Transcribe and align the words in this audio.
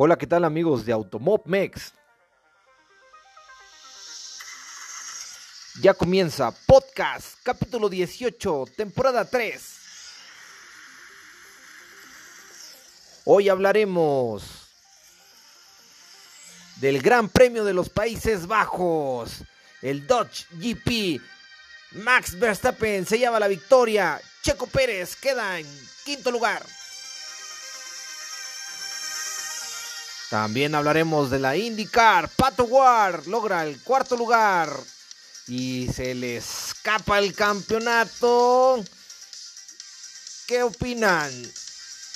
Hola, 0.00 0.16
¿qué 0.16 0.28
tal 0.28 0.44
amigos 0.44 0.86
de 0.86 0.92
Automobmex? 0.92 1.92
Ya 5.80 5.92
comienza 5.92 6.54
podcast, 6.66 7.36
capítulo 7.42 7.88
18, 7.88 8.66
temporada 8.76 9.24
3. 9.24 9.60
Hoy 13.24 13.48
hablaremos 13.48 14.44
del 16.76 17.02
Gran 17.02 17.28
Premio 17.28 17.64
de 17.64 17.74
los 17.74 17.88
Países 17.88 18.46
Bajos, 18.46 19.42
el 19.82 20.06
Dodge 20.06 20.46
GP. 20.52 21.20
Max 22.04 22.38
Verstappen 22.38 23.04
se 23.04 23.18
lleva 23.18 23.40
la 23.40 23.48
victoria, 23.48 24.20
Checo 24.42 24.68
Pérez 24.68 25.16
queda 25.16 25.58
en 25.58 25.66
quinto 26.04 26.30
lugar. 26.30 26.64
También 30.30 30.74
hablaremos 30.74 31.30
de 31.30 31.38
la 31.38 31.56
IndyCar. 31.56 32.28
Pato 32.28 32.64
Ward 32.64 33.26
logra 33.26 33.64
el 33.64 33.80
cuarto 33.80 34.16
lugar 34.16 34.70
y 35.46 35.88
se 35.94 36.14
le 36.14 36.36
escapa 36.36 37.18
el 37.18 37.34
campeonato. 37.34 38.84
¿Qué 40.46 40.62
opinan? 40.62 41.30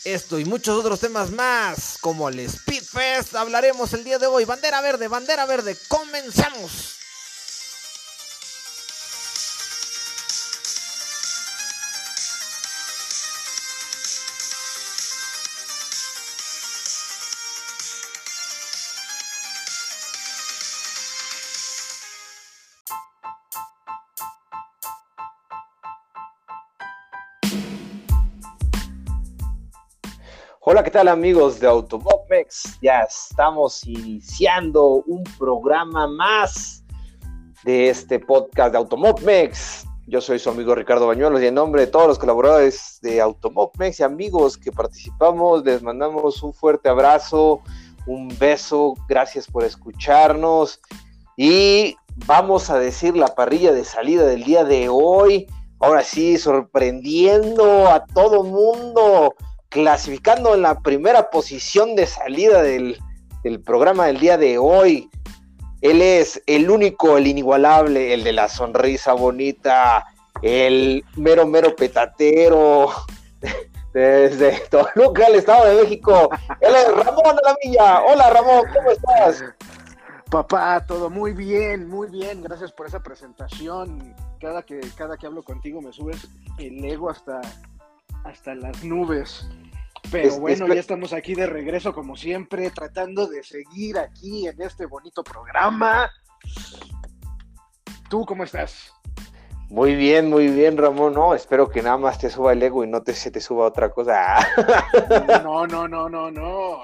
Esto 0.05 0.39
y 0.39 0.45
muchos 0.45 0.79
otros 0.79 1.01
temas 1.01 1.31
más, 1.31 1.97
como 2.01 2.29
el 2.29 2.51
Speedfest, 2.51 3.37
hablaremos 3.37 3.93
el 3.93 4.03
día 4.03 4.19
de 4.19 4.27
hoy. 4.27 4.45
Bandera 4.45 4.81
verde, 4.81 5.07
bandera 5.07 5.47
verde, 5.47 5.77
comenzamos. 5.89 7.02
Tal 30.93 31.09
amigos 31.09 31.59
de 31.59 31.67
Automobmex? 31.67 32.79
Ya 32.83 33.01
estamos 33.01 33.83
iniciando 33.87 35.03
un 35.07 35.25
programa 35.39 36.07
más 36.07 36.85
de 37.65 37.89
este 37.89 38.21
podcast 38.21 38.73
de 38.73 38.79
Automobmex. 38.79 39.87
Yo 40.07 40.21
soy 40.21 40.39
su 40.39 40.51
amigo 40.51 40.75
Ricardo 40.75 41.07
Bañuelos 41.07 41.41
y 41.41 41.47
en 41.47 41.55
nombre 41.55 41.81
de 41.81 41.87
todos 41.87 42.09
los 42.09 42.19
colaboradores 42.19 42.99
de 43.01 43.23
Automobmex 43.23 44.01
y 44.01 44.03
amigos 44.03 44.59
que 44.59 44.71
participamos, 44.71 45.65
les 45.65 45.83
mandamos 45.83 46.43
un 46.43 46.53
fuerte 46.53 46.91
abrazo, 46.91 47.63
un 48.07 48.29
beso, 48.39 48.93
gracias 49.09 49.47
por 49.47 49.65
escucharnos 49.65 50.79
y 51.39 51.97
vamos 52.27 52.69
a 52.69 52.79
decir 52.79 53.17
la 53.17 53.29
parrilla 53.29 53.73
de 53.73 53.85
salida 53.85 54.27
del 54.27 54.45
día 54.45 54.65
de 54.65 54.91
hoy. 54.91 55.47
Ahora 55.81 56.05
sí, 56.05 56.37
sorprendiendo 56.37 57.89
a 57.89 58.05
todo 58.05 58.45
mundo 58.45 59.35
clasificando 59.73 60.55
en 60.55 60.63
la 60.63 60.81
primera 60.81 61.31
posición 61.31 61.97
de 61.97 62.07
salida 62.07 62.63
del, 62.63 63.01
programa 63.65 64.07
del 64.07 64.21
día 64.21 64.37
de 64.37 64.59
hoy. 64.59 65.11
Él 65.81 66.03
es 66.03 66.41
el 66.47 66.71
único, 66.71 67.17
el 67.17 67.27
inigualable, 67.27 68.13
el 68.13 68.23
de 68.23 68.35
la 68.35 68.49
sonrisa 68.49 69.15
bonita, 69.15 70.05
el 70.43 71.03
mero, 71.17 71.47
mero 71.47 71.75
petatero 71.75 72.91
desde 73.95 74.61
Toluca, 74.69 75.27
el 75.27 75.37
Estado 75.37 75.75
de 75.75 75.83
México. 75.83 76.29
Él 76.61 76.75
es 76.77 76.89
Ramón 76.95 77.37
de 77.37 77.43
la 77.43 77.57
Villa. 77.65 78.03
Hola 78.03 78.31
Ramón, 78.31 78.65
¿cómo 78.75 78.91
estás? 78.91 79.43
Papá, 80.31 80.85
todo 80.87 81.09
muy 81.09 81.33
bien, 81.33 81.89
muy 81.89 82.09
bien. 82.09 82.43
Gracias 82.43 82.73
por 82.73 82.87
esa 82.87 83.03
presentación. 83.03 84.15
Cada 84.39 84.63
que, 84.63 84.81
cada 84.97 85.17
que 85.17 85.27
hablo 85.27 85.43
contigo 85.43 85.81
me 85.81 85.93
subes 85.93 86.29
el 86.59 86.85
ego 86.85 87.11
hasta, 87.11 87.41
hasta 88.25 88.55
las 88.55 88.83
nubes. 88.85 89.49
Pero 90.11 90.39
bueno, 90.41 90.67
ya 90.67 90.81
estamos 90.81 91.13
aquí 91.13 91.35
de 91.35 91.47
regreso 91.47 91.95
como 91.95 92.17
siempre, 92.17 92.71
tratando 92.71 93.27
de 93.27 93.43
seguir 93.43 93.99
aquí 93.99 94.47
en 94.47 94.61
este 94.61 94.87
bonito 94.87 95.23
programa. 95.23 96.11
¿Tú 98.11 98.27
cómo 98.27 98.45
estás? 98.45 98.93
Muy 99.71 99.95
bien, 99.95 100.29
muy 100.29 100.49
bien, 100.49 100.77
Ramón. 100.77 101.15
No, 101.15 101.35
espero 101.35 101.71
que 101.71 101.81
nada 101.81 101.97
más 101.97 102.19
te 102.19 102.29
suba 102.29 102.53
el 102.53 102.63
ego 102.63 102.85
y 102.85 102.89
no 102.89 103.03
te, 103.03 103.15
se 103.15 103.31
te 103.31 103.41
suba 103.41 103.67
otra 103.67 103.91
cosa. 103.91 104.37
No, 105.43 105.67
no, 105.67 105.89
no, 105.89 106.11
no, 106.11 106.31
no. 106.31 106.83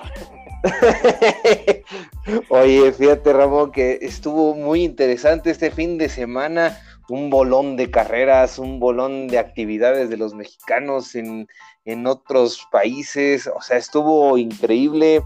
Oye, 2.48 2.92
fíjate, 2.92 3.32
Ramón, 3.32 3.72
que 3.72 3.98
estuvo 4.00 4.54
muy 4.54 4.84
interesante 4.84 5.50
este 5.50 5.70
fin 5.70 5.98
de 5.98 6.08
semana 6.08 6.78
un 7.08 7.30
bolón 7.30 7.76
de 7.76 7.90
carreras, 7.90 8.58
un 8.58 8.78
bolón 8.80 9.28
de 9.28 9.38
actividades 9.38 10.10
de 10.10 10.16
los 10.16 10.34
mexicanos 10.34 11.14
en, 11.14 11.48
otros 12.06 12.66
países, 12.70 13.46
o 13.46 13.62
sea, 13.62 13.78
estuvo 13.78 14.36
increíble. 14.36 15.22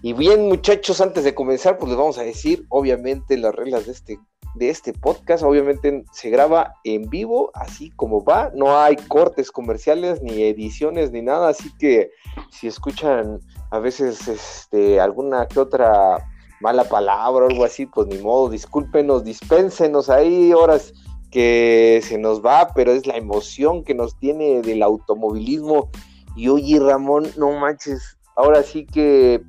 Y 0.00 0.14
bien, 0.14 0.48
muchachos, 0.48 1.02
antes 1.02 1.24
de 1.24 1.34
comenzar, 1.34 1.76
pues 1.76 1.90
les 1.90 1.98
vamos 1.98 2.16
a 2.16 2.22
decir, 2.22 2.64
obviamente, 2.70 3.36
las 3.36 3.54
reglas 3.54 3.84
de 3.84 3.92
este, 3.92 4.18
de 4.54 4.70
este 4.70 4.94
podcast. 4.94 5.42
Obviamente 5.42 6.04
se 6.12 6.30
graba 6.30 6.74
en 6.84 7.10
vivo, 7.10 7.50
así 7.52 7.90
como 7.90 8.24
va. 8.24 8.50
No 8.54 8.78
hay 8.78 8.96
cortes 8.96 9.50
comerciales, 9.50 10.22
ni 10.22 10.44
ediciones, 10.44 11.12
ni 11.12 11.20
nada. 11.20 11.50
Así 11.50 11.70
que 11.78 12.10
si 12.50 12.68
escuchan 12.68 13.40
a 13.70 13.78
veces 13.78 14.26
este, 14.28 14.98
alguna 14.98 15.46
que 15.46 15.60
otra 15.60 16.26
mala 16.62 16.84
palabra 16.84 17.44
o 17.44 17.48
algo 17.48 17.64
así, 17.64 17.84
pues 17.84 18.06
ni 18.06 18.16
modo, 18.18 18.48
discúlpenos, 18.48 19.24
dispénsenos 19.24 20.08
ahí 20.08 20.54
horas 20.54 20.94
que 21.32 22.00
se 22.04 22.18
nos 22.18 22.44
va, 22.44 22.68
pero 22.74 22.92
es 22.92 23.06
la 23.06 23.16
emoción 23.16 23.82
que 23.82 23.94
nos 23.94 24.16
tiene 24.18 24.62
del 24.62 24.82
automovilismo. 24.82 25.90
Y 26.36 26.48
oye, 26.48 26.78
Ramón, 26.78 27.26
no 27.36 27.50
manches, 27.52 28.16
ahora 28.36 28.62
sí 28.62 28.86
que 28.86 29.42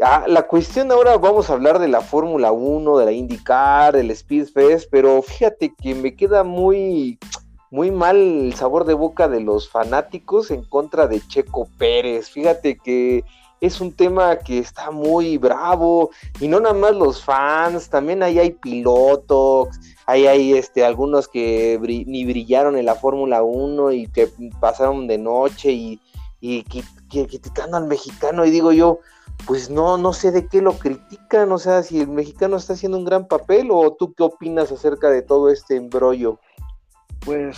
ah, 0.00 0.24
la 0.26 0.46
cuestión 0.46 0.90
ahora 0.90 1.18
vamos 1.18 1.50
a 1.50 1.54
hablar 1.54 1.80
de 1.80 1.88
la 1.88 2.00
Fórmula 2.00 2.52
1, 2.52 2.98
de 2.98 3.04
la 3.04 3.12
IndyCar, 3.12 3.94
del 3.94 4.16
Speedfest, 4.16 4.88
pero 4.90 5.20
fíjate 5.22 5.74
que 5.74 5.94
me 5.94 6.14
queda 6.14 6.44
muy 6.44 7.18
muy 7.70 7.90
mal 7.90 8.16
el 8.16 8.54
sabor 8.54 8.84
de 8.84 8.94
boca 8.94 9.28
de 9.28 9.40
los 9.40 9.68
fanáticos 9.68 10.52
en 10.52 10.62
contra 10.62 11.08
de 11.08 11.20
Checo 11.26 11.68
Pérez. 11.76 12.30
Fíjate 12.30 12.78
que 12.78 13.24
es 13.60 13.80
un 13.80 13.92
tema 13.92 14.36
que 14.36 14.58
está 14.58 14.90
muy 14.90 15.36
bravo 15.36 16.10
y 16.40 16.48
no 16.48 16.60
nada 16.60 16.74
más 16.74 16.94
los 16.94 17.24
fans, 17.24 17.88
también 17.88 18.22
ahí 18.22 18.38
hay 18.38 18.52
pilotos, 18.52 19.68
ahí 20.06 20.26
hay 20.26 20.52
este, 20.54 20.84
algunos 20.84 21.28
que 21.28 21.78
ni 22.06 22.24
brillaron 22.24 22.76
en 22.76 22.86
la 22.86 22.94
Fórmula 22.94 23.42
1 23.42 23.92
y 23.92 24.06
que 24.06 24.30
pasaron 24.60 25.06
de 25.06 25.18
noche 25.18 25.72
y, 25.72 26.00
y 26.40 26.62
criticando 27.08 27.76
al 27.76 27.86
mexicano 27.86 28.44
y 28.44 28.50
digo 28.50 28.72
yo, 28.72 29.00
pues 29.44 29.68
no, 29.68 29.98
no 29.98 30.12
sé 30.12 30.30
de 30.30 30.46
qué 30.48 30.62
lo 30.62 30.78
critican, 30.78 31.52
o 31.52 31.58
sea, 31.58 31.82
si 31.82 32.00
el 32.00 32.08
mexicano 32.08 32.56
está 32.56 32.72
haciendo 32.72 32.98
un 32.98 33.04
gran 33.04 33.28
papel 33.28 33.68
o 33.70 33.94
tú 33.94 34.14
qué 34.14 34.22
opinas 34.22 34.72
acerca 34.72 35.10
de 35.10 35.22
todo 35.22 35.50
este 35.50 35.76
embrollo. 35.76 36.40
Pues 37.24 37.56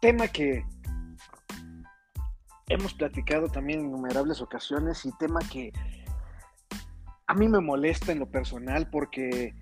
tema 0.00 0.26
que 0.26 0.64
hemos 2.68 2.94
platicado 2.94 3.48
también 3.48 3.80
en 3.80 3.86
innumerables 3.86 4.40
ocasiones 4.40 5.04
y 5.04 5.12
tema 5.18 5.40
que 5.50 5.72
a 7.26 7.34
mí 7.34 7.48
me 7.48 7.60
molesta 7.60 8.12
en 8.12 8.18
lo 8.18 8.26
personal 8.26 8.90
porque 8.90 9.54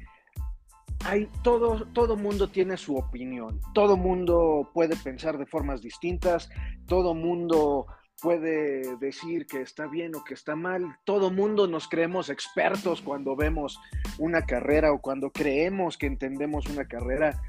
hay 1.05 1.29
todo, 1.43 1.87
todo 1.93 2.17
mundo 2.17 2.49
tiene 2.49 2.77
su 2.77 2.97
opinión, 2.97 3.61
todo 3.75 3.97
mundo 3.97 4.71
puede 4.75 4.97
pensar 4.97 5.39
de 5.39 5.47
formas 5.47 5.81
distintas, 5.81 6.51
todo 6.87 7.15
mundo 7.15 7.87
puede 8.21 8.97
decir 8.97 9.47
que 9.47 9.63
está 9.63 9.87
bien 9.87 10.15
o 10.15 10.23
que 10.25 10.35
está 10.35 10.55
mal, 10.55 10.99
todo 11.05 11.31
mundo 11.31 11.67
nos 11.67 11.89
creemos 11.89 12.29
expertos 12.29 13.01
cuando 13.01 13.35
vemos 13.35 13.81
una 14.19 14.43
carrera 14.43 14.93
o 14.93 15.01
cuando 15.01 15.31
creemos 15.31 15.97
que 15.97 16.07
entendemos 16.07 16.67
una 16.67 16.87
carrera, 16.87 17.41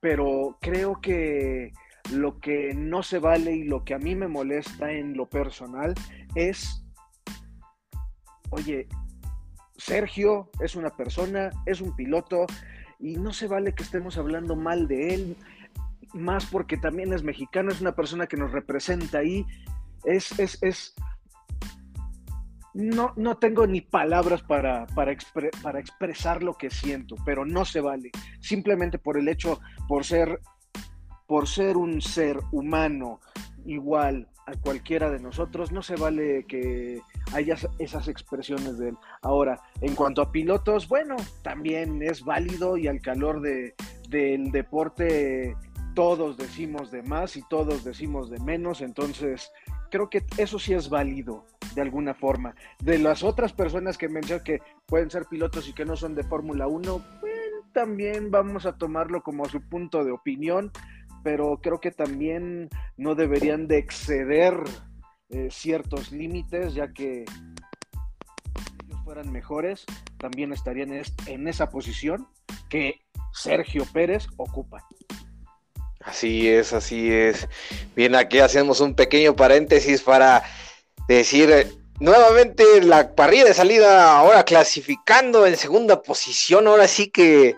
pero 0.00 0.56
creo 0.60 1.00
que 1.00 1.72
lo 2.12 2.40
que 2.40 2.72
no 2.74 3.02
se 3.02 3.18
vale 3.18 3.52
y 3.52 3.64
lo 3.64 3.84
que 3.84 3.94
a 3.94 3.98
mí 3.98 4.14
me 4.14 4.28
molesta 4.28 4.90
en 4.90 5.16
lo 5.16 5.28
personal 5.28 5.94
es, 6.34 6.82
oye, 8.50 8.88
Sergio 9.78 10.50
es 10.60 10.76
una 10.76 10.90
persona, 10.90 11.50
es 11.64 11.80
un 11.80 11.94
piloto 11.96 12.46
y 12.98 13.16
no 13.16 13.32
se 13.32 13.46
vale 13.46 13.74
que 13.74 13.84
estemos 13.84 14.18
hablando 14.18 14.56
mal 14.56 14.88
de 14.88 15.14
él, 15.14 15.36
más 16.12 16.46
porque 16.46 16.76
también 16.76 17.12
es 17.12 17.22
mexicano, 17.22 17.70
es 17.70 17.80
una 17.80 17.94
persona 17.94 18.26
que 18.26 18.36
nos 18.36 18.52
representa 18.52 19.18
ahí, 19.18 19.46
es, 20.04 20.38
es, 20.38 20.58
es, 20.62 20.94
no, 22.74 23.12
no 23.16 23.36
tengo 23.36 23.66
ni 23.66 23.80
palabras 23.80 24.42
para, 24.42 24.86
para, 24.88 25.16
para, 25.62 25.80
expresar 25.80 26.42
lo 26.42 26.54
que 26.54 26.70
siento, 26.70 27.14
pero 27.24 27.46
no 27.46 27.64
se 27.64 27.80
vale. 27.80 28.10
Simplemente 28.40 28.98
por 28.98 29.16
el 29.16 29.28
hecho, 29.28 29.60
por 29.86 30.04
ser 30.04 30.40
por 31.28 31.46
ser 31.46 31.76
un 31.76 32.00
ser 32.00 32.40
humano 32.52 33.20
igual 33.66 34.28
a 34.48 34.56
cualquiera 34.60 35.10
de 35.10 35.20
nosotros, 35.20 35.72
no 35.72 35.82
se 35.82 35.96
vale 35.96 36.44
que 36.44 37.02
haya 37.34 37.56
esas 37.78 38.08
expresiones 38.08 38.78
de 38.78 38.90
él. 38.90 38.96
Ahora, 39.20 39.60
en 39.82 39.94
cuanto 39.94 40.22
a 40.22 40.32
pilotos, 40.32 40.88
bueno, 40.88 41.16
también 41.42 42.02
es 42.02 42.24
válido 42.24 42.78
y 42.78 42.88
al 42.88 43.00
calor 43.00 43.42
de, 43.42 43.74
del 44.08 44.50
deporte 44.50 45.54
todos 45.94 46.38
decimos 46.38 46.90
de 46.90 47.02
más 47.02 47.36
y 47.36 47.42
todos 47.48 47.84
decimos 47.84 48.30
de 48.30 48.38
menos, 48.38 48.80
entonces 48.80 49.52
creo 49.90 50.08
que 50.08 50.24
eso 50.38 50.58
sí 50.58 50.72
es 50.72 50.88
válido 50.88 51.44
de 51.74 51.82
alguna 51.82 52.14
forma. 52.14 52.54
De 52.78 52.98
las 52.98 53.22
otras 53.22 53.52
personas 53.52 53.98
que 53.98 54.08
mencioné 54.08 54.42
que 54.42 54.60
pueden 54.86 55.10
ser 55.10 55.26
pilotos 55.26 55.68
y 55.68 55.74
que 55.74 55.84
no 55.84 55.96
son 55.96 56.14
de 56.14 56.22
Fórmula 56.22 56.68
1, 56.68 57.02
también 57.72 58.30
vamos 58.30 58.64
a 58.64 58.78
tomarlo 58.78 59.22
como 59.22 59.44
su 59.46 59.60
punto 59.60 60.04
de 60.04 60.12
opinión, 60.12 60.72
pero 61.22 61.60
creo 61.62 61.80
que 61.80 61.90
también 61.90 62.68
no 62.96 63.14
deberían 63.14 63.68
de 63.68 63.78
exceder 63.78 64.54
eh, 65.30 65.48
ciertos 65.50 66.12
límites, 66.12 66.74
ya 66.74 66.92
que 66.92 67.24
si 67.26 68.86
ellos 68.86 69.00
fueran 69.04 69.30
mejores, 69.30 69.84
también 70.18 70.52
estarían 70.52 71.02
en 71.26 71.48
esa 71.48 71.70
posición 71.70 72.26
que 72.68 73.00
Sergio 73.32 73.84
Pérez 73.92 74.26
ocupa. 74.36 74.86
Así 76.00 76.48
es, 76.48 76.72
así 76.72 77.12
es. 77.12 77.48
Bien, 77.94 78.14
aquí 78.14 78.38
hacemos 78.38 78.80
un 78.80 78.94
pequeño 78.94 79.36
paréntesis 79.36 80.00
para 80.02 80.42
decir 81.06 81.50
eh, 81.50 81.66
nuevamente 82.00 82.82
la 82.82 83.14
parrilla 83.14 83.44
de 83.44 83.54
salida 83.54 84.16
ahora 84.16 84.44
clasificando 84.44 85.46
en 85.46 85.56
segunda 85.56 86.00
posición, 86.02 86.66
ahora 86.66 86.88
sí 86.88 87.10
que 87.10 87.56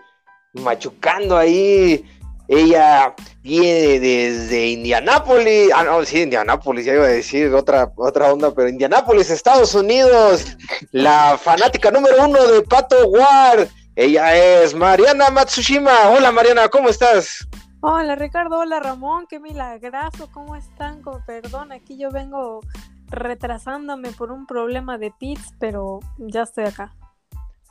machucando 0.53 1.37
ahí. 1.37 2.05
Ella 2.53 3.15
viene 3.43 4.01
desde 4.01 4.71
Indianápolis, 4.71 5.71
ah 5.73 5.85
no, 5.85 6.03
sí, 6.03 6.23
Indianápolis, 6.23 6.83
ya 6.85 6.95
iba 6.95 7.05
a 7.05 7.07
decir 7.07 7.53
otra, 7.53 7.93
otra 7.95 8.33
onda, 8.33 8.53
pero 8.53 8.67
Indianápolis, 8.67 9.29
Estados 9.29 9.73
Unidos, 9.73 10.57
la 10.91 11.37
fanática 11.37 11.89
número 11.91 12.25
uno 12.25 12.45
de 12.45 12.61
Pato 12.63 13.07
War, 13.07 13.69
ella 13.95 14.35
es 14.35 14.75
Mariana 14.75 15.29
Matsushima. 15.29 16.09
Hola 16.09 16.33
Mariana, 16.33 16.67
¿cómo 16.67 16.89
estás? 16.89 17.47
Hola 17.79 18.15
Ricardo, 18.15 18.59
hola 18.59 18.81
Ramón, 18.81 19.27
qué 19.29 19.39
milagroso, 19.39 20.29
¿cómo 20.33 20.57
están? 20.57 21.01
perdón, 21.25 21.71
aquí 21.71 21.97
yo 21.97 22.11
vengo 22.11 22.59
retrasándome 23.07 24.11
por 24.11 24.29
un 24.29 24.45
problema 24.45 24.97
de 24.97 25.13
pits, 25.17 25.53
pero 25.57 26.01
ya 26.17 26.41
estoy 26.41 26.65
acá. 26.65 26.93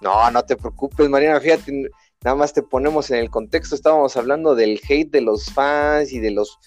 No, 0.01 0.31
no 0.31 0.43
te 0.43 0.57
preocupes, 0.57 1.07
Mariana, 1.11 1.39
fíjate, 1.39 1.91
nada 2.23 2.37
más 2.37 2.53
te 2.53 2.63
ponemos 2.63 3.11
en 3.11 3.19
el 3.19 3.31
contexto, 3.31 3.75
estábamos 3.75 4.17
hablando 4.17 4.55
del 4.55 4.81
hate 4.89 5.11
de 5.11 5.23
los 5.23 5.47
fans 5.47 6.13
y 6.13 6.19
de 6.19 6.31
los 6.31 6.59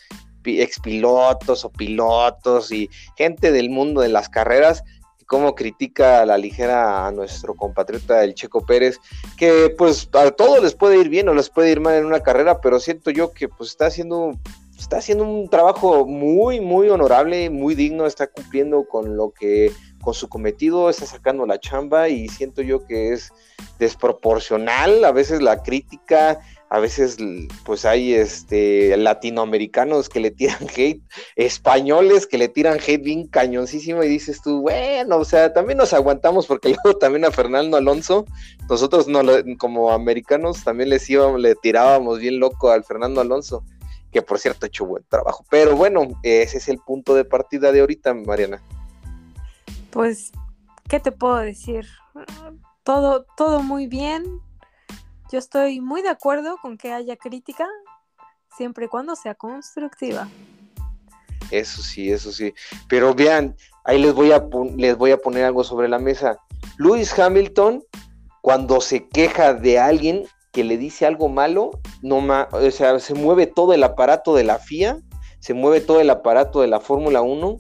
expilotos 0.46 1.64
o 1.64 1.72
pilotos 1.72 2.72
y 2.72 2.90
gente 3.16 3.52
del 3.52 3.70
mundo 3.70 4.02
de 4.02 4.10
las 4.10 4.30
carreras 4.30 4.84
cómo 5.26 5.56
critica 5.56 6.22
a 6.22 6.26
la 6.26 6.38
ligera 6.38 7.08
a 7.08 7.12
nuestro 7.12 7.56
compatriota 7.56 8.24
el 8.24 8.36
Checo 8.36 8.66
Pérez, 8.66 9.00
que 9.38 9.74
pues 9.78 10.10
a 10.14 10.30
todos 10.32 10.62
les 10.62 10.76
puede 10.76 11.00
ir 11.00 11.10
bien 11.10 11.28
o 11.30 11.34
les 11.34 11.50
puede 11.50 11.72
ir 11.72 11.80
mal 11.80 11.96
en 11.96 12.06
una 12.06 12.22
carrera, 12.22 12.62
pero 12.62 12.80
siento 12.80 13.10
yo 13.10 13.32
que 13.32 13.48
pues 13.50 13.72
está 13.72 13.88
haciendo 13.88 14.32
está 14.78 14.98
haciendo 14.98 15.24
un 15.24 15.50
trabajo 15.50 16.06
muy 16.06 16.60
muy 16.60 16.90
honorable, 16.90 17.50
muy 17.50 17.74
digno, 17.74 18.06
está 18.06 18.28
cumpliendo 18.28 18.86
con 18.88 19.18
lo 19.18 19.32
que 19.32 19.72
con 20.04 20.14
su 20.14 20.30
cometido, 20.30 20.90
está 20.90 21.06
sacando 21.06 21.46
la 21.46 21.60
chamba 21.60 22.10
y 22.10 22.28
siento 22.28 22.62
yo 22.62 22.86
que 22.86 23.14
es 23.14 23.32
desproporcional 23.80 25.04
a 25.06 25.12
veces 25.12 25.42
la 25.42 25.64
crítica 25.64 26.40
a 26.74 26.80
veces 26.80 27.18
pues 27.66 27.86
hay 27.86 28.16
este 28.16 28.98
latinoamericanos 28.98 30.10
que 30.10 30.20
le 30.20 30.32
tiran 30.32 30.58
hate, 30.76 31.04
españoles 31.36 32.26
que 32.26 32.40
le 32.40 32.48
tiran 32.48 32.80
hate 32.80 33.04
bien 33.04 33.28
cañoncísimo 33.28 34.04
y 34.04 34.08
dices 34.08 34.42
tú, 34.42 34.62
bueno, 34.62 35.18
o 35.18 35.24
sea, 35.24 35.54
también 35.54 35.78
nos 35.78 35.94
aguantamos 35.94 36.48
porque 36.48 36.70
luego 36.84 36.98
también 36.98 37.26
a 37.26 37.32
Fernando 37.32 37.78
Alonso, 37.78 38.26
nosotros 38.68 39.08
no 39.08 39.22
como 39.60 39.92
americanos 39.92 40.64
también 40.64 40.90
les 40.90 41.08
íbamos, 41.08 41.40
le 41.40 41.54
tirábamos 41.54 42.18
bien 42.18 42.40
loco 42.40 42.72
al 42.72 42.84
Fernando 42.84 43.22
Alonso, 43.22 43.64
que 44.12 44.24
por 44.24 44.40
cierto 44.40 44.66
ha 44.66 44.68
hecho 44.68 44.88
buen 44.88 45.04
trabajo. 45.08 45.46
Pero 45.52 45.76
bueno, 45.76 46.08
ese 46.24 46.58
es 46.58 46.68
el 46.70 46.80
punto 46.80 47.14
de 47.14 47.24
partida 47.24 47.72
de 47.72 47.82
ahorita, 47.82 48.16
Mariana. 48.16 48.64
Pues, 49.94 50.32
¿qué 50.90 51.00
te 51.00 51.14
puedo 51.14 51.38
decir? 51.38 51.88
Todo, 52.84 53.26
todo 53.38 53.64
muy 53.64 53.88
bien 53.88 54.42
yo 55.34 55.40
estoy 55.40 55.82
muy 55.82 56.04
de 56.04 56.10
acuerdo 56.10 56.58
con 56.62 56.78
que 56.78 56.94
haya 56.94 57.16
crítica, 57.18 57.68
siempre 58.56 58.86
y 58.86 58.88
cuando 58.88 59.16
sea 59.16 59.34
constructiva. 59.34 60.30
Eso 61.50 61.82
sí, 61.82 62.12
eso 62.12 62.32
sí. 62.32 62.54
Pero 62.88 63.16
vean, 63.16 63.56
ahí 63.84 64.00
les 64.00 64.14
voy 64.14 64.32
a, 64.32 64.48
les 64.78 64.96
voy 64.96 65.10
a 65.10 65.18
poner 65.18 65.46
algo 65.46 65.64
sobre 65.64 65.88
la 65.90 65.98
mesa. 65.98 66.38
Lewis 66.78 67.18
Hamilton, 67.18 67.84
cuando 68.42 68.80
se 68.80 69.08
queja 69.08 69.56
de 69.56 69.80
alguien 69.80 70.24
que 70.52 70.64
le 70.64 70.78
dice 70.78 71.08
algo 71.08 71.30
malo, 71.30 71.72
no 72.04 72.24
o 72.52 72.70
sea, 72.70 73.00
se 73.00 73.16
mueve 73.16 73.48
todo 73.48 73.74
el 73.74 73.84
aparato 73.84 74.36
de 74.36 74.44
la 74.44 74.60
FIA, 74.60 75.00
se 75.40 75.56
mueve 75.56 75.82
todo 75.82 76.00
el 76.00 76.12
aparato 76.12 76.62
de 76.62 76.68
la 76.68 76.80
Fórmula 76.80 77.24
1 77.24 77.58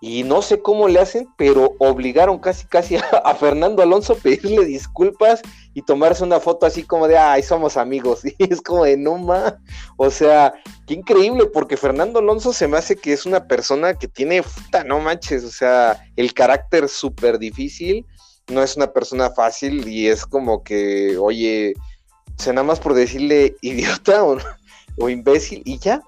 y 0.00 0.22
no 0.22 0.42
sé 0.42 0.62
cómo 0.62 0.88
le 0.88 1.00
hacen, 1.00 1.28
pero 1.36 1.74
obligaron 1.78 2.38
casi 2.38 2.66
casi 2.66 2.96
a, 3.24 3.34
Fernando 3.34 3.82
Alonso 3.82 4.12
a 4.12 4.16
pedirle 4.16 4.64
disculpas 4.64 5.42
y 5.74 5.82
tomarse 5.82 6.24
una 6.24 6.40
foto 6.40 6.66
así 6.66 6.84
como 6.84 7.08
de, 7.08 7.18
ay, 7.18 7.42
somos 7.42 7.76
amigos, 7.76 8.22
y 8.24 8.34
es 8.38 8.60
como 8.60 8.84
de, 8.84 8.96
no 8.96 9.18
más, 9.18 9.54
o 9.96 10.10
sea, 10.10 10.54
qué 10.86 10.94
increíble, 10.94 11.46
porque 11.46 11.76
Fernando 11.76 12.20
Alonso 12.20 12.52
se 12.52 12.68
me 12.68 12.78
hace 12.78 12.96
que 12.96 13.12
es 13.12 13.26
una 13.26 13.46
persona 13.46 13.94
que 13.94 14.08
tiene, 14.08 14.42
puta, 14.42 14.84
no 14.84 15.00
manches, 15.00 15.44
o 15.44 15.50
sea, 15.50 16.00
el 16.16 16.32
carácter 16.32 16.88
súper 16.88 17.38
difícil, 17.38 18.06
no 18.48 18.62
es 18.62 18.76
una 18.76 18.92
persona 18.92 19.30
fácil 19.30 19.86
y 19.88 20.08
es 20.08 20.24
como 20.24 20.62
que, 20.62 21.18
oye, 21.18 21.74
o 22.38 22.42
sea, 22.42 22.52
nada 22.52 22.66
más 22.66 22.80
por 22.80 22.94
decirle 22.94 23.56
idiota 23.62 24.24
o, 24.24 24.38
o 24.98 25.08
imbécil 25.08 25.62
y 25.64 25.78
ya, 25.78 26.00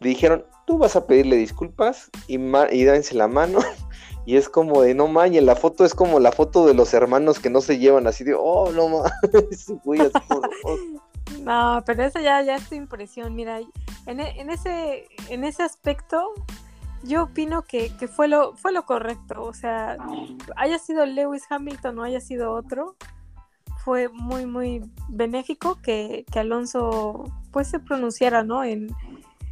le 0.00 0.08
dijeron, 0.08 0.44
tú 0.70 0.78
vas 0.78 0.94
a 0.94 1.04
pedirle 1.04 1.34
disculpas 1.34 2.10
y, 2.28 2.36
y 2.36 2.84
la 3.12 3.28
mano. 3.28 3.58
Y 4.26 4.36
es 4.36 4.50
como 4.50 4.82
de 4.82 4.94
no 4.94 5.08
mañes, 5.08 5.42
la 5.42 5.56
foto 5.56 5.84
es 5.84 5.94
como 5.94 6.20
la 6.20 6.30
foto 6.30 6.66
de 6.66 6.74
los 6.74 6.92
hermanos 6.94 7.40
que 7.40 7.48
no 7.48 7.62
se 7.62 7.78
llevan 7.78 8.06
así 8.06 8.22
de 8.22 8.34
oh 8.38 8.70
no 8.70 8.88
mames, 8.88 9.72
oh". 10.28 10.40
No, 11.42 11.82
pero 11.86 12.04
esa 12.04 12.20
ya, 12.20 12.40
ya 12.42 12.56
es 12.56 12.68
tu 12.68 12.74
impresión. 12.76 13.34
Mira, 13.34 13.60
en, 14.06 14.20
e, 14.20 14.40
en, 14.40 14.50
ese, 14.50 15.08
en 15.30 15.42
ese 15.42 15.62
aspecto, 15.64 16.34
yo 17.02 17.24
opino 17.24 17.62
que, 17.62 17.90
fue, 18.14 18.28
lo, 18.28 18.54
fue 18.54 18.72
lo 18.72 18.84
correcto. 18.84 19.42
O 19.42 19.54
sea, 19.54 19.96
haya 20.54 20.78
sido 20.78 21.06
Lewis 21.06 21.44
Hamilton 21.48 21.98
o 21.98 22.04
haya 22.04 22.20
sido 22.20 22.52
otro, 22.52 22.94
fue 23.84 24.08
muy, 24.10 24.46
muy 24.46 24.82
benéfico 25.08 25.80
que, 25.82 26.24
que 26.30 26.38
Alonso 26.38 27.24
pues 27.50 27.68
se 27.68 27.80
pronunciara, 27.80 28.44
¿no? 28.44 28.62
En, 28.62 28.94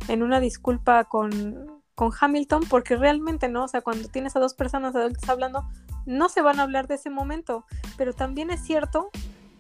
en 0.08 0.22
una 0.22 0.40
disculpa 0.40 1.04
con, 1.04 1.82
con 1.94 2.10
Hamilton, 2.18 2.64
porque 2.68 2.96
realmente 2.96 3.48
no, 3.48 3.64
o 3.64 3.68
sea, 3.68 3.82
cuando 3.82 4.08
tienes 4.08 4.34
a 4.36 4.40
dos 4.40 4.54
personas 4.54 4.94
adultas 4.96 5.28
hablando, 5.28 5.68
no 6.06 6.28
se 6.28 6.42
van 6.42 6.58
a 6.58 6.62
hablar 6.62 6.88
de 6.88 6.94
ese 6.94 7.10
momento, 7.10 7.64
pero 7.96 8.12
también 8.12 8.50
es 8.50 8.64
cierto 8.64 9.10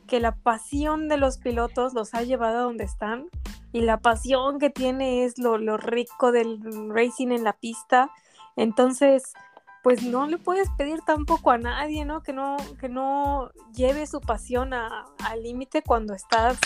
que 0.06 0.20
la 0.20 0.34
pasión 0.34 1.08
de 1.08 1.18
los 1.18 1.38
pilotos 1.38 1.92
los 1.92 2.14
ha 2.14 2.22
llevado 2.22 2.58
a 2.58 2.62
donde 2.62 2.84
están 2.84 3.26
y 3.72 3.82
la 3.82 3.98
pasión 3.98 4.58
que 4.58 4.70
tiene 4.70 5.24
es 5.24 5.38
lo, 5.38 5.58
lo 5.58 5.76
rico 5.76 6.32
del 6.32 6.60
racing 6.88 7.28
en 7.28 7.44
la 7.44 7.52
pista, 7.52 8.10
entonces 8.56 9.34
pues 9.82 10.02
no 10.02 10.26
le 10.26 10.38
puedes 10.38 10.68
pedir 10.70 11.00
tampoco 11.06 11.50
a 11.50 11.58
nadie, 11.58 12.04
¿no? 12.04 12.22
Que 12.22 12.32
no, 12.32 12.56
que 12.80 12.88
no 12.88 13.50
lleve 13.74 14.06
su 14.06 14.20
pasión 14.20 14.72
al 14.72 15.42
límite 15.42 15.82
cuando 15.82 16.14
estás 16.14 16.58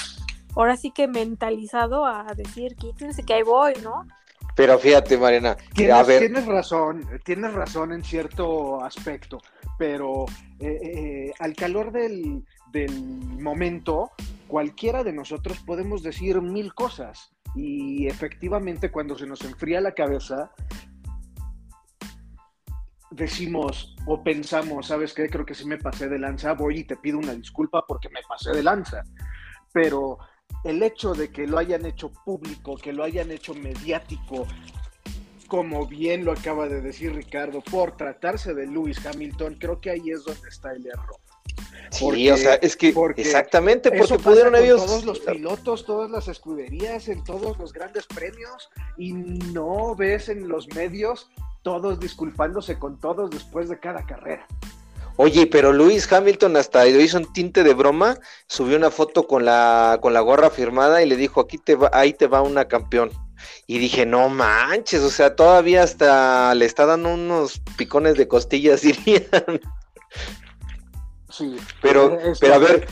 ahora 0.57 0.77
sí 0.77 0.91
que 0.91 1.09
mentalizado 1.09 2.07
a 2.07 2.33
decir, 2.35 2.77
quítense 2.77 3.23
que 3.23 3.35
ahí 3.35 3.43
voy, 3.43 3.75
¿no? 3.83 4.07
Pero 4.55 4.79
fíjate, 4.79 5.17
Mariana, 5.17 5.57
tienes, 5.75 6.07
tienes 6.07 6.47
razón, 6.47 7.09
tienes 7.25 7.55
razón 7.55 7.93
en 7.93 8.05
cierto 8.05 8.85
aspecto, 8.85 9.41
pero 9.79 10.27
eh, 10.61 10.79
eh, 10.83 11.35
al 11.39 11.55
calor 11.55 11.91
del, 11.91 12.45
del 12.71 12.93
momento, 13.41 14.11
cualquiera 14.49 15.05
de 15.05 15.13
nosotros 15.13 15.59
podemos 15.61 16.03
decir 16.03 16.41
mil 16.43 16.75
cosas 16.75 17.33
y 17.55 18.07
efectivamente 18.07 18.91
cuando 18.91 19.17
se 19.17 19.27
nos 19.27 19.43
enfría 19.43 19.81
la 19.81 19.93
cabeza, 19.93 20.53
decimos 23.11 23.95
o 24.07 24.23
pensamos, 24.23 24.87
¿sabes 24.87 25.15
qué? 25.15 25.29
Creo 25.29 25.47
que 25.47 25.55
si 25.55 25.67
me 25.67 25.79
pasé 25.79 26.09
de 26.09 26.19
lanza, 26.19 26.55
voy 26.55 26.81
y 26.81 26.85
te 26.85 26.97
pido 26.97 27.19
una 27.19 27.35
disculpa 27.35 27.85
porque 27.87 28.09
me 28.09 28.21
pasé 28.29 28.53
de 28.53 28.63
lanza. 28.63 29.03
Pero 29.73 30.19
el 30.65 30.83
hecho 30.83 31.15
de 31.15 31.31
que 31.31 31.47
lo 31.47 31.59
hayan 31.59 31.87
hecho 31.87 32.11
público, 32.25 32.77
que 32.77 32.93
lo 32.93 33.05
hayan 33.05 33.31
hecho 33.31 33.55
mediático, 33.55 34.47
como 35.49 35.87
bien 35.87 36.25
lo 36.25 36.33
acaba 36.33 36.69
de 36.69 36.81
decir 36.81 37.15
Ricardo, 37.15 37.61
por 37.61 37.97
tratarse 37.97 38.55
de 38.55 38.67
Lewis 38.67 39.05
Hamilton, 39.05 39.57
creo 39.61 39.81
que 39.81 39.91
ahí 39.91 40.11
es 40.11 40.25
donde 40.25 40.49
está 40.49 40.73
el 40.73 40.87
error. 40.87 41.17
Sí, 41.91 42.31
o 42.31 42.37
sea, 42.39 42.55
es 42.55 42.75
que 42.75 42.95
exactamente 43.17 43.91
porque 43.91 44.19
pudieron 44.19 44.57
ellos 44.57 44.87
todos 44.87 45.05
los 45.05 45.21
pilotos, 45.21 45.85
todas 45.85 46.11
las 46.11 46.27
escuderías, 46.27 47.09
en 47.09 47.23
todos 47.23 47.59
los 47.59 47.73
grandes 47.73 48.07
premios 48.07 48.71
y 48.97 49.13
no 49.13 49.95
ves 49.95 50.31
en 50.31 50.49
los 50.49 50.73
medios 50.75 51.31
todos 51.63 52.01
disculpándose 52.01 52.79
con 52.79 52.99
todos 52.99 53.31
después 53.31 53.69
de 53.69 53.79
cada 53.79 54.07
carrera. 54.07 54.47
Oye, 55.23 55.47
pero 55.47 55.73
Luis 55.73 56.13
Hamilton 56.13 56.57
hasta 56.57 56.85
hizo 56.89 57.17
un 57.17 57.33
tinte 57.33 57.63
de 57.63 57.75
broma, 57.75 58.19
subió 58.49 58.77
una 58.77 58.91
foto 58.91 59.29
con 59.29 59.45
la 59.45 60.01
con 60.03 60.15
la 60.15 60.21
gorra 60.21 60.51
firmada 60.51 61.01
y 61.01 61.07
le 61.07 61.15
dijo, 61.15 61.41
"Aquí 61.41 61.59
te 61.59 61.77
va, 61.77 61.91
ahí 61.93 62.13
te 62.13 62.27
va 62.27 62.43
una 62.43 62.67
campeón." 62.67 63.13
Y 63.69 63.79
dije, 63.79 64.05
"No 64.05 64.29
manches, 64.29 65.01
o 65.03 65.11
sea, 65.11 65.37
todavía 65.37 65.85
hasta 65.85 66.53
le 66.57 66.65
está 66.65 66.87
dando 66.87 67.15
unos 67.15 67.63
picones 67.77 68.17
de 68.17 68.27
costillas 68.27 68.81
dirían." 68.83 69.61
Sí, 71.31 71.57
pero, 71.81 72.19
pero 72.41 72.55
a 72.55 72.59
ver, 72.59 72.89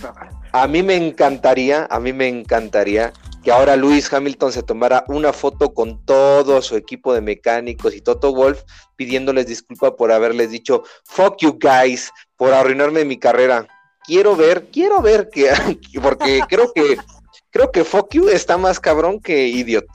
a 0.53 0.69
mí 0.69 0.85
me 0.85 0.95
encantaría, 0.95 1.89
a 1.91 1.99
mí 1.99 2.13
me 2.13 2.29
encantaría 2.29 3.13
que 3.43 3.51
ahora 3.51 3.77
Luis 3.77 4.13
Hamilton 4.13 4.53
se 4.53 4.63
tomara 4.63 5.05
una 5.09 5.33
foto 5.33 5.73
con 5.73 6.05
todo 6.05 6.61
su 6.61 6.77
equipo 6.77 7.15
de 7.15 7.21
mecánicos 7.21 7.95
y 7.95 8.01
Toto 8.01 8.35
Wolf 8.35 8.63
pidiéndoles 8.97 9.47
disculpa 9.47 9.97
por 9.97 10.13
haberles 10.13 10.51
dicho 10.51 10.83
fuck 11.05 11.39
you 11.39 11.59
guys 11.59 12.13
por 12.37 12.53
arruinarme 12.53 13.05
mi 13.05 13.19
carrera. 13.19 13.67
Quiero 14.05 14.37
ver, 14.37 14.69
quiero 14.71 15.01
ver 15.01 15.31
que 15.31 15.51
porque 16.03 16.41
creo 16.49 16.73
que 16.73 16.97
creo 17.51 17.71
que 17.71 17.85
fuck 17.85 18.13
you 18.13 18.29
está 18.29 18.59
más 18.59 18.79
cabrón 18.79 19.21
que 19.21 19.49
idiot. 19.49 19.87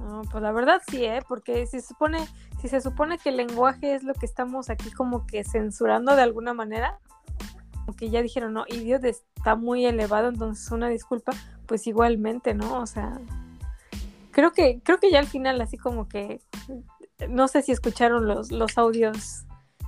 No, 0.00 0.22
pues 0.30 0.42
la 0.42 0.52
verdad 0.52 0.80
sí, 0.88 1.04
¿eh? 1.04 1.20
porque 1.28 1.66
si 1.66 1.80
se 1.80 1.88
supone 1.88 2.28
si 2.60 2.68
se 2.68 2.80
supone 2.80 3.18
que 3.18 3.28
el 3.28 3.36
lenguaje 3.36 3.94
es 3.94 4.04
lo 4.04 4.14
que 4.14 4.24
estamos 4.24 4.70
aquí 4.70 4.90
como 4.90 5.26
que 5.26 5.44
censurando 5.44 6.16
de 6.16 6.22
alguna 6.22 6.54
manera, 6.54 6.98
aunque 7.86 8.08
ya 8.08 8.22
dijeron, 8.22 8.54
no, 8.54 8.64
idiot 8.68 9.04
está 9.04 9.54
muy 9.54 9.84
elevado, 9.84 10.28
entonces 10.28 10.70
una 10.70 10.88
disculpa, 10.88 11.32
pues 11.66 11.86
igualmente, 11.86 12.54
¿no? 12.54 12.80
O 12.80 12.86
sea, 12.86 13.20
creo 14.30 14.52
que, 14.52 14.80
creo 14.82 14.98
que 14.98 15.10
ya 15.10 15.18
al 15.18 15.26
final 15.26 15.60
así 15.60 15.76
como 15.76 16.08
que, 16.08 16.40
no 17.28 17.48
sé 17.48 17.62
si 17.62 17.72
escucharon 17.72 18.26
los, 18.26 18.50
los 18.50 18.76
audios 18.78 19.44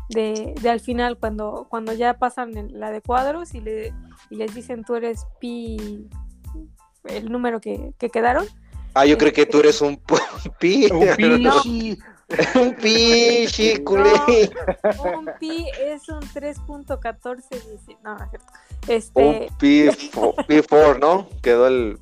de, 0.09 0.54
de 0.61 0.71
al 0.71 0.80
final 0.80 1.18
cuando, 1.18 1.66
cuando 1.68 1.92
ya 1.92 2.14
pasan 2.14 2.52
la 2.73 2.90
de 2.90 3.02
cuadros 3.02 3.54
y, 3.54 3.61
le, 3.61 3.92
y 4.30 4.37
les 4.37 4.54
dicen 4.54 4.85
tú 4.85 4.95
eres 4.95 5.26
pi, 5.40 6.09
el 7.04 7.30
número 7.30 7.61
que, 7.61 7.92
que 7.99 8.09
quedaron. 8.09 8.47
Ah, 8.95 9.04
yo 9.04 9.18
creo 9.18 9.33
que 9.33 9.47
tú 9.47 9.61
eres 9.61 9.80
un 9.83 10.00
pi. 10.61 10.88
Un 10.90 11.16
pi. 11.16 11.99
un 12.61 12.75
pi, 12.75 13.47
culé. 13.85 14.50
un 15.04 15.30
pi 15.38 15.66
es 15.80 16.09
un 16.09 16.21
3.14. 16.21 17.99
No. 18.02 18.16
Este... 18.88 19.49
Un 19.50 19.56
pi, 19.59 19.88
pi 20.49 20.62
4, 20.68 20.99
¿no? 20.99 21.28
Quedó 21.42 21.66
el 21.68 21.99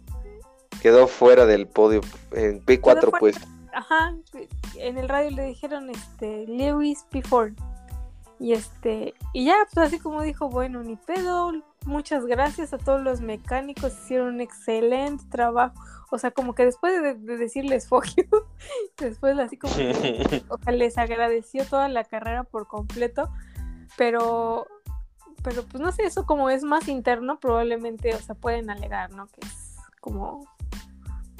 quedó 0.81 1.07
fuera 1.07 1.47
del 1.47 1.67
podio 1.67 2.03
en 2.33 2.61
pi 2.61 2.77
4 2.79 3.11
pues. 3.19 3.37
Ajá, 3.73 4.15
en 4.77 4.99
el 4.99 5.09
radio 5.09 5.31
le 5.31 5.45
dijeron 5.47 5.91
este 5.91 6.47
Lewis 6.47 7.05
P4. 7.11 7.55
Y 8.39 8.53
este, 8.53 9.15
y 9.33 9.47
ya, 9.47 9.55
pues 9.73 9.87
así 9.87 9.99
como 9.99 10.23
dijo, 10.23 10.49
bueno, 10.49 10.83
ni 10.83 10.97
pedo, 10.97 11.53
muchas 11.87 12.27
gracias 12.27 12.73
a 12.73 12.79
todos 12.79 13.01
los 13.01 13.21
mecánicos, 13.21 13.95
hicieron 13.95 14.35
un 14.35 14.41
excelente 14.41 15.25
trabajo. 15.31 15.75
O 16.11 16.19
sea, 16.19 16.31
como 16.31 16.55
que 16.55 16.65
después 16.65 17.03
de, 17.03 17.15
decirles 17.37 17.89
fuck 17.89 18.07
después 18.99 19.39
así 19.39 19.57
como 19.57 19.75
que, 19.75 20.45
o 20.49 20.59
sea, 20.59 20.73
les 20.73 20.99
agradeció 20.99 21.65
toda 21.65 21.89
la 21.89 22.05
carrera 22.05 22.45
por 22.45 22.67
completo, 22.67 23.31
pero, 23.97 24.67
pero 25.43 25.65
pues 25.65 25.83
no 25.83 25.93
sé, 25.93 26.05
eso 26.05 26.27
como 26.27 26.51
es 26.51 26.63
más 26.63 26.89
interno, 26.89 27.39
probablemente, 27.41 28.15
o 28.15 28.19
sea, 28.19 28.35
pueden 28.35 28.71
alegar, 28.71 29.11
¿no? 29.13 29.27
Que 29.27 29.47
es 29.47 29.77
como, 30.01 30.47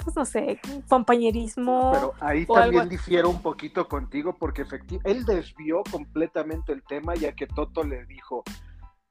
pues 0.03 0.15
no 0.15 0.25
sé, 0.25 0.59
compañerismo. 0.87 1.91
Pero 1.93 2.13
ahí 2.19 2.45
también 2.45 2.89
difiero 2.89 3.29
un 3.29 3.41
poquito 3.41 3.87
contigo 3.87 4.35
porque 4.37 4.61
efectivamente 4.61 5.11
él 5.11 5.25
desvió 5.25 5.83
completamente 5.89 6.71
el 6.71 6.83
tema 6.83 7.15
ya 7.15 7.33
que 7.33 7.47
Toto 7.47 7.83
le 7.83 8.05
dijo, 8.05 8.43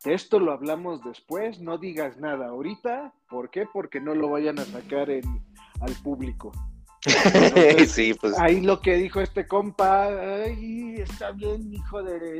esto 0.04 0.38
lo 0.38 0.52
hablamos 0.52 1.02
después, 1.02 1.60
no 1.60 1.78
digas 1.78 2.18
nada 2.18 2.48
ahorita. 2.48 3.12
¿Por 3.28 3.50
qué? 3.50 3.66
Porque 3.72 4.00
no 4.00 4.14
lo 4.14 4.28
vayan 4.28 4.58
a 4.58 4.64
sacar 4.64 5.10
en, 5.10 5.24
al 5.80 5.92
público. 6.02 6.52
sí, 7.86 8.14
pues. 8.14 8.38
Ahí 8.38 8.60
lo 8.60 8.80
que 8.80 8.94
dijo 8.94 9.20
este 9.20 9.46
compa, 9.46 10.06
ay, 10.44 10.96
está 10.98 11.32
bien, 11.32 11.72
hijo 11.72 12.02
de. 12.02 12.38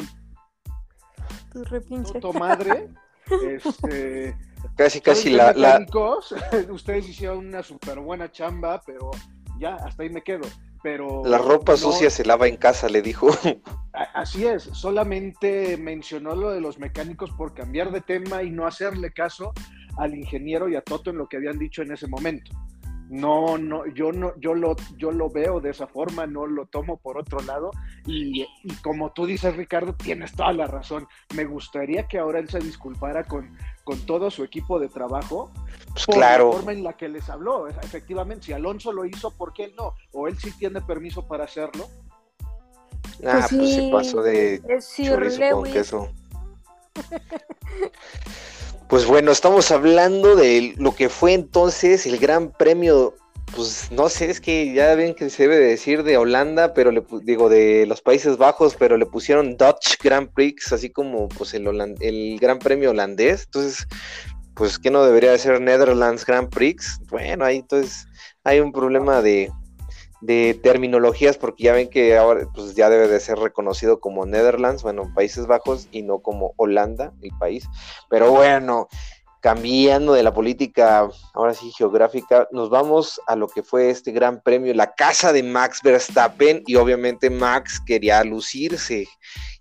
Tu 1.52 1.64
repinche. 1.64 2.20
Tu 2.20 2.32
madre. 2.32 2.88
Este, 3.26 4.36
casi, 4.76 5.00
casi 5.00 5.30
la, 5.30 5.54
la. 5.54 5.86
Ustedes 6.68 7.08
hicieron 7.08 7.38
una 7.38 7.62
súper 7.62 7.98
buena 7.98 8.30
chamba, 8.30 8.82
pero 8.84 9.12
ya, 9.58 9.76
hasta 9.76 10.02
ahí 10.02 10.10
me 10.10 10.20
quedo 10.20 10.42
pero... 10.84 11.22
La 11.24 11.38
ropa 11.38 11.78
sucia 11.78 12.10
se 12.10 12.26
lava 12.26 12.46
en 12.46 12.58
casa, 12.58 12.90
le 12.90 13.00
dijo. 13.00 13.28
Así 14.12 14.46
es, 14.46 14.64
solamente 14.64 15.78
mencionó 15.78 16.36
lo 16.36 16.50
de 16.50 16.60
los 16.60 16.78
mecánicos 16.78 17.30
por 17.30 17.54
cambiar 17.54 17.90
de 17.90 18.02
tema 18.02 18.42
y 18.42 18.50
no 18.50 18.66
hacerle 18.66 19.10
caso 19.10 19.54
al 19.96 20.14
ingeniero 20.14 20.68
y 20.68 20.76
a 20.76 20.82
Toto 20.82 21.08
en 21.08 21.16
lo 21.16 21.26
que 21.26 21.38
habían 21.38 21.58
dicho 21.58 21.80
en 21.80 21.92
ese 21.92 22.06
momento. 22.06 22.52
No, 23.10 23.58
no, 23.58 23.86
yo 23.86 24.12
no, 24.12 24.32
yo 24.38 24.54
lo, 24.54 24.76
yo 24.96 25.12
lo 25.12 25.28
veo 25.28 25.60
de 25.60 25.70
esa 25.70 25.86
forma, 25.86 26.26
no 26.26 26.46
lo 26.46 26.66
tomo 26.66 26.96
por 26.96 27.18
otro 27.18 27.40
lado. 27.40 27.70
Y, 28.06 28.42
y, 28.62 28.74
como 28.82 29.12
tú 29.12 29.26
dices, 29.26 29.56
Ricardo, 29.56 29.94
tienes 29.94 30.32
toda 30.32 30.52
la 30.52 30.66
razón. 30.66 31.06
Me 31.34 31.44
gustaría 31.44 32.06
que 32.08 32.18
ahora 32.18 32.38
él 32.38 32.48
se 32.48 32.60
disculpara 32.60 33.24
con, 33.24 33.56
con 33.84 34.00
todo 34.06 34.30
su 34.30 34.42
equipo 34.42 34.78
de 34.78 34.88
trabajo 34.88 35.50
pues 35.92 36.06
por 36.06 36.16
la 36.16 36.38
forma 36.38 36.72
en 36.72 36.82
la 36.82 36.94
que 36.94 37.08
les 37.08 37.28
habló. 37.28 37.68
Efectivamente, 37.68 38.46
si 38.46 38.52
Alonso 38.52 38.92
lo 38.92 39.04
hizo, 39.04 39.30
¿por 39.30 39.52
qué 39.52 39.64
él 39.64 39.74
no? 39.76 39.94
O 40.12 40.26
él 40.26 40.38
sí 40.38 40.50
tiene 40.58 40.80
permiso 40.80 41.26
para 41.26 41.44
hacerlo. 41.44 41.88
Ah, 43.24 43.46
pues, 43.48 43.54
pues 43.54 43.74
sí, 43.74 43.90
pasó 43.92 44.22
de 44.22 44.60
chorizo 45.04 45.50
con 45.50 45.64
queso. 45.70 46.08
Pues 48.88 49.06
bueno, 49.06 49.32
estamos 49.32 49.70
hablando 49.70 50.36
de 50.36 50.74
lo 50.76 50.94
que 50.94 51.08
fue 51.08 51.32
entonces 51.32 52.06
el 52.06 52.18
Gran 52.18 52.52
Premio, 52.52 53.14
pues 53.56 53.90
no 53.90 54.08
sé, 54.08 54.30
es 54.30 54.40
que 54.40 54.72
ya 54.74 54.94
ven 54.94 55.14
que 55.14 55.30
se 55.30 55.44
debe 55.44 55.58
decir 55.58 56.02
de 56.02 56.18
Holanda, 56.18 56.74
pero 56.74 56.90
le 56.90 57.02
digo 57.22 57.48
de 57.48 57.86
los 57.86 58.02
Países 58.02 58.36
Bajos, 58.36 58.76
pero 58.78 58.96
le 58.96 59.06
pusieron 59.06 59.56
Dutch 59.56 59.96
Grand 60.02 60.28
Prix, 60.32 60.72
así 60.72 60.90
como 60.90 61.28
pues 61.28 61.54
el, 61.54 61.66
el 62.00 62.38
Gran 62.38 62.58
Premio 62.58 62.90
holandés. 62.90 63.44
Entonces, 63.44 63.86
pues 64.54 64.78
que 64.78 64.90
no 64.90 65.04
debería 65.04 65.36
ser 65.38 65.60
Netherlands 65.60 66.24
Grand 66.24 66.48
Prix. 66.50 67.00
Bueno, 67.10 67.44
ahí 67.44 67.56
entonces 67.56 68.06
hay 68.44 68.60
un 68.60 68.70
problema 68.70 69.22
de, 69.22 69.50
de 70.24 70.58
terminologías, 70.62 71.36
porque 71.36 71.64
ya 71.64 71.74
ven 71.74 71.90
que 71.90 72.16
ahora 72.16 72.48
pues 72.54 72.74
ya 72.74 72.88
debe 72.88 73.08
de 73.08 73.20
ser 73.20 73.38
reconocido 73.38 74.00
como 74.00 74.24
Netherlands, 74.24 74.82
bueno, 74.82 75.12
Países 75.14 75.46
Bajos 75.46 75.86
y 75.92 76.00
no 76.00 76.20
como 76.20 76.54
Holanda, 76.56 77.12
el 77.20 77.30
país. 77.38 77.68
Pero 78.08 78.30
bueno, 78.30 78.88
cambiando 79.40 80.14
de 80.14 80.22
la 80.22 80.32
política, 80.32 81.10
ahora 81.34 81.52
sí 81.52 81.70
geográfica, 81.76 82.48
nos 82.52 82.70
vamos 82.70 83.20
a 83.26 83.36
lo 83.36 83.48
que 83.48 83.62
fue 83.62 83.90
este 83.90 84.12
gran 84.12 84.40
premio, 84.40 84.72
la 84.72 84.94
casa 84.94 85.30
de 85.34 85.42
Max 85.42 85.80
Verstappen, 85.84 86.62
y 86.66 86.76
obviamente 86.76 87.28
Max 87.28 87.78
quería 87.84 88.24
lucirse, 88.24 89.06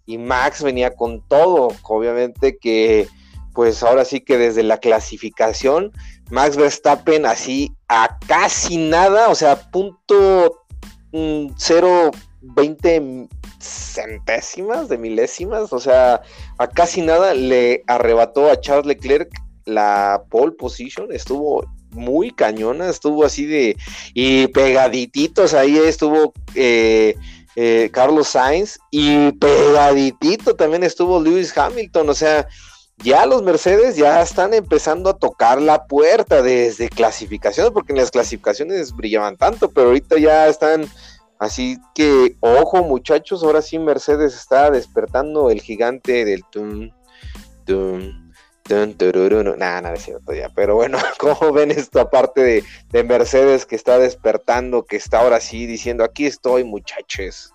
y 0.05 0.17
Max 0.17 0.63
venía 0.63 0.96
con 0.96 1.27
todo, 1.27 1.74
obviamente 1.84 2.58
que 2.58 3.10
pues 3.53 3.83
ahora 3.83 4.05
sí 4.05 4.22
que 4.22 4.38
desde 4.38 4.63
la 4.63 4.77
clasificación 4.79 5.91
Max 6.29 6.57
Verstappen 6.57 7.25
así 7.25 7.72
a 7.88 8.17
casi 8.27 8.77
nada, 8.77 9.29
o 9.29 9.36
sea, 9.36 9.69
punto 9.72 10.65
0.20 11.12 13.01
mm, 13.01 13.27
centésimas 13.60 14.89
de 14.89 14.98
milésimas, 14.98 15.72
o 15.72 15.79
sea, 15.79 16.22
a 16.57 16.67
casi 16.67 17.01
nada 17.01 17.33
le 17.33 17.83
arrebató 17.88 18.50
a 18.50 18.60
Charles 18.60 18.88
Leclerc 18.88 19.29
la 19.65 20.24
pole 20.29 20.53
position, 20.53 21.12
estuvo 21.12 21.65
muy 21.91 22.31
cañona, 22.31 22.89
estuvo 22.89 23.24
así 23.24 23.45
de, 23.45 23.77
y 24.13 24.48
pegadititos, 24.48 25.53
ahí 25.53 25.77
estuvo 25.77 26.33
eh, 26.55 27.15
eh, 27.55 27.89
Carlos 27.93 28.29
Sainz, 28.29 28.79
y 28.91 29.31
pegaditito 29.33 30.55
también 30.55 30.83
estuvo 30.83 31.22
Lewis 31.22 31.55
Hamilton, 31.55 32.10
o 32.10 32.13
sea, 32.13 32.48
ya 32.98 33.26
los 33.26 33.44
Mercedes 33.44 33.96
ya 33.96 34.22
están 34.22 34.54
empezando 34.54 35.10
a 35.10 35.18
tocar 35.18 35.62
la 35.62 35.86
puerta 35.86 36.42
desde 36.42 36.90
clasificaciones, 36.90 37.72
porque 37.72 37.94
en 37.94 38.00
las 38.00 38.12
clasificaciones 38.12 38.96
brillaban 38.96 39.38
tanto, 39.38 39.70
pero 39.72 39.88
ahorita 39.88 40.18
ya 40.18 40.48
están 40.48 40.86
así 41.40 41.78
que, 41.96 42.36
ojo 42.40 42.84
muchachos, 42.84 43.44
ahora 43.44 43.62
sí 43.62 43.80
Mercedes 43.80 44.36
está 44.36 44.72
despertando 44.72 45.50
el 45.50 45.62
gigante 45.62 46.24
del 46.24 46.44
tum, 46.46 46.92
tum, 47.66 48.32
tum, 48.64 48.94
turururu. 48.94 49.58
Nada, 49.58 49.82
nada 49.82 49.96
es 49.96 50.04
cierto 50.04 50.34
ya, 50.34 50.50
pero 50.50 50.76
bueno, 50.76 50.98
¿cómo 51.20 51.52
ven 51.52 51.72
esta 51.72 52.10
parte 52.10 52.64
de 52.92 53.04
Mercedes 53.04 53.66
que 53.66 53.76
está 53.76 54.00
despertando, 54.00 54.86
que 54.86 54.96
está 54.96 55.20
ahora 55.20 55.40
sí 55.42 55.66
diciendo, 55.66 56.04
aquí 56.04 56.26
estoy 56.26 56.64
muchachos? 56.64 57.52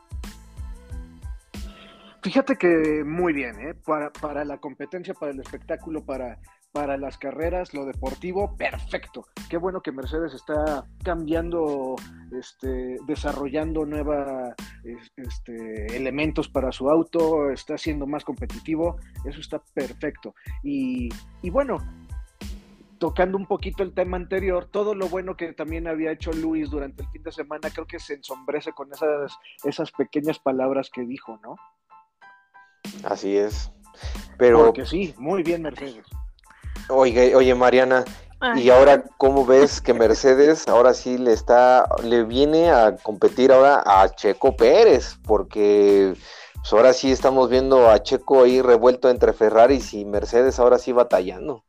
Fíjate 2.23 2.57
que 2.57 3.05
muy 3.05 3.33
bien, 3.33 3.61
¿eh? 3.61 3.75
para, 3.75 4.13
para 4.13 4.45
la 4.45 4.59
competencia, 4.59 5.15
para 5.15 5.31
el 5.31 5.41
espectáculo, 5.41 6.05
para, 6.05 6.41
para 6.73 6.97
las 6.97 7.17
carreras, 7.17 7.73
lo 7.75 7.85
deportivo, 7.85 8.57
perfecto. 8.57 9.25
Qué 9.49 9.57
bueno 9.57 9.81
que 9.81 9.93
Mercedes 9.93 10.35
está 10.35 10.85
cambiando, 11.05 11.95
este, 12.37 12.99
desarrollando 13.07 13.87
nuevos 13.87 14.53
este, 15.17 15.97
elementos 15.97 16.49
para 16.49 16.73
su 16.73 16.91
auto, 16.91 17.51
está 17.51 17.79
siendo 17.79 18.07
más 18.07 18.25
competitivo, 18.25 18.97
eso 19.25 19.41
está 19.41 19.63
perfecto. 19.73 20.35
Y, 20.65 21.09
y 21.43 21.51
bueno, 21.51 21.79
tocando 22.99 23.39
un 23.39 23.47
poquito 23.47 23.83
el 23.83 23.95
tema 23.95 24.17
anterior, 24.17 24.69
todo 24.71 24.95
lo 24.95 25.09
bueno 25.09 25.37
que 25.37 25.53
también 25.53 25.87
había 25.87 26.11
hecho 26.11 26.33
Luis 26.33 26.69
durante 26.71 27.03
el 27.03 27.09
fin 27.11 27.23
de 27.23 27.33
semana, 27.33 27.71
creo 27.71 27.87
que 27.87 27.99
se 27.99 28.15
ensombrece 28.15 28.73
con 28.73 28.93
esas, 28.93 29.39
esas 29.65 29.93
pequeñas 29.93 30.39
palabras 30.39 30.91
que 30.91 31.03
dijo, 31.03 31.39
¿no? 31.43 31.57
Así 33.05 33.37
es. 33.37 33.71
Pero. 34.37 34.67
Porque 34.67 34.87
sí, 34.87 35.15
muy 35.19 35.43
bien, 35.43 35.63
Mercedes. 35.63 36.05
Oye, 36.89 37.35
oye, 37.35 37.55
Mariana, 37.55 38.05
y 38.55 38.71
ahora, 38.71 39.03
¿cómo 39.17 39.45
ves 39.45 39.81
que 39.81 39.93
Mercedes 39.93 40.69
ahora 40.69 40.95
sí 40.95 41.19
le 41.19 41.33
está, 41.33 41.89
le 42.05 42.23
viene 42.23 42.71
a 42.71 42.95
competir 42.97 43.51
ahora 43.51 43.83
a 43.85 44.09
Checo 44.11 44.57
Pérez? 44.57 45.19
Porque 45.25 46.15
pues, 46.55 46.73
ahora 46.73 46.93
sí 46.93 47.11
estamos 47.11 47.51
viendo 47.51 47.91
a 47.91 48.01
Checo 48.01 48.45
ahí 48.45 48.63
revuelto 48.63 49.11
entre 49.11 49.33
Ferrari 49.33 49.83
y 49.91 50.05
Mercedes 50.05 50.61
ahora 50.61 50.79
sí 50.79 50.93
batallando. 50.93 51.65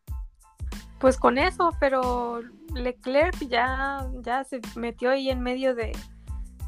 Pues 0.99 1.17
con 1.17 1.39
eso, 1.39 1.71
pero 1.79 2.41
Leclerc 2.75 3.39
ya, 3.47 4.07
ya 4.21 4.43
se 4.43 4.61
metió 4.75 5.09
ahí 5.09 5.31
en 5.31 5.41
medio 5.41 5.73
de, 5.73 5.91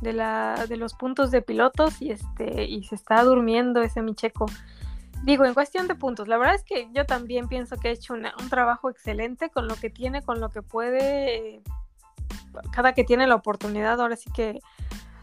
de, 0.02 0.14
la, 0.14 0.66
de 0.68 0.78
los 0.78 0.94
puntos 0.94 1.32
de 1.32 1.42
pilotos 1.42 2.02
y 2.02 2.12
este 2.12 2.66
y 2.66 2.84
se 2.84 2.96
está 2.96 3.24
durmiendo 3.24 3.82
ese 3.82 4.02
Micheco. 4.02 4.48
Digo, 5.24 5.46
en 5.46 5.54
cuestión 5.54 5.88
de 5.88 5.94
puntos, 5.94 6.28
la 6.28 6.38
verdad 6.38 6.56
es 6.56 6.64
que 6.64 6.90
yo 6.94 7.06
también 7.06 7.48
pienso 7.48 7.78
que 7.78 7.90
ha 7.90 7.92
hecho 7.92 8.14
un 8.14 8.50
trabajo 8.50 8.90
excelente 8.90 9.52
con 9.52 9.68
lo 9.68 9.76
que 9.76 9.92
tiene, 9.92 10.24
con 10.24 10.40
lo 10.40 10.50
que 10.50 10.64
puede, 10.64 11.62
cada 12.72 12.94
que 12.94 13.04
tiene 13.04 13.28
la 13.28 13.36
oportunidad, 13.36 14.02
ahora 14.02 14.16
sí 14.16 14.32
que 14.32 14.60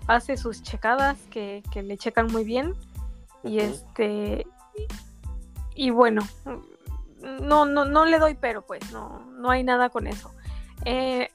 hace 0.06 0.36
sus 0.36 0.62
checadas 0.62 1.18
que, 1.30 1.62
le 1.74 1.98
checan 1.98 2.28
muy 2.28 2.44
bien. 2.44 2.74
Y 3.42 3.58
este, 3.58 4.46
y 5.74 5.90
bueno, 5.90 6.22
no, 7.40 7.64
no, 7.64 7.84
no 7.84 8.04
le 8.04 8.18
doy 8.18 8.34
pero, 8.34 8.62
pues, 8.62 8.92
no, 8.92 9.20
no 9.32 9.50
hay 9.50 9.64
nada 9.64 9.90
con 9.90 10.06
eso. 10.06 10.32
Eh, 10.84 11.28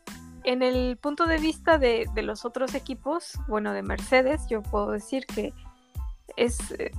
en 0.43 0.61
el 0.61 0.97
punto 0.97 1.25
de 1.25 1.37
vista 1.37 1.77
de, 1.77 2.07
los 2.15 2.45
otros 2.45 2.75
equipos, 2.75 3.39
bueno, 3.47 3.73
de 3.73 3.83
Mercedes, 3.83 4.47
yo 4.49 4.61
puedo 4.61 4.91
decir 4.91 5.25
que 5.25 5.53
es, 6.35 6.71
eh, 6.71 6.91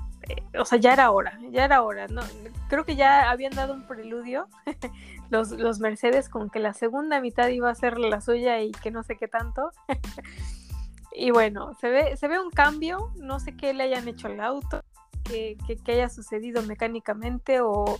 o 0.58 0.64
sea, 0.64 0.78
ya 0.78 0.92
era 0.92 1.10
hora, 1.10 1.38
ya 1.50 1.64
era 1.64 1.82
hora. 1.82 2.06
¿no? 2.08 2.22
Creo 2.68 2.84
que 2.84 2.96
ya 2.96 3.30
habían 3.30 3.54
dado 3.54 3.74
un 3.74 3.86
preludio 3.86 4.48
los, 5.30 5.80
Mercedes 5.80 6.28
con 6.28 6.50
que 6.50 6.58
la 6.58 6.72
segunda 6.72 7.20
mitad 7.20 7.48
iba 7.48 7.70
a 7.70 7.74
ser 7.74 7.98
la 7.98 8.20
suya 8.20 8.60
y 8.60 8.72
que 8.72 8.90
no 8.90 9.02
sé 9.02 9.16
qué 9.16 9.28
tanto. 9.28 9.70
y 11.12 11.30
bueno, 11.30 11.74
se 11.80 11.90
ve, 11.90 12.16
se 12.16 12.28
ve 12.28 12.40
un 12.40 12.50
cambio, 12.50 13.12
no 13.16 13.40
sé 13.40 13.56
qué 13.56 13.74
le 13.74 13.84
hayan 13.84 14.08
hecho 14.08 14.28
al 14.28 14.40
auto, 14.40 14.82
que, 15.24 15.56
haya 15.88 16.08
sucedido 16.08 16.62
mecánicamente 16.62 17.60
o, 17.60 17.98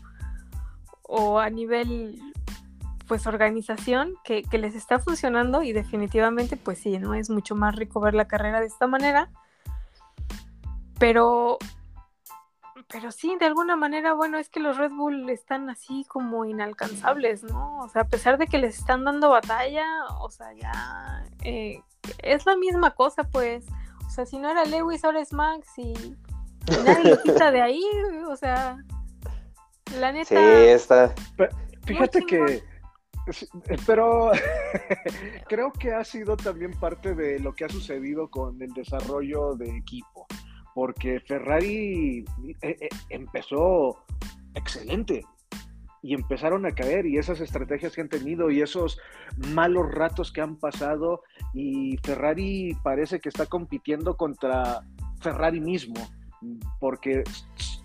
o 1.03 1.39
a 1.39 1.51
nivel 1.51 2.21
pues 3.07 3.27
organización 3.27 4.15
que, 4.25 4.43
que, 4.43 4.59
les 4.59 4.75
está 4.75 4.99
funcionando 4.99 5.63
y 5.63 5.73
definitivamente 5.73 6.57
pues 6.57 6.79
sí, 6.79 6.99
¿no? 6.99 7.15
Es 7.15 7.31
mucho 7.31 7.55
más 7.55 7.75
rico 7.77 8.01
ver 8.01 8.15
la 8.15 8.27
carrera 8.27 8.61
de 8.61 8.67
esta 8.67 8.87
manera. 8.87 9.31
Pero, 10.99 11.59
pero 12.89 13.11
sí, 13.11 13.37
de 13.39 13.47
alguna 13.47 13.77
manera, 13.77 14.15
bueno, 14.15 14.39
es 14.39 14.49
que 14.49 14.61
los 14.61 14.77
Red 14.77 14.93
Bull 14.93 15.29
están 15.29 15.69
así 15.69 16.05
como 16.09 16.45
inalcanzables, 16.45 17.43
¿no? 17.43 17.79
O 17.81 17.89
sea, 17.89 18.03
a 18.03 18.09
pesar 18.09 18.39
de 18.39 18.47
que 18.47 18.59
les 18.59 18.79
están 18.79 19.05
dando 19.05 19.31
batalla, 19.31 19.85
o 20.21 20.31
sea, 20.31 20.53
ya 20.55 21.25
eh, 21.43 21.83
es 22.23 22.47
la 22.47 22.57
misma 22.57 22.93
cosa, 22.93 23.25
pues. 23.25 23.65
O 24.07 24.11
sea, 24.11 24.27
si 24.27 24.39
no 24.39 24.51
era 24.51 24.65
Lewis, 24.65 25.05
ahora 25.05 25.21
es 25.21 25.33
Max 25.33 25.67
y, 25.77 26.17
nadie 26.85 27.11
lo 27.11 27.23
quita 27.23 27.51
de 27.51 27.61
ahí, 27.61 27.85
o 28.29 28.37
sea, 28.37 28.79
la 29.99 30.13
neta. 30.13 30.29
Sí, 30.29 30.37
está. 30.37 31.13
Fíjate 31.85 32.25
que 32.25 32.63
pero 33.87 34.31
creo 35.49 35.73
que 35.73 35.93
ha 35.93 36.05
sido 36.05 36.37
también 36.37 36.73
parte 36.73 37.15
de 37.15 37.39
lo 37.41 37.55
que 37.55 37.65
ha 37.65 37.69
sucedido 37.69 38.29
con 38.29 38.61
el 38.61 38.73
desarrollo 38.73 39.55
de 39.55 39.77
equipo, 39.77 40.27
porque 40.75 41.21
Ferrari 41.21 42.25
eh, 42.63 42.77
eh, 42.81 42.89
empezó 43.11 44.05
excelente 44.55 45.23
y 46.03 46.13
empezaron 46.13 46.67
a 46.67 46.73
caer 46.73 47.07
y 47.07 47.17
esas 47.17 47.41
estrategias 47.41 47.95
que 47.95 48.03
han 48.03 48.11
tenido 48.11 48.51
y 48.51 48.61
esos 48.61 48.99
malos 49.55 49.91
ratos 49.91 50.33
que 50.33 50.43
han 50.43 50.57
pasado 50.57 51.23
y 51.55 51.97
Ferrari 52.05 52.77
parece 52.83 53.21
que 53.21 53.31
está 53.31 53.47
compitiendo 53.47 54.15
contra 54.17 54.83
Ferrari 55.23 55.61
mismo, 55.61 55.95
porque 56.79 57.25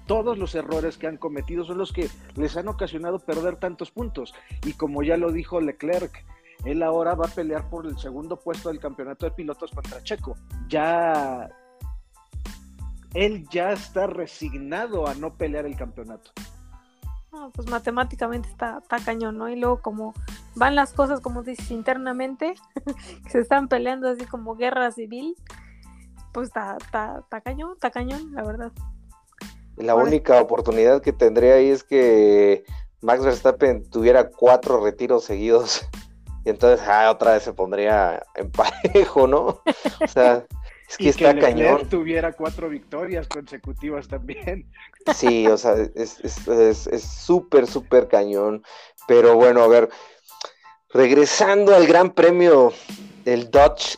todos 0.10 0.40
los 0.40 0.56
errores 0.56 0.98
que 0.98 1.06
han 1.06 1.18
cometido 1.18 1.64
son 1.64 1.78
los 1.78 1.94
que 1.94 2.10
les 2.34 2.58
han 2.58 2.68
ocasionado 2.68 3.20
perder 3.20 3.58
tantos 3.58 3.92
puntos. 3.92 4.34
Y 4.66 4.74
como 4.74 5.04
ya 5.04 5.18
lo 5.18 5.32
dijo 5.32 5.62
Leclerc, 5.62 6.26
él 6.66 6.82
ahora 6.82 7.14
va 7.14 7.28
a 7.28 7.30
pelear 7.30 7.70
por 7.70 7.86
el 7.86 7.96
segundo 8.00 8.36
puesto 8.36 8.70
del 8.70 8.80
campeonato 8.80 9.28
de 9.28 9.32
pilotos 9.34 9.70
contra 9.70 10.02
Checo. 10.02 10.36
Ya 10.68 11.52
él 13.14 13.48
ya 13.52 13.72
está 13.72 14.08
resignado 14.08 15.08
a 15.08 15.14
no 15.14 15.36
pelear 15.36 15.68
el 15.68 15.78
campeonato. 15.78 16.32
pues 17.54 17.70
matemáticamente 17.70 18.50
está, 18.50 18.80
está, 18.82 18.98
cañón, 18.98 19.38
¿no? 19.38 19.48
Y 19.48 19.58
luego 19.58 19.80
como 19.80 20.16
van 20.56 20.74
las 20.74 20.92
cosas, 20.92 21.20
como 21.20 21.44
dices, 21.44 21.70
internamente, 21.70 22.56
que 23.26 23.30
se 23.30 23.42
están 23.42 23.68
peleando 23.68 24.10
así 24.10 24.26
como 24.26 24.56
guerra 24.56 24.92
civil, 24.92 25.36
pues 26.34 26.48
está, 26.48 26.78
está, 26.78 27.20
está 27.20 27.42
cañón, 27.42 27.74
está 27.74 27.92
cañón, 27.92 28.34
la 28.34 28.42
verdad. 28.42 28.72
La 29.80 29.96
única 29.96 30.42
oportunidad 30.42 31.02
que 31.02 31.14
tendría 31.14 31.56
ahí 31.56 31.70
es 31.70 31.84
que 31.84 32.64
Max 33.02 33.24
Verstappen 33.24 33.90
tuviera 33.90 34.30
cuatro 34.30 34.84
retiros 34.84 35.24
seguidos. 35.24 35.88
Y 36.46 36.52
entonces, 36.52 36.88
ah, 36.88 37.12
otra 37.12 37.34
vez 37.34 37.44
se 37.44 37.52
pondría 37.52 38.24
en 38.36 38.50
parejo, 38.50 39.28
¿no? 39.28 39.62
O 40.02 40.08
sea, 40.08 40.46
es 40.88 40.98
que 40.98 41.10
está 41.10 41.34
que 41.34 41.42
cañón. 41.42 41.90
tuviera 41.90 42.32
cuatro 42.32 42.70
victorias 42.70 43.28
consecutivas 43.28 44.08
también. 44.08 44.66
Sí, 45.14 45.48
o 45.48 45.58
sea, 45.58 45.76
es 45.96 47.04
súper, 47.04 47.68
súper 47.68 48.08
cañón. 48.08 48.64
Pero 49.06 49.36
bueno, 49.36 49.62
a 49.62 49.68
ver, 49.68 49.90
regresando 50.94 51.76
al 51.76 51.88
Gran 51.88 52.12
Premio 52.12 52.72
del 53.26 53.52
Dodge 53.52 53.98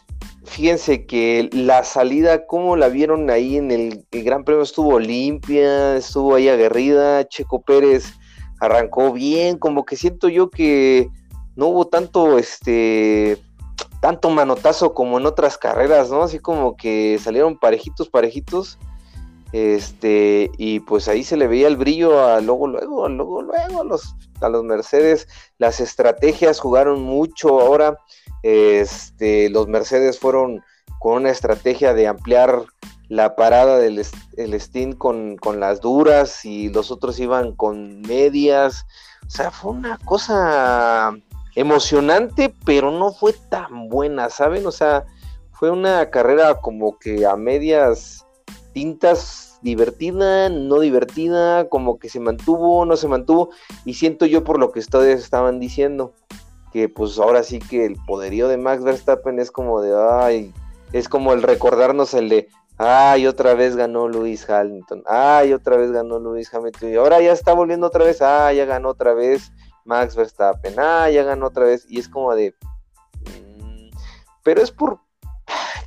fíjense 0.51 1.05
que 1.05 1.49
la 1.53 1.85
salida, 1.85 2.45
como 2.45 2.75
la 2.75 2.89
vieron 2.89 3.29
ahí 3.29 3.55
en 3.55 3.71
el, 3.71 4.05
Gran 4.11 4.43
Premio, 4.43 4.63
estuvo 4.63 4.99
limpia, 4.99 5.95
estuvo 5.95 6.35
ahí 6.35 6.49
aguerrida, 6.49 7.27
Checo 7.27 7.61
Pérez 7.61 8.13
arrancó 8.59 9.13
bien, 9.13 9.57
como 9.57 9.85
que 9.85 9.95
siento 9.95 10.27
yo 10.27 10.49
que 10.49 11.09
no 11.55 11.67
hubo 11.67 11.87
tanto, 11.87 12.37
este, 12.37 13.41
tanto 14.01 14.29
manotazo 14.29 14.93
como 14.93 15.19
en 15.19 15.25
otras 15.25 15.57
carreras, 15.57 16.11
¿no? 16.11 16.21
Así 16.21 16.37
como 16.37 16.75
que 16.75 17.17
salieron 17.23 17.57
parejitos, 17.57 18.09
parejitos, 18.09 18.77
este, 19.51 20.51
y 20.57 20.79
pues 20.81 21.07
ahí 21.07 21.23
se 21.23 21.37
le 21.37 21.47
veía 21.47 21.67
el 21.67 21.77
brillo 21.77 22.23
a 22.23 22.41
luego, 22.41 22.67
luego, 22.67 23.09
luego, 23.09 23.41
luego 23.41 23.81
a 23.81 23.83
los, 23.83 24.15
a 24.41 24.49
los 24.49 24.63
Mercedes, 24.63 25.27
las 25.57 25.79
estrategias 25.79 26.59
jugaron 26.59 27.01
mucho 27.01 27.59
ahora, 27.59 27.97
este, 28.43 29.49
los 29.49 29.67
Mercedes 29.67 30.19
fueron 30.19 30.61
con 30.99 31.13
una 31.13 31.31
estrategia 31.31 31.93
de 31.93 32.07
ampliar 32.07 32.65
la 33.09 33.35
parada 33.35 33.77
del 33.77 34.05
el 34.37 34.61
Steam 34.61 34.93
con, 34.93 35.37
las 35.59 35.81
duras 35.81 36.45
y 36.45 36.69
los 36.69 36.91
otros 36.91 37.19
iban 37.19 37.53
con 37.55 37.99
medias. 38.01 38.85
O 39.27 39.29
sea, 39.29 39.51
fue 39.51 39.71
una 39.71 39.97
cosa 40.05 41.11
emocionante, 41.55 42.55
pero 42.65 42.89
no 42.89 43.11
fue 43.11 43.33
tan 43.33 43.89
buena, 43.89 44.29
¿saben? 44.29 44.65
O 44.65 44.71
sea, 44.71 45.03
fue 45.51 45.71
una 45.71 46.09
carrera 46.09 46.61
como 46.61 46.97
que 46.99 47.25
a 47.25 47.35
medias 47.35 48.25
tintas 48.73 49.59
divertida, 49.61 50.49
no 50.49 50.79
divertida, 50.79 51.69
como 51.69 51.99
que 51.99 52.09
se 52.09 52.19
mantuvo, 52.19 52.85
no 52.85 52.97
se 52.97 53.07
mantuvo, 53.07 53.49
y 53.85 53.93
siento 53.93 54.25
yo 54.25 54.43
por 54.43 54.59
lo 54.59 54.71
que 54.71 54.79
ustedes 54.79 55.21
estaban 55.23 55.59
diciendo, 55.59 56.13
que 56.71 56.89
pues 56.89 57.19
ahora 57.19 57.43
sí 57.43 57.59
que 57.59 57.85
el 57.85 57.95
poderío 58.07 58.47
de 58.47 58.57
Max 58.57 58.83
Verstappen 58.83 59.39
es 59.39 59.51
como 59.51 59.81
de, 59.81 59.93
ay, 59.95 60.53
es 60.93 61.09
como 61.09 61.33
el 61.33 61.43
recordarnos 61.43 62.13
el 62.13 62.29
de, 62.29 62.49
ay, 62.77 63.27
otra 63.27 63.53
vez 63.53 63.75
ganó 63.75 64.07
Luis 64.07 64.49
Hamilton, 64.49 65.03
ay, 65.05 65.53
otra 65.53 65.77
vez 65.77 65.91
ganó 65.91 66.19
Luis 66.19 66.53
Hamilton, 66.53 66.89
y 66.89 66.95
ahora 66.95 67.21
ya 67.21 67.31
está 67.31 67.53
volviendo 67.53 67.87
otra 67.87 68.03
vez, 68.03 68.21
ah, 68.21 68.51
ya 68.51 68.65
ganó 68.65 68.89
otra 68.89 69.13
vez 69.13 69.51
Max 69.85 70.15
Verstappen, 70.15 70.75
ah, 70.77 71.09
ya 71.09 71.23
ganó 71.23 71.47
otra 71.47 71.65
vez, 71.65 71.85
y 71.89 71.99
es 71.99 72.09
como 72.09 72.33
de, 72.33 72.55
mm, 73.59 73.89
pero 74.43 74.61
es 74.61 74.71
por, 74.71 74.99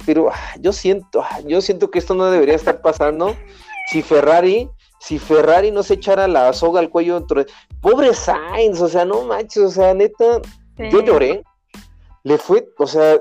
pero 0.06 0.30
yo 0.60 0.72
siento, 0.72 1.24
yo 1.46 1.60
siento 1.60 1.90
que 1.90 1.98
esto 1.98 2.14
no 2.14 2.26
debería 2.30 2.54
estar 2.54 2.80
pasando, 2.80 3.36
si 3.90 4.02
Ferrari, 4.02 4.68
si 5.00 5.18
Ferrari 5.18 5.70
no 5.70 5.82
se 5.82 5.94
echara 5.94 6.28
la 6.28 6.52
soga 6.52 6.80
al 6.80 6.90
cuello, 6.90 7.26
pobre 7.80 8.14
Sainz, 8.14 8.80
o 8.80 8.88
sea, 8.88 9.04
no 9.04 9.22
manches, 9.22 9.62
o 9.62 9.70
sea, 9.70 9.94
neta, 9.94 10.40
yo 10.78 11.02
lloré, 11.02 11.44
le 12.22 12.38
fue, 12.38 12.68
o 12.78 12.86
sea, 12.86 13.20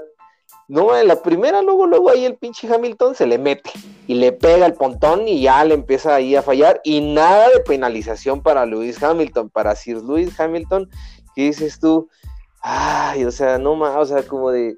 no, 0.70 0.98
en 0.98 1.08
la 1.08 1.22
primera, 1.22 1.62
luego, 1.62 1.86
luego 1.86 2.10
ahí 2.10 2.26
el 2.26 2.38
pinche 2.38 2.74
Hamilton 2.74 3.16
se 3.16 3.28
le 3.28 3.38
mete 3.38 3.70
y 4.08 4.16
le 4.16 4.32
pega 4.32 4.66
el 4.66 4.74
pontón 4.74 5.28
y 5.28 5.42
ya 5.42 5.64
le 5.66 5.74
empieza 5.74 6.16
ahí 6.16 6.36
a 6.36 6.42
fallar 6.42 6.80
y 6.86 7.02
nada 7.02 7.50
de 7.50 7.60
penalización 7.60 8.42
para 8.42 8.66
Lewis 8.66 9.04
Hamilton, 9.04 9.50
para 9.50 9.76
Sir 9.76 9.98
Lewis 9.98 10.40
Hamilton, 10.40 10.90
que 11.36 11.44
dices 11.44 11.80
tú, 11.80 12.10
ay, 12.62 13.26
o 13.26 13.32
sea, 13.32 13.58
no 13.58 13.76
más, 13.76 13.98
o 13.98 14.06
sea, 14.06 14.24
como 14.24 14.52
de, 14.52 14.78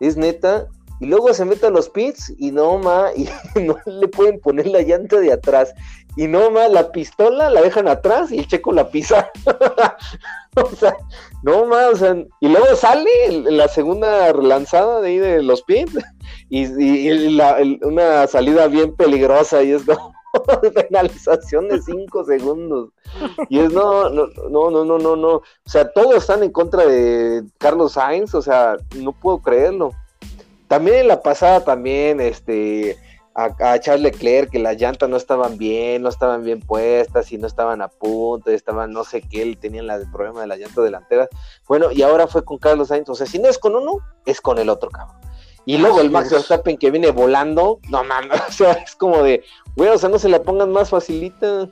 es 0.00 0.16
neta, 0.16 0.68
y 1.00 1.06
luego 1.06 1.32
se 1.34 1.44
mete 1.44 1.66
a 1.66 1.70
los 1.70 1.88
pits 1.88 2.32
y 2.38 2.50
no 2.50 2.78
más, 2.78 3.16
y 3.16 3.28
no 3.60 3.76
le 3.86 4.08
pueden 4.08 4.40
poner 4.40 4.66
la 4.66 4.82
llanta 4.82 5.18
de 5.18 5.32
atrás, 5.32 5.74
y 6.16 6.28
no 6.28 6.50
más, 6.50 6.70
la 6.70 6.90
pistola 6.92 7.50
la 7.50 7.60
dejan 7.60 7.88
atrás 7.88 8.32
y 8.32 8.38
el 8.38 8.48
checo 8.48 8.72
la 8.72 8.88
pisa. 8.88 9.30
o 10.56 10.74
sea, 10.74 10.96
no 11.42 11.66
más, 11.66 11.92
o 11.92 11.96
sea, 11.96 12.16
y 12.40 12.48
luego 12.48 12.74
sale 12.74 13.10
la 13.50 13.68
segunda 13.68 14.32
relanzada 14.32 15.02
de 15.02 15.08
ahí 15.08 15.18
de 15.18 15.42
los 15.42 15.62
pits 15.62 15.92
y, 16.48 16.66
una 17.82 18.26
salida 18.26 18.66
bien 18.68 18.96
peligrosa 18.96 19.62
y 19.62 19.72
es 19.72 19.84
como 19.84 20.14
penalización 20.74 21.68
de 21.68 21.82
cinco 21.82 22.24
segundos. 22.24 22.90
Y 23.50 23.58
es 23.58 23.72
no, 23.72 24.08
no, 24.08 24.26
no, 24.50 24.70
no, 24.70 24.84
no, 24.84 24.98
no, 24.98 25.16
no. 25.16 25.28
O 25.34 25.42
sea, 25.66 25.90
todos 25.92 26.16
están 26.16 26.42
en 26.42 26.50
contra 26.50 26.86
de 26.86 27.44
Carlos 27.58 27.92
Sainz, 27.92 28.34
o 28.34 28.40
sea, 28.40 28.76
no 28.96 29.12
puedo 29.12 29.38
creerlo. 29.38 29.92
También 30.68 30.98
en 30.98 31.08
la 31.08 31.22
pasada 31.22 31.64
también, 31.64 32.20
este, 32.20 32.96
a, 33.36 33.78
Charles 33.78 34.02
Leclerc, 34.02 34.50
que 34.50 34.58
las 34.58 34.80
llantas 34.80 35.08
no 35.08 35.16
estaban 35.16 35.58
bien, 35.58 36.02
no 36.02 36.08
estaban 36.08 36.42
bien 36.42 36.60
puestas 36.60 37.30
y 37.32 37.38
no 37.38 37.46
estaban 37.46 37.82
a 37.82 37.88
punto, 37.88 38.50
estaban 38.50 38.92
no 38.92 39.04
sé 39.04 39.20
qué, 39.20 39.56
tenían 39.60 39.90
el 39.90 40.10
problema 40.10 40.40
de 40.40 40.46
la 40.46 40.56
llanta 40.56 40.80
delantera. 40.80 41.28
Bueno, 41.68 41.92
y 41.92 42.02
ahora 42.02 42.26
fue 42.26 42.44
con 42.44 42.56
Carlos 42.56 42.88
Sainz, 42.88 43.08
o 43.10 43.14
sea, 43.14 43.26
si 43.26 43.38
no 43.38 43.48
es 43.48 43.58
con 43.58 43.76
uno, 43.76 43.98
es 44.24 44.40
con 44.40 44.58
el 44.58 44.70
otro 44.70 44.88
cabrón. 44.90 45.20
Y 45.66 45.78
luego 45.78 46.00
el 46.00 46.10
Max 46.10 46.30
Verstappen 46.30 46.78
que 46.78 46.90
viene 46.90 47.10
volando, 47.10 47.80
no 47.90 48.04
mames, 48.04 48.40
o 48.48 48.52
sea, 48.52 48.72
es 48.72 48.96
como 48.96 49.22
de, 49.22 49.44
güey, 49.76 49.90
o 49.90 49.98
sea, 49.98 50.08
no 50.08 50.18
se 50.18 50.30
la 50.30 50.42
pongan 50.42 50.72
más 50.72 50.88
facilita. 50.88 51.68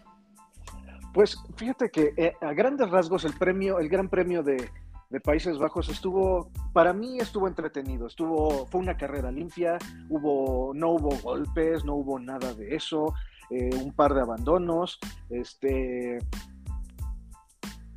Pues 1.15 1.39
fíjate 1.57 1.91
que 1.91 2.13
eh, 2.17 2.35
a 2.41 2.53
grandes 2.53 2.91
rasgos 2.91 3.25
el 3.25 3.35
premio, 3.39 3.79
el 3.79 3.89
gran 3.89 4.09
premio 4.11 4.43
de, 4.43 4.69
de 5.15 5.21
Países 5.21 5.59
Bajos 5.59 5.89
estuvo, 5.89 6.51
para 6.73 6.93
mí 6.93 7.21
estuvo 7.21 7.47
entretenido, 7.47 8.09
estuvo, 8.09 8.67
fue 8.67 8.81
una 8.81 8.97
carrera 8.97 9.31
limpia, 9.31 9.79
hubo, 10.09 10.75
no 10.75 10.91
hubo 10.91 11.11
golpes, 11.23 11.85
no 11.85 11.95
hubo 11.95 12.19
nada 12.19 12.53
de 12.53 12.75
eso, 12.75 13.15
eh, 13.49 13.71
un 13.81 13.93
par 13.93 14.13
de 14.13 14.23
abandonos, 14.23 14.99
este, 15.31 16.19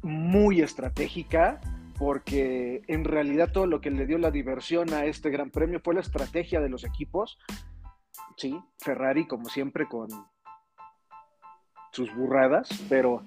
muy 0.04 0.62
estratégica, 0.62 1.60
porque 1.98 2.84
en 2.88 3.04
realidad 3.04 3.52
todo 3.52 3.66
lo 3.66 3.82
que 3.82 3.90
le 3.90 4.06
dio 4.06 4.20
la 4.20 4.30
diversión 4.30 4.94
a 4.94 5.06
este 5.06 5.32
gran 5.32 5.50
premio 5.50 5.82
fue 5.84 5.96
la 5.96 6.02
estrategia 6.02 6.62
de 6.62 6.70
los 6.70 6.84
equipos. 6.84 7.40
Sí, 8.36 8.62
Ferrari 8.78 9.26
como 9.26 9.50
siempre 9.50 9.88
con 9.88 10.08
sus 11.92 12.14
burradas, 12.14 12.70
pero 12.88 13.26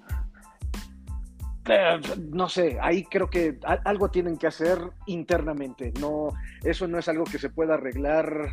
no 2.33 2.49
sé, 2.49 2.79
ahí 2.81 3.05
creo 3.05 3.29
que 3.29 3.59
algo 3.85 4.11
tienen 4.11 4.37
que 4.37 4.47
hacer 4.47 4.79
internamente. 5.07 5.93
No, 6.01 6.29
eso 6.65 6.89
no 6.89 6.99
es 6.99 7.09
algo 7.09 7.25
que 7.25 7.39
se 7.39 7.51
pueda 7.51 7.75
arreglar 7.75 8.53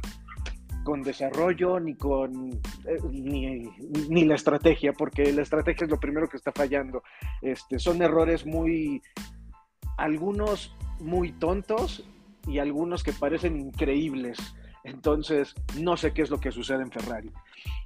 con 0.83 1.03
desarrollo 1.03 1.81
ni 1.81 1.95
con 1.95 2.49
eh, 2.85 2.97
ni, 3.11 4.23
la 4.23 4.35
estrategia, 4.35 4.93
porque 4.93 5.33
la 5.33 5.41
estrategia 5.41 5.83
es 5.83 5.91
lo 5.91 5.99
primero 5.99 6.29
que 6.29 6.37
está 6.37 6.53
fallando. 6.53 7.03
Este, 7.41 7.77
son 7.77 8.01
errores 8.01 8.45
muy, 8.45 9.01
algunos 9.97 10.73
muy 10.99 11.33
tontos 11.33 12.07
y 12.47 12.59
algunos 12.59 13.03
que 13.03 13.11
parecen 13.11 13.57
increíbles. 13.57 14.37
Entonces, 14.87 15.53
no 15.77 15.97
sé 15.97 16.13
qué 16.13 16.21
es 16.21 16.29
lo 16.29 16.39
que 16.39 16.51
sucede 16.51 16.81
en 16.81 16.91
Ferrari. 16.91 17.29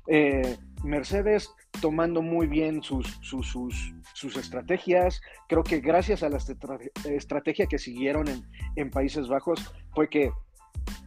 Eh, 0.07 0.57
Mercedes 0.83 1.51
tomando 1.81 2.21
muy 2.21 2.45
bien 2.45 2.83
sus, 2.83 3.19
sus, 3.21 4.37
estrategias. 4.37 5.19
Creo 5.49 5.63
que 5.63 5.79
gracias 5.79 6.21
a 6.21 6.29
la 6.29 6.37
estrategia 6.37 7.65
que 7.65 7.79
siguieron 7.79 8.27
en, 8.75 8.91
Países 8.91 9.27
Bajos 9.27 9.73
fue 9.95 10.09
que 10.09 10.31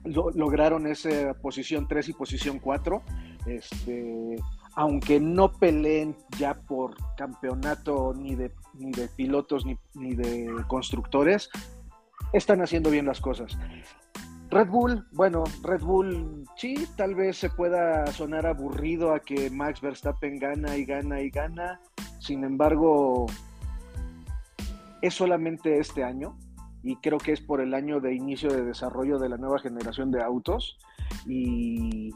lograron 0.04 0.88
esa 0.88 1.34
posición 1.34 1.86
3 1.86 2.08
y 2.08 2.12
posición 2.12 2.58
4. 2.58 3.02
Este, 3.46 4.36
aunque 4.74 5.20
no 5.20 5.52
peleen 5.52 6.16
ya 6.38 6.54
por 6.54 6.96
campeonato 7.16 8.14
ni 8.16 8.34
de, 8.34 8.50
ni 8.74 8.90
de 8.90 9.06
pilotos 9.06 9.64
ni, 9.64 9.78
ni 9.94 10.14
de 10.16 10.50
constructores, 10.66 11.50
están 12.32 12.62
haciendo 12.62 12.90
bien 12.90 13.06
las 13.06 13.20
cosas. 13.20 13.56
Red 14.54 14.68
Bull, 14.68 15.04
bueno, 15.10 15.42
Red 15.64 15.80
Bull 15.80 16.44
sí, 16.54 16.86
tal 16.96 17.16
vez 17.16 17.36
se 17.36 17.50
pueda 17.50 18.06
sonar 18.06 18.46
aburrido 18.46 19.12
a 19.12 19.18
que 19.18 19.50
Max 19.50 19.80
Verstappen 19.80 20.38
gana 20.38 20.76
y 20.76 20.84
gana 20.84 21.20
y 21.20 21.30
gana. 21.30 21.80
Sin 22.20 22.44
embargo, 22.44 23.26
es 25.02 25.12
solamente 25.12 25.80
este 25.80 26.04
año 26.04 26.38
y 26.84 26.94
creo 26.96 27.18
que 27.18 27.32
es 27.32 27.40
por 27.40 27.60
el 27.60 27.74
año 27.74 27.98
de 27.98 28.14
inicio 28.14 28.48
de 28.48 28.64
desarrollo 28.64 29.18
de 29.18 29.28
la 29.28 29.38
nueva 29.38 29.58
generación 29.58 30.12
de 30.12 30.22
autos 30.22 30.78
y 31.26 32.12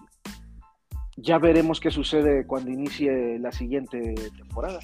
ya 1.16 1.38
veremos 1.38 1.80
qué 1.80 1.90
sucede 1.90 2.46
cuando 2.46 2.70
inicie 2.70 3.40
la 3.40 3.50
siguiente 3.50 4.14
temporada. 4.36 4.78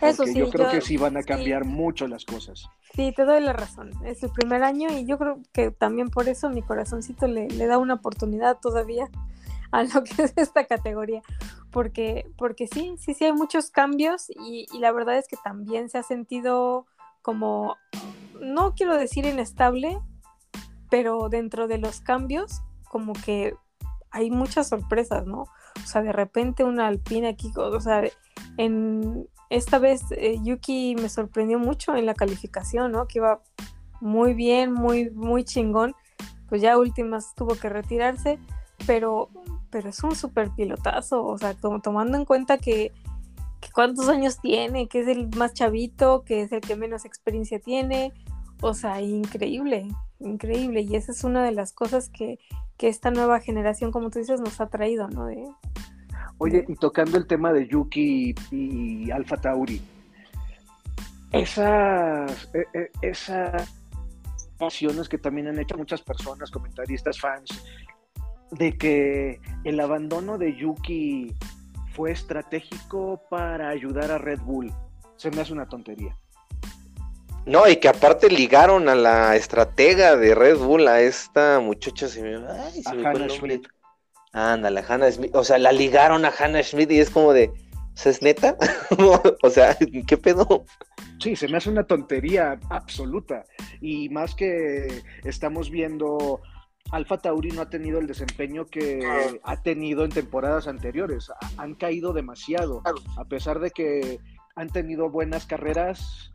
Eso 0.00 0.24
sí, 0.24 0.34
yo 0.34 0.50
creo 0.50 0.70
que 0.70 0.80
sí 0.80 0.96
van 0.96 1.16
a 1.16 1.22
cambiar 1.22 1.64
mucho 1.64 2.06
las 2.06 2.24
cosas. 2.24 2.68
Sí, 2.94 3.12
te 3.14 3.24
doy 3.24 3.40
la 3.40 3.52
razón. 3.52 3.90
Es 4.04 4.22
el 4.22 4.30
primer 4.30 4.62
año 4.62 4.88
y 4.90 5.04
yo 5.04 5.18
creo 5.18 5.40
que 5.52 5.70
también 5.70 6.08
por 6.08 6.28
eso 6.28 6.48
mi 6.48 6.62
corazoncito 6.62 7.26
le, 7.26 7.48
da 7.48 7.78
una 7.78 7.94
oportunidad 7.94 8.58
todavía 8.60 9.08
a 9.72 9.82
lo 9.82 10.04
que 10.04 10.22
es 10.22 10.32
esta 10.36 10.64
categoría. 10.66 11.22
Porque, 11.70 12.30
porque 12.36 12.66
sí, 12.66 12.94
sí, 12.98 13.14
sí 13.14 13.24
hay 13.24 13.32
muchos 13.32 13.70
cambios 13.70 14.30
y, 14.30 14.66
y 14.72 14.78
la 14.78 14.92
verdad 14.92 15.18
es 15.18 15.28
que 15.28 15.36
también 15.42 15.90
se 15.90 15.98
ha 15.98 16.02
sentido 16.02 16.86
como, 17.22 17.76
no 18.40 18.74
quiero 18.74 18.96
decir 18.96 19.26
inestable, 19.26 19.98
pero 20.90 21.28
dentro 21.28 21.68
de 21.68 21.78
los 21.78 22.00
cambios, 22.00 22.62
como 22.88 23.12
que 23.12 23.54
hay 24.10 24.30
muchas 24.30 24.68
sorpresas, 24.68 25.26
¿no? 25.26 25.42
O 25.42 25.86
sea, 25.86 26.02
de 26.02 26.12
repente 26.12 26.64
una 26.64 26.86
alpina 26.86 27.28
aquí, 27.28 27.52
o 27.56 27.80
sea, 27.80 28.02
en, 28.56 29.28
esta 29.50 29.78
vez 29.78 30.02
eh, 30.10 30.38
Yuki 30.42 30.96
me 30.96 31.08
sorprendió 31.08 31.58
mucho 31.58 31.96
en 31.96 32.06
la 32.06 32.14
calificación, 32.14 32.92
¿no? 32.92 33.06
Que 33.06 33.18
iba 33.18 33.40
muy 34.00 34.34
bien, 34.34 34.72
muy, 34.72 35.10
muy 35.10 35.44
chingón. 35.44 35.94
Pues 36.48 36.62
ya 36.62 36.78
últimas 36.78 37.34
tuvo 37.34 37.54
que 37.54 37.68
retirarse, 37.68 38.38
pero, 38.86 39.28
pero 39.70 39.90
es 39.90 40.02
un 40.02 40.14
super 40.14 40.50
pilotazo, 40.50 41.24
o 41.24 41.36
sea, 41.36 41.54
tomando 41.54 42.16
en 42.16 42.24
cuenta 42.24 42.56
que, 42.58 42.92
cuántos 43.74 44.08
años 44.08 44.40
tiene, 44.40 44.88
que 44.88 45.00
es 45.00 45.08
el 45.08 45.28
más 45.36 45.52
chavito, 45.52 46.22
que 46.24 46.42
es 46.42 46.52
el 46.52 46.60
que 46.60 46.74
menos 46.74 47.04
experiencia 47.04 47.58
tiene, 47.60 48.12
o 48.62 48.72
sea, 48.72 49.02
increíble, 49.02 49.88
increíble. 50.20 50.82
Y 50.82 50.96
esa 50.96 51.12
es 51.12 51.22
una 51.22 51.44
de 51.44 51.52
las 51.52 51.72
cosas 51.72 52.08
que, 52.08 52.38
que 52.78 52.88
esta 52.88 53.10
nueva 53.10 53.40
generación, 53.40 53.92
como 53.92 54.10
tú 54.10 54.18
dices, 54.18 54.40
nos 54.40 54.60
ha 54.60 54.68
traído, 54.68 55.08
¿no? 55.08 55.28
Oye, 56.38 56.64
y 56.68 56.74
tocando 56.76 57.18
el 57.18 57.26
tema 57.26 57.52
de 57.52 57.66
Yuki 57.66 58.34
y, 58.52 59.10
Alfa 59.10 59.36
Tauri, 59.36 59.80
esas, 61.32 62.48
e, 62.54 62.64
e, 62.78 62.90
esas 63.02 63.74
acciones 64.60 65.08
que 65.08 65.18
también 65.18 65.48
han 65.48 65.58
hecho 65.58 65.76
muchas 65.76 66.00
personas, 66.00 66.50
comentaristas, 66.50 67.20
fans, 67.20 67.64
de 68.52 68.76
que 68.78 69.40
el 69.64 69.80
abandono 69.80 70.38
de 70.38 70.56
Yuki 70.56 71.34
fue 71.92 72.12
estratégico 72.12 73.20
para 73.28 73.68
ayudar 73.68 74.10
a 74.12 74.18
Red 74.18 74.40
Bull, 74.40 74.72
se 75.16 75.30
me 75.30 75.40
hace 75.40 75.52
una 75.52 75.68
tontería. 75.68 76.16
No, 77.46 77.66
y 77.66 77.76
que 77.76 77.88
aparte 77.88 78.28
ligaron 78.28 78.88
a 78.88 78.94
la 78.94 79.34
estratega 79.34 80.16
de 80.16 80.34
Red 80.34 80.58
Bull, 80.58 80.86
a 80.86 81.00
esta 81.00 81.60
muchacha, 81.60 82.06
se 82.06 82.22
me, 82.22 82.36
ay, 82.36 82.82
se 82.82 82.94
me 82.94 83.28
fue 83.30 83.60
Ándale, 84.32 84.84
Hannah 84.86 85.10
Smith. 85.10 85.34
O 85.34 85.44
sea, 85.44 85.58
la 85.58 85.72
ligaron 85.72 86.24
a 86.24 86.32
Hannah 86.36 86.62
Smith 86.62 86.90
y 86.90 87.00
es 87.00 87.10
como 87.10 87.32
de. 87.32 87.50
¿Es 88.04 88.22
neta? 88.22 88.56
o 89.42 89.50
sea, 89.50 89.76
¿qué 90.06 90.16
pedo? 90.16 90.64
Sí, 91.20 91.34
se 91.34 91.48
me 91.48 91.56
hace 91.56 91.68
una 91.70 91.84
tontería 91.84 92.58
absoluta. 92.70 93.44
Y 93.80 94.08
más 94.08 94.34
que 94.34 95.02
estamos 95.24 95.70
viendo. 95.70 96.40
Alfa 96.90 97.18
Tauri 97.18 97.50
no 97.50 97.60
ha 97.60 97.68
tenido 97.68 97.98
el 97.98 98.06
desempeño 98.06 98.64
que 98.64 99.06
ha 99.42 99.62
tenido 99.62 100.04
en 100.04 100.10
temporadas 100.10 100.68
anteriores. 100.68 101.30
Han 101.58 101.74
caído 101.74 102.14
demasiado. 102.14 102.82
A 103.18 103.24
pesar 103.24 103.58
de 103.58 103.70
que 103.70 104.20
han 104.56 104.70
tenido 104.70 105.10
buenas 105.10 105.44
carreras, 105.44 106.32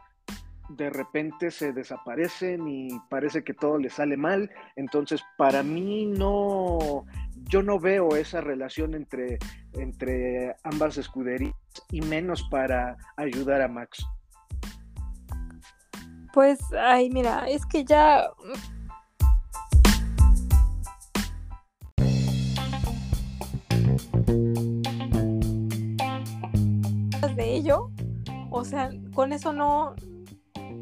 de 0.70 0.90
repente 0.90 1.52
se 1.52 1.74
desaparecen 1.74 2.68
y 2.68 2.90
parece 3.10 3.44
que 3.44 3.54
todo 3.54 3.78
les 3.78 3.94
sale 3.94 4.18
mal. 4.18 4.50
Entonces, 4.76 5.24
para 5.38 5.64
mí 5.64 6.06
no, 6.06 7.06
yo 7.50 7.62
no 7.62 7.80
veo 7.80 8.16
esa 8.16 8.42
relación 8.42 8.94
entre, 8.96 9.38
entre 9.74 10.56
ambas 10.64 10.98
escuderías 10.98 11.54
y 11.92 12.02
menos 12.02 12.44
para 12.50 12.98
ayudar 13.18 13.62
a 13.62 13.68
Max. 13.68 14.06
Pues, 16.34 16.60
ay, 16.74 17.10
mira, 17.12 17.48
es 17.48 17.66
que 17.66 17.86
ya 17.86 18.28
de 27.36 27.56
ello, 27.56 27.90
o 28.52 28.64
sea, 28.64 28.90
con 29.14 29.34
eso 29.34 29.54
no, 29.54 29.96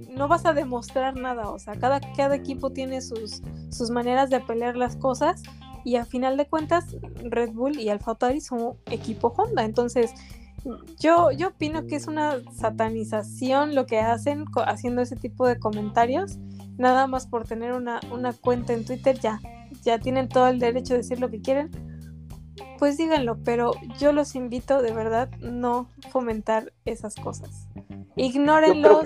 no 0.09 0.27
vas 0.27 0.45
a 0.45 0.53
demostrar 0.53 1.15
nada, 1.15 1.49
o 1.49 1.59
sea, 1.59 1.75
cada, 1.75 1.99
cada 2.15 2.35
equipo 2.35 2.71
tiene 2.71 3.01
sus, 3.01 3.41
sus 3.69 3.89
maneras 3.89 4.29
de 4.29 4.39
pelear 4.41 4.75
las 4.75 4.95
cosas 4.97 5.43
y 5.83 5.95
a 5.95 6.05
final 6.05 6.37
de 6.37 6.47
cuentas 6.47 6.95
Red 7.23 7.51
Bull 7.51 7.79
y 7.79 7.89
Alfa 7.89 8.15
Tauri 8.15 8.41
son 8.41 8.77
equipo 8.85 9.33
Honda, 9.35 9.63
entonces 9.63 10.13
yo, 10.99 11.31
yo 11.31 11.49
opino 11.49 11.87
que 11.87 11.95
es 11.95 12.07
una 12.07 12.35
satanización 12.53 13.73
lo 13.73 13.85
que 13.85 13.99
hacen 13.99 14.45
haciendo 14.67 15.01
ese 15.01 15.15
tipo 15.15 15.47
de 15.47 15.59
comentarios, 15.59 16.37
nada 16.77 17.07
más 17.07 17.25
por 17.27 17.47
tener 17.47 17.73
una, 17.73 17.99
una 18.11 18.33
cuenta 18.33 18.73
en 18.73 18.85
Twitter 18.85 19.19
ya, 19.19 19.39
ya 19.83 19.99
tienen 19.99 20.29
todo 20.29 20.47
el 20.47 20.59
derecho 20.59 20.93
de 20.93 20.99
decir 20.99 21.19
lo 21.19 21.29
que 21.29 21.41
quieren, 21.41 21.71
pues 22.77 22.97
díganlo, 22.97 23.37
pero 23.43 23.73
yo 23.99 24.11
los 24.11 24.35
invito 24.35 24.81
de 24.81 24.91
verdad 24.91 25.29
no 25.39 25.87
fomentar 26.09 26.73
esas 26.85 27.15
cosas. 27.15 27.67
Ignórenlos 28.15 29.05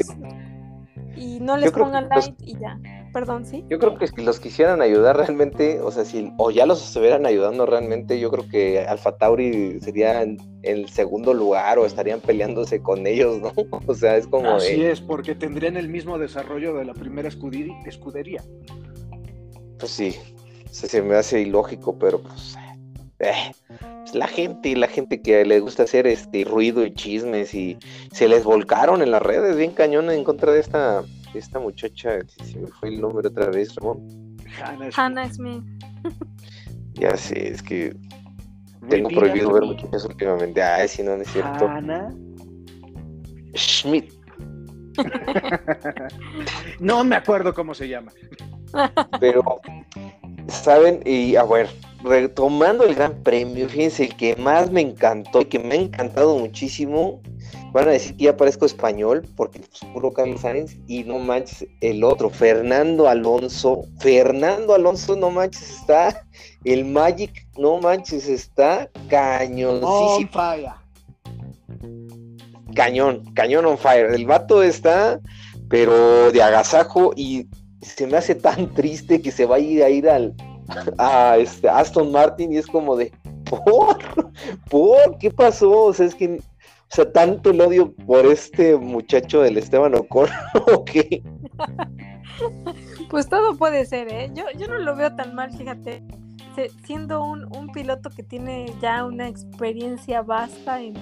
y 1.15 1.39
no 1.39 1.57
les 1.57 1.71
pongan 1.71 2.09
like 2.09 2.35
y 2.39 2.57
ya. 2.57 2.79
Perdón, 3.15 3.45
¿sí? 3.45 3.63
Yo 3.69 3.79
creo 3.79 3.97
que 3.97 4.07
si 4.07 4.21
los 4.23 4.41
quisieran 4.41 4.81
ayudar 4.81 5.15
realmente, 5.15 5.79
o 5.79 5.89
sea, 5.89 6.03
si 6.03 6.33
o 6.35 6.51
ya 6.51 6.65
los 6.65 6.85
estuvieran 6.85 7.25
ayudando 7.25 7.65
realmente, 7.65 8.19
yo 8.19 8.29
creo 8.29 8.45
que 8.49 8.81
Alfa 8.81 9.15
Tauri 9.15 9.79
sería 9.79 10.21
en 10.21 10.37
el 10.63 10.89
segundo 10.89 11.33
lugar 11.33 11.79
o 11.79 11.85
estarían 11.85 12.19
peleándose 12.19 12.81
con 12.81 13.07
ellos, 13.07 13.39
¿no? 13.39 13.53
O 13.87 13.95
sea, 13.95 14.17
es 14.17 14.27
como 14.27 14.51
Así 14.51 14.83
es, 14.83 14.99
porque 14.99 15.33
tendrían 15.33 15.77
el 15.77 15.87
mismo 15.87 16.19
desarrollo 16.19 16.73
de 16.73 16.83
la 16.83 16.93
primera 16.93 17.29
escudería. 17.29 18.43
Pues 19.79 19.91
sí, 19.93 20.13
se 20.69 21.01
me 21.01 21.15
hace 21.15 21.39
ilógico, 21.39 21.97
pero 21.97 22.21
pues 22.21 22.57
eh, 23.19 23.31
pues, 24.01 24.13
la 24.13 24.27
gente, 24.27 24.75
la 24.75 24.87
gente 24.87 25.21
que 25.21 25.45
le 25.45 25.61
gusta 25.61 25.83
hacer 25.83 26.05
este 26.05 26.43
ruido 26.43 26.85
y 26.85 26.93
chismes 26.93 27.53
y 27.53 27.77
se 28.11 28.27
les 28.27 28.43
volcaron 28.43 29.01
en 29.01 29.11
las 29.11 29.21
redes 29.21 29.55
bien 29.55 29.71
cañón 29.71 30.09
en 30.09 30.25
contra 30.25 30.51
de 30.51 30.59
esta, 30.59 31.05
esta 31.37 31.59
muchacha, 31.59 32.19
si 32.43 32.57
me 32.57 32.67
fue 32.67 32.89
el 32.89 33.01
nombre 33.01 33.27
otra 33.27 33.47
vez, 33.47 33.75
Ramón. 33.75 34.37
Hannah 34.95 35.31
Smith. 35.31 35.63
Ya 36.93 37.15
sé, 37.17 37.49
es 37.49 37.61
que 37.61 37.95
tengo 38.89 39.09
prohibido 39.09 39.51
ver 39.51 39.63
muchachas 39.63 40.05
últimamente. 40.05 40.61
Ay, 40.61 40.87
si 40.87 41.03
no, 41.03 41.15
no 41.15 41.23
es 41.23 41.31
cierto. 41.31 41.67
Hannah 41.67 42.13
Schmidt. 43.55 44.13
no 46.79 47.03
me 47.03 47.15
acuerdo 47.15 47.53
cómo 47.53 47.73
se 47.73 47.87
llama. 47.89 48.11
Pero, 49.19 49.61
¿saben? 50.47 51.01
Y 51.05 51.35
a 51.35 51.43
ver, 51.43 51.69
retomando 52.03 52.85
el 52.85 52.95
Gran 52.95 53.21
Premio, 53.23 53.67
fíjense, 53.67 54.05
el 54.05 54.15
que 54.15 54.35
más 54.35 54.71
me 54.71 54.81
encantó 54.81 55.41
y 55.41 55.45
que 55.45 55.59
me 55.59 55.75
ha 55.75 55.81
encantado 55.81 56.37
muchísimo, 56.37 57.21
van 57.75 57.89
a 57.89 57.91
decir 57.91 58.15
que 58.15 58.23
ya 58.23 58.37
parezco 58.37 58.65
español, 58.65 59.27
porque 59.35 59.59
pues, 59.59 59.81
puro 59.91 60.13
Carlos 60.13 60.39
Sainz, 60.39 60.77
y 60.87 61.03
no 61.03 61.19
manches, 61.19 61.67
el 61.81 62.05
otro, 62.05 62.29
Fernando 62.29 63.09
Alonso, 63.09 63.81
Fernando 63.99 64.73
Alonso, 64.73 65.17
no 65.17 65.29
manches, 65.29 65.81
está, 65.81 66.25
el 66.63 66.85
Magic, 66.85 67.45
no 67.57 67.81
manches, 67.81 68.29
está 68.29 68.89
cañoncísimo. 69.09 70.29
Cañón, 72.73 73.33
cañón 73.33 73.65
on 73.65 73.77
fire. 73.77 74.13
El 74.13 74.25
vato 74.25 74.63
está, 74.63 75.19
pero 75.67 76.31
de 76.31 76.41
agasajo 76.41 77.11
y 77.13 77.45
se 77.81 78.07
me 78.07 78.15
hace 78.15 78.35
tan 78.35 78.73
triste 78.73 79.21
que 79.21 79.33
se 79.33 79.45
va 79.45 79.57
a 79.57 79.59
ir 79.59 79.83
a 79.83 79.89
ir 79.89 80.09
al, 80.09 80.33
a 80.97 81.35
este 81.37 81.67
Aston 81.67 82.09
Martin 82.13 82.53
y 82.53 82.57
es 82.57 82.67
como 82.67 82.95
de 82.95 83.11
¿por? 83.49 83.97
¿por? 84.69 85.17
¿qué 85.19 85.29
pasó? 85.29 85.71
O 85.71 85.93
sea, 85.93 86.05
es 86.05 86.15
que 86.15 86.39
o 86.91 86.95
sea, 86.95 87.11
tanto 87.11 87.49
el 87.49 87.61
odio 87.61 87.93
por 87.93 88.25
este 88.25 88.77
muchacho 88.77 89.41
del 89.41 89.57
Esteban 89.57 89.95
Ocon 89.95 90.29
o 90.73 90.85
qué? 90.85 91.23
Pues 93.09 93.27
todo 93.27 93.57
puede 93.57 93.85
ser, 93.85 94.11
¿eh? 94.11 94.31
Yo, 94.33 94.45
yo 94.57 94.67
no 94.67 94.77
lo 94.77 94.95
veo 94.95 95.15
tan 95.15 95.35
mal, 95.35 95.51
fíjate. 95.51 96.03
Siendo 96.85 97.23
un, 97.23 97.45
un 97.55 97.67
piloto 97.71 98.09
que 98.09 98.23
tiene 98.23 98.71
ya 98.81 99.05
una 99.05 99.27
experiencia 99.27 100.21
vasta 100.21 100.81
en, 100.81 100.93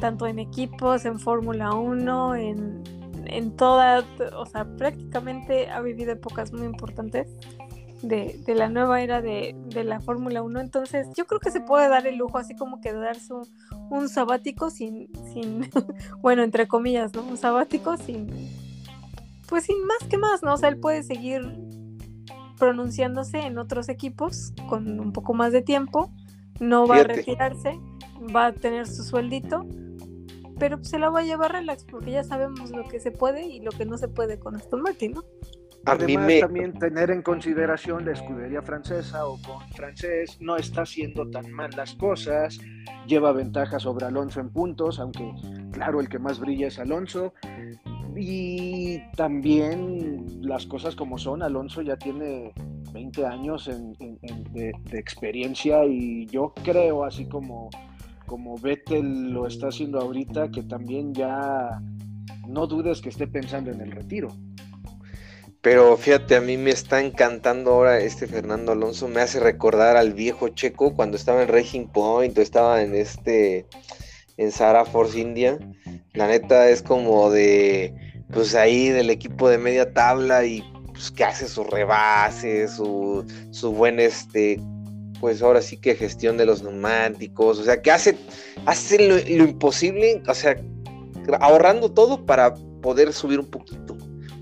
tanto 0.00 0.26
en 0.26 0.38
equipos, 0.38 1.04
en 1.04 1.18
Fórmula 1.18 1.72
1, 1.72 2.36
en, 2.36 2.82
en 3.26 3.56
toda, 3.56 4.04
o 4.36 4.46
sea, 4.46 4.64
prácticamente 4.76 5.68
ha 5.70 5.80
vivido 5.80 6.12
épocas 6.12 6.52
muy 6.52 6.66
importantes 6.66 7.26
de, 8.02 8.42
la 8.54 8.68
nueva 8.68 9.00
era 9.02 9.22
de, 9.22 9.54
la 9.84 10.00
Fórmula 10.00 10.42
1. 10.42 10.60
Entonces, 10.60 11.08
yo 11.16 11.26
creo 11.26 11.40
que 11.40 11.50
se 11.50 11.60
puede 11.60 11.88
dar 11.88 12.06
el 12.06 12.16
lujo 12.16 12.38
así 12.38 12.54
como 12.56 12.80
que 12.80 12.92
de 12.92 13.00
darse 13.00 13.32
un, 13.90 14.08
sabático 14.08 14.70
sin, 14.70 15.08
sin, 15.32 15.70
bueno, 16.20 16.42
entre 16.42 16.66
comillas, 16.68 17.14
¿no? 17.14 17.22
Un 17.22 17.36
sabático 17.36 17.96
sin, 17.96 18.28
pues 19.48 19.64
sin 19.64 19.84
más 19.86 20.08
que 20.08 20.18
más, 20.18 20.42
¿no? 20.42 20.54
O 20.54 20.56
sea, 20.56 20.68
él 20.68 20.78
puede 20.78 21.02
seguir 21.02 21.42
pronunciándose 22.58 23.40
en 23.40 23.58
otros 23.58 23.88
equipos 23.88 24.52
con 24.68 25.00
un 25.00 25.12
poco 25.12 25.34
más 25.34 25.52
de 25.52 25.62
tiempo, 25.62 26.12
no 26.60 26.86
va 26.86 26.98
a 26.98 27.04
retirarse, 27.04 27.80
va 28.34 28.46
a 28.46 28.52
tener 28.52 28.86
su 28.86 29.02
sueldito, 29.02 29.66
pero 30.58 30.82
se 30.84 30.98
la 30.98 31.10
va 31.10 31.20
a 31.20 31.24
llevar 31.24 31.52
relax 31.52 31.84
porque 31.84 32.12
ya 32.12 32.22
sabemos 32.22 32.70
lo 32.70 32.84
que 32.84 33.00
se 33.00 33.10
puede 33.10 33.46
y 33.46 33.60
lo 33.60 33.72
que 33.72 33.84
no 33.84 33.98
se 33.98 34.06
puede 34.06 34.38
con 34.38 34.54
Aston 34.54 34.80
Martin, 34.80 35.12
¿no? 35.12 35.24
Además, 35.84 36.40
también 36.40 36.72
tener 36.74 37.10
en 37.10 37.22
consideración 37.22 38.04
la 38.04 38.12
escudería 38.12 38.62
francesa 38.62 39.26
o 39.26 39.40
con 39.42 39.68
francés 39.70 40.38
no 40.40 40.56
está 40.56 40.82
haciendo 40.82 41.28
tan 41.28 41.50
mal 41.50 41.70
las 41.76 41.94
cosas, 41.94 42.58
lleva 43.06 43.32
ventaja 43.32 43.78
sobre 43.80 44.06
Alonso 44.06 44.40
en 44.40 44.50
puntos, 44.50 45.00
aunque 45.00 45.32
claro, 45.72 46.00
el 46.00 46.08
que 46.08 46.18
más 46.18 46.38
brilla 46.38 46.68
es 46.68 46.78
Alonso. 46.78 47.34
Y 48.14 49.00
también 49.16 50.26
las 50.42 50.66
cosas 50.66 50.94
como 50.94 51.18
son, 51.18 51.42
Alonso 51.42 51.82
ya 51.82 51.96
tiene 51.96 52.52
20 52.92 53.26
años 53.26 53.68
de, 53.68 54.72
experiencia 54.92 55.84
y 55.86 56.26
yo 56.26 56.52
creo, 56.62 57.04
así 57.04 57.26
como, 57.26 57.70
como 58.26 58.56
Vettel 58.58 59.32
lo 59.32 59.46
está 59.46 59.68
haciendo 59.68 59.98
ahorita, 60.00 60.50
que 60.50 60.62
también 60.62 61.14
ya 61.14 61.80
no 62.46 62.66
dudes 62.66 63.00
que 63.00 63.08
esté 63.08 63.26
pensando 63.26 63.70
en 63.70 63.80
el 63.80 63.90
retiro. 63.90 64.28
Pero 65.62 65.96
fíjate, 65.96 66.34
a 66.34 66.40
mí 66.40 66.56
me 66.56 66.70
está 66.70 67.00
encantando 67.00 67.70
ahora 67.70 68.00
este 68.00 68.26
Fernando 68.26 68.72
Alonso. 68.72 69.06
Me 69.06 69.20
hace 69.20 69.38
recordar 69.38 69.96
al 69.96 70.12
viejo 70.12 70.48
checo 70.48 70.94
cuando 70.96 71.16
estaba 71.16 71.40
en 71.40 71.48
Racing 71.48 71.86
Point 71.86 72.36
o 72.36 72.42
estaba 72.42 72.82
en 72.82 72.96
este, 72.96 73.66
en 74.38 74.50
Sara 74.50 74.84
Force 74.84 75.20
India. 75.20 75.60
La 76.14 76.26
neta 76.26 76.68
es 76.68 76.82
como 76.82 77.30
de, 77.30 77.94
pues 78.32 78.56
ahí 78.56 78.88
del 78.88 79.08
equipo 79.08 79.48
de 79.48 79.58
media 79.58 79.92
tabla 79.92 80.44
y 80.44 80.64
pues 80.92 81.12
que 81.12 81.22
hace 81.22 81.46
su 81.46 81.62
rebase, 81.62 82.66
su, 82.66 83.24
su 83.52 83.72
buen 83.72 84.00
este, 84.00 84.60
pues 85.20 85.42
ahora 85.42 85.62
sí 85.62 85.76
que 85.76 85.94
gestión 85.94 86.36
de 86.38 86.44
los 86.44 86.64
neumáticos. 86.64 87.60
O 87.60 87.64
sea, 87.64 87.80
que 87.80 87.92
hace, 87.92 88.16
hace 88.66 89.08
lo, 89.08 89.14
lo 89.14 89.48
imposible, 89.48 90.24
o 90.26 90.34
sea, 90.34 90.60
ahorrando 91.38 91.92
todo 91.92 92.26
para 92.26 92.52
poder 92.82 93.12
subir 93.12 93.38
un 93.38 93.46
poquito. 93.46 93.91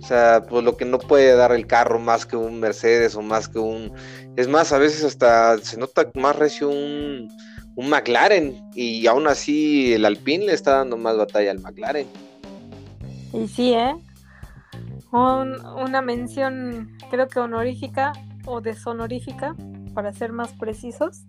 O 0.03 0.07
sea, 0.07 0.43
pues 0.49 0.65
lo 0.65 0.77
que 0.77 0.85
no 0.85 0.99
puede 0.99 1.35
dar 1.35 1.53
el 1.53 1.67
carro 1.67 1.99
más 1.99 2.25
que 2.25 2.37
un 2.37 2.59
Mercedes 2.59 3.15
o 3.15 3.23
más 3.23 3.49
que 3.49 3.59
un... 3.59 3.93
Es 4.37 4.49
más, 4.49 4.73
a 4.73 4.79
veces 4.79 5.05
hasta 5.05 5.59
se 5.59 5.77
nota 5.77 6.11
más 6.15 6.37
recio 6.37 6.69
un, 6.69 7.29
un 7.75 7.89
McLaren 7.89 8.71
y 8.75 9.07
aún 9.07 9.27
así 9.27 9.93
el 9.93 10.05
Alpine 10.05 10.47
le 10.47 10.53
está 10.53 10.79
dando 10.79 10.97
más 10.97 11.17
batalla 11.17 11.51
al 11.51 11.61
McLaren. 11.61 12.07
Y 13.33 13.47
sí, 13.47 13.75
¿eh? 13.75 13.95
una 15.13 16.03
mención 16.03 16.97
creo 17.11 17.27
que 17.29 17.41
honorífica 17.41 18.13
o 18.47 18.61
deshonorífica, 18.61 19.55
para 19.95 20.13
ser 20.13 20.33
más 20.33 20.53
precisos. 20.55 21.25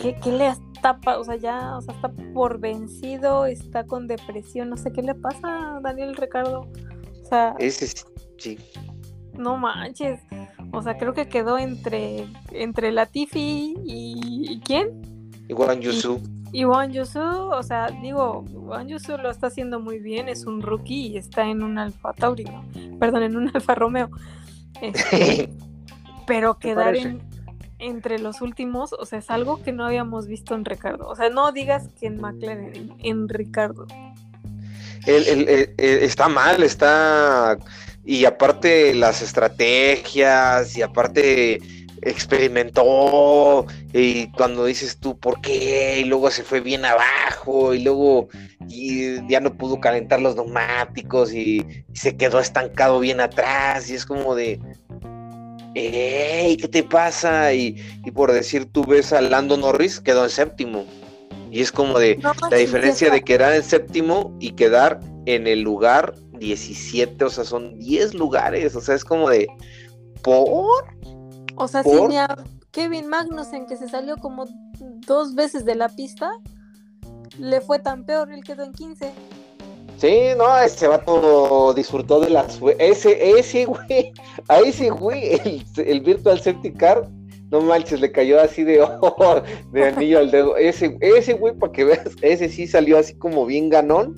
¿Qué, 0.00 0.16
le 0.30 0.48
está, 0.48 0.98
o 1.18 1.24
sea, 1.24 1.36
ya, 1.36 1.76
o 1.76 1.80
sea, 1.80 1.94
está 1.94 2.08
por 2.32 2.60
vencido, 2.60 3.46
está 3.46 3.84
con 3.84 4.06
depresión, 4.06 4.70
no 4.70 4.76
sé 4.76 4.92
qué 4.92 5.02
le 5.02 5.14
pasa 5.14 5.76
a 5.76 5.80
Daniel 5.80 6.16
Ricardo. 6.16 6.68
Ese 7.58 7.88
sí. 8.38 8.58
No 9.34 9.56
manches. 9.56 10.20
O 10.72 10.82
sea, 10.82 10.96
creo 10.96 11.14
que 11.14 11.28
quedó 11.28 11.58
entre, 11.58 12.26
entre 12.50 12.92
Latifi 12.92 13.74
y, 13.84 14.60
¿quién? 14.64 15.30
Y 15.48 15.54
Juan 15.54 15.80
Yusu. 15.80 16.20
Y, 16.52 16.62
Yusu, 16.62 17.20
o 17.20 17.62
sea, 17.62 17.88
digo, 18.02 18.44
Juan 18.66 18.88
Yusu 18.88 19.16
lo 19.16 19.30
está 19.30 19.46
haciendo 19.46 19.80
muy 19.80 19.98
bien, 20.00 20.28
es 20.28 20.44
un 20.44 20.60
rookie 20.60 21.08
y 21.08 21.16
está 21.16 21.48
en 21.48 21.62
un 21.62 21.78
Alfa 21.78 22.12
Tauri, 22.12 22.44
Perdón, 23.00 23.22
en 23.22 23.36
un 23.36 23.50
Alfa 23.54 23.74
Romeo. 23.74 24.10
Este, 24.80 25.48
pero 26.26 26.58
quedar 26.58 26.94
en, 26.96 27.22
entre 27.82 28.18
los 28.18 28.40
últimos, 28.42 28.92
o 28.92 29.04
sea, 29.06 29.18
es 29.18 29.30
algo 29.30 29.62
que 29.62 29.72
no 29.72 29.84
habíamos 29.84 30.26
visto 30.26 30.54
en 30.54 30.64
Ricardo. 30.64 31.08
O 31.08 31.16
sea, 31.16 31.30
no 31.30 31.50
digas 31.52 31.88
que 31.98 32.06
en 32.06 32.20
McLaren, 32.20 32.94
en, 32.98 33.28
Ricardo. 33.28 33.86
Está 35.06 36.28
mal, 36.28 36.62
está... 36.62 37.58
Y 38.04 38.24
aparte 38.24 38.94
las 38.94 39.22
estrategias, 39.22 40.76
y 40.76 40.82
aparte 40.82 41.60
experimentó 42.02 43.64
y 43.92 44.26
cuando 44.32 44.64
dices 44.64 44.98
tú 44.98 45.18
por 45.18 45.40
qué 45.40 46.00
y 46.00 46.04
luego 46.04 46.30
se 46.30 46.42
fue 46.42 46.60
bien 46.60 46.84
abajo 46.84 47.74
y 47.74 47.82
luego 47.82 48.28
ya 49.28 49.40
no 49.40 49.54
pudo 49.54 49.80
calentar 49.80 50.20
los 50.20 50.34
neumáticos 50.34 51.32
y, 51.32 51.64
se 51.94 52.16
quedó 52.16 52.40
estancado 52.40 52.98
bien 53.00 53.20
atrás 53.20 53.88
y 53.88 53.94
es 53.94 54.04
como 54.04 54.34
de 54.34 54.58
¡Ey! 55.74 56.56
¿qué 56.56 56.68
te 56.68 56.82
pasa? 56.82 57.54
Y, 57.54 57.80
por 58.12 58.32
decir 58.32 58.66
tú 58.66 58.84
ves 58.84 59.12
a 59.12 59.20
Lando 59.20 59.56
Norris 59.56 60.00
quedó 60.00 60.24
en 60.24 60.30
séptimo 60.30 60.86
y 61.52 61.60
es 61.60 61.70
como 61.70 61.98
de 61.98 62.18
la 62.50 62.56
diferencia 62.56 63.10
de 63.10 63.22
quedar 63.22 63.52
en 63.52 63.62
séptimo 63.62 64.34
y 64.40 64.52
quedar 64.52 65.00
en 65.26 65.46
el 65.46 65.60
lugar 65.60 66.14
17, 66.38 67.22
o 67.22 67.28
sea, 67.28 67.44
son 67.44 67.78
10 67.78 68.14
lugares, 68.14 68.74
o 68.74 68.80
sea, 68.80 68.94
es 68.94 69.04
como 69.04 69.28
de 69.28 69.46
¿por? 70.22 70.84
O 71.56 71.68
sea, 71.68 71.82
si 71.82 71.90
ni 72.08 72.16
a 72.16 72.34
Kevin 72.70 73.06
Magnussen, 73.06 73.66
que 73.66 73.76
se 73.76 73.86
salió 73.86 74.16
como 74.16 74.46
dos 75.06 75.34
veces 75.34 75.66
de 75.66 75.74
la 75.74 75.90
pista, 75.90 76.30
le 77.38 77.60
fue 77.60 77.78
tan 77.78 78.06
peor, 78.06 78.32
él 78.32 78.42
quedó 78.42 78.64
en 78.64 78.72
15. 78.72 79.12
Sí, 79.98 80.20
no, 80.38 80.58
ese 80.58 80.88
vato 80.88 81.74
disfrutó 81.74 82.18
de 82.20 82.30
las... 82.30 82.60
Ese, 82.78 83.38
ese 83.38 83.66
güey, 83.66 84.12
a 84.48 84.60
ese 84.60 84.88
güey, 84.88 85.34
el, 85.34 85.64
el 85.76 86.00
Virtual 86.00 86.40
Safety 86.40 86.72
Car, 86.72 87.06
no 87.52 87.60
manches, 87.60 88.00
le 88.00 88.10
cayó 88.10 88.40
así 88.40 88.64
de, 88.64 88.82
oh, 88.82 89.42
de 89.70 89.84
anillo 89.84 90.18
al 90.18 90.32
dedo. 90.32 90.56
Ese, 90.56 90.96
ese 91.00 91.34
güey, 91.34 91.54
para 91.54 91.72
que 91.72 91.84
veas, 91.84 92.00
ese 92.22 92.48
sí 92.48 92.66
salió 92.66 92.98
así 92.98 93.14
como 93.14 93.46
bien 93.46 93.68
ganón, 93.68 94.16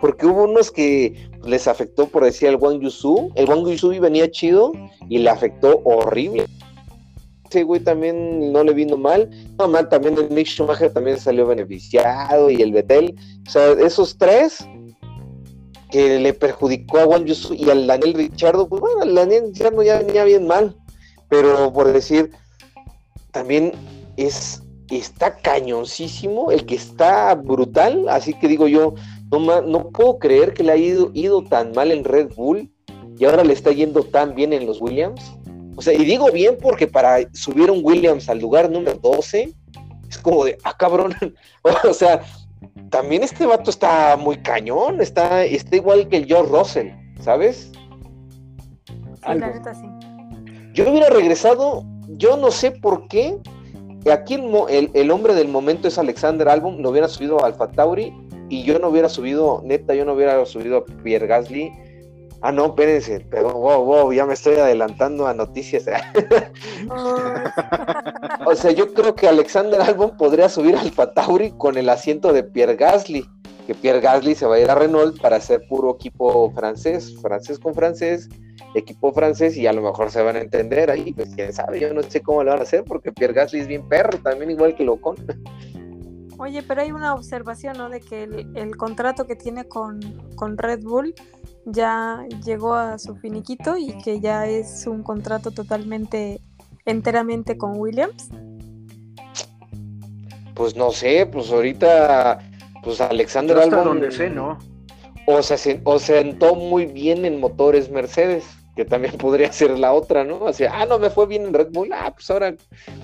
porque 0.00 0.26
hubo 0.26 0.44
unos 0.44 0.72
que 0.72 1.30
les 1.44 1.68
afectó, 1.68 2.08
por 2.08 2.24
decir, 2.24 2.48
el 2.48 2.56
Wang 2.56 2.80
Yusu. 2.80 3.30
El 3.36 3.48
Wang 3.48 3.68
Yusu 3.68 3.90
venía 4.00 4.30
chido 4.30 4.72
y 5.08 5.18
le 5.18 5.30
afectó 5.30 5.80
horrible 5.84 6.46
ese 7.50 7.64
güey 7.64 7.80
también 7.80 8.52
no 8.52 8.62
le 8.62 8.72
vino 8.72 8.96
mal. 8.96 9.28
No, 9.58 9.68
mal, 9.68 9.88
también 9.88 10.16
el 10.16 10.30
Mick 10.30 10.46
Schumacher 10.46 10.92
también 10.92 11.18
salió 11.18 11.46
beneficiado 11.46 12.48
y 12.48 12.62
el 12.62 12.72
Betel. 12.72 13.16
O 13.46 13.50
sea, 13.50 13.72
esos 13.72 14.16
tres 14.16 14.64
que 15.90 16.20
le 16.20 16.32
perjudicó 16.32 16.98
a 16.98 17.06
Juan 17.06 17.24
Yusu 17.24 17.54
y 17.54 17.68
al 17.68 17.88
Daniel 17.88 18.14
Richardo, 18.14 18.68
pues 18.68 18.80
bueno, 18.80 19.02
el 19.02 19.14
Daniel 19.14 19.46
Richardo 19.48 19.82
ya 19.82 19.98
venía 19.98 20.24
bien 20.24 20.46
mal. 20.46 20.76
Pero 21.28 21.72
por 21.72 21.92
decir, 21.92 22.30
también 23.30 23.72
es 24.16 24.62
está 24.90 25.36
cañoncísimo, 25.36 26.50
el 26.50 26.66
que 26.66 26.74
está 26.74 27.34
brutal, 27.34 28.08
así 28.08 28.34
que 28.34 28.48
digo 28.48 28.66
yo, 28.66 28.94
no, 29.30 29.62
no 29.62 29.90
puedo 29.90 30.18
creer 30.18 30.52
que 30.52 30.64
le 30.64 30.72
haya 30.72 30.84
ido, 30.84 31.10
ido 31.14 31.44
tan 31.44 31.72
mal 31.72 31.92
en 31.92 32.02
Red 32.04 32.34
Bull 32.34 32.70
y 33.16 33.24
ahora 33.24 33.44
le 33.44 33.52
está 33.52 33.70
yendo 33.70 34.02
tan 34.02 34.34
bien 34.34 34.52
en 34.52 34.66
los 34.66 34.80
Williams. 34.80 35.36
O 35.76 35.82
sea, 35.82 35.94
y 35.94 36.04
digo 36.04 36.30
bien 36.32 36.56
porque 36.60 36.86
para 36.86 37.18
subir 37.32 37.70
un 37.70 37.80
Williams 37.84 38.28
al 38.28 38.40
lugar 38.40 38.70
número 38.70 38.98
12, 38.98 39.54
es 40.08 40.18
como 40.18 40.44
de, 40.44 40.58
ah, 40.64 40.76
cabrón. 40.76 41.14
o 41.88 41.94
sea, 41.94 42.22
también 42.90 43.22
este 43.22 43.46
vato 43.46 43.70
está 43.70 44.16
muy 44.16 44.38
cañón, 44.38 45.00
está, 45.00 45.44
está 45.44 45.76
igual 45.76 46.08
que 46.08 46.16
el 46.16 46.26
George 46.26 46.50
Russell, 46.50 46.88
¿sabes? 47.20 47.70
sí. 49.74 49.86
Yo 50.72 50.90
hubiera 50.90 51.10
regresado, 51.10 51.84
yo 52.16 52.36
no 52.36 52.50
sé 52.50 52.70
por 52.70 53.08
qué. 53.08 53.38
Aquí 54.10 54.42
el, 54.70 54.90
el, 54.94 55.10
hombre 55.10 55.34
del 55.34 55.48
momento 55.48 55.86
es 55.86 55.98
Alexander 55.98 56.48
Albon, 56.48 56.80
no 56.80 56.88
hubiera 56.88 57.06
subido 57.06 57.42
a 57.42 57.46
Alfa 57.46 57.70
Tauri 57.70 58.14
y 58.48 58.62
yo 58.62 58.78
no 58.78 58.88
hubiera 58.88 59.10
subido, 59.10 59.60
neta, 59.62 59.94
yo 59.94 60.06
no 60.06 60.14
hubiera 60.14 60.46
subido 60.46 60.78
a 60.78 60.84
Pierre 61.02 61.26
Gasly 61.26 61.70
Ah, 62.42 62.52
no, 62.52 62.66
espérense, 62.66 63.26
pero 63.30 63.52
wow, 63.52 63.84
wow, 63.84 64.12
ya 64.12 64.24
me 64.24 64.32
estoy 64.32 64.54
adelantando 64.54 65.26
a 65.26 65.34
noticias. 65.34 65.84
o 68.46 68.54
sea, 68.54 68.70
yo 68.70 68.94
creo 68.94 69.14
que 69.14 69.28
Alexander 69.28 69.82
Albon 69.82 70.16
podría 70.16 70.48
subir 70.48 70.74
al 70.74 70.90
Tauri 71.12 71.50
con 71.50 71.76
el 71.76 71.90
asiento 71.90 72.32
de 72.32 72.42
Pierre 72.42 72.76
Gasly, 72.76 73.28
que 73.70 73.76
Pierre 73.76 74.00
Gasly 74.00 74.34
se 74.34 74.46
va 74.46 74.56
a 74.56 74.58
ir 74.58 74.68
a 74.68 74.74
Renault 74.74 75.20
para 75.20 75.36
hacer 75.36 75.64
puro 75.68 75.94
equipo 75.94 76.50
francés, 76.50 77.16
francés 77.22 77.56
con 77.56 77.72
francés, 77.72 78.28
equipo 78.74 79.12
francés, 79.12 79.56
y 79.56 79.68
a 79.68 79.72
lo 79.72 79.80
mejor 79.80 80.10
se 80.10 80.20
van 80.22 80.34
a 80.34 80.40
entender 80.40 80.90
ahí, 80.90 81.12
pues 81.12 81.32
quién 81.36 81.52
sabe, 81.52 81.78
yo 81.78 81.94
no 81.94 82.02
sé 82.02 82.20
cómo 82.20 82.42
lo 82.42 82.50
van 82.50 82.58
a 82.58 82.62
hacer, 82.64 82.82
porque 82.82 83.12
Pierre 83.12 83.32
Gasly 83.32 83.60
es 83.60 83.68
bien 83.68 83.88
perro, 83.88 84.18
también 84.18 84.50
igual 84.50 84.74
que 84.74 84.82
Locón. 84.82 85.18
Oye, 86.36 86.64
pero 86.64 86.80
hay 86.80 86.90
una 86.90 87.14
observación, 87.14 87.78
¿no? 87.78 87.88
De 87.88 88.00
que 88.00 88.24
el, 88.24 88.76
contrato 88.76 89.28
que 89.28 89.36
tiene 89.36 89.62
con, 89.68 90.00
con 90.34 90.58
Red 90.58 90.82
Bull 90.82 91.14
ya 91.64 92.26
llegó 92.44 92.74
a 92.74 92.98
su 92.98 93.14
finiquito 93.14 93.76
y 93.78 93.96
que 94.02 94.18
ya 94.18 94.48
es 94.48 94.84
un 94.88 95.04
contrato 95.04 95.52
totalmente, 95.52 96.40
enteramente 96.86 97.56
con 97.56 97.78
Williams? 97.78 98.30
Pues 100.56 100.74
no 100.74 100.90
sé, 100.90 101.24
pues 101.30 101.52
ahorita, 101.52 102.49
pues 102.82 103.00
Alexander 103.00 103.58
Albon... 103.58 103.84
donde 103.84 104.10
sé, 104.10 104.30
¿no? 104.30 104.58
O 105.26 105.42
se, 105.42 105.80
o 105.84 105.98
sentó 105.98 106.54
muy 106.54 106.86
bien 106.86 107.24
en 107.24 107.40
motores 107.40 107.90
Mercedes, 107.90 108.44
que 108.76 108.84
también 108.84 109.14
podría 109.18 109.52
ser 109.52 109.78
la 109.78 109.92
otra, 109.92 110.24
¿no? 110.24 110.46
Así, 110.46 110.64
ah, 110.64 110.86
no 110.86 110.98
me 110.98 111.10
fue 111.10 111.26
bien 111.26 111.46
en 111.46 111.54
Red 111.54 111.68
Bull, 111.72 111.92
ah, 111.92 112.12
pues 112.14 112.30
ahora 112.30 112.54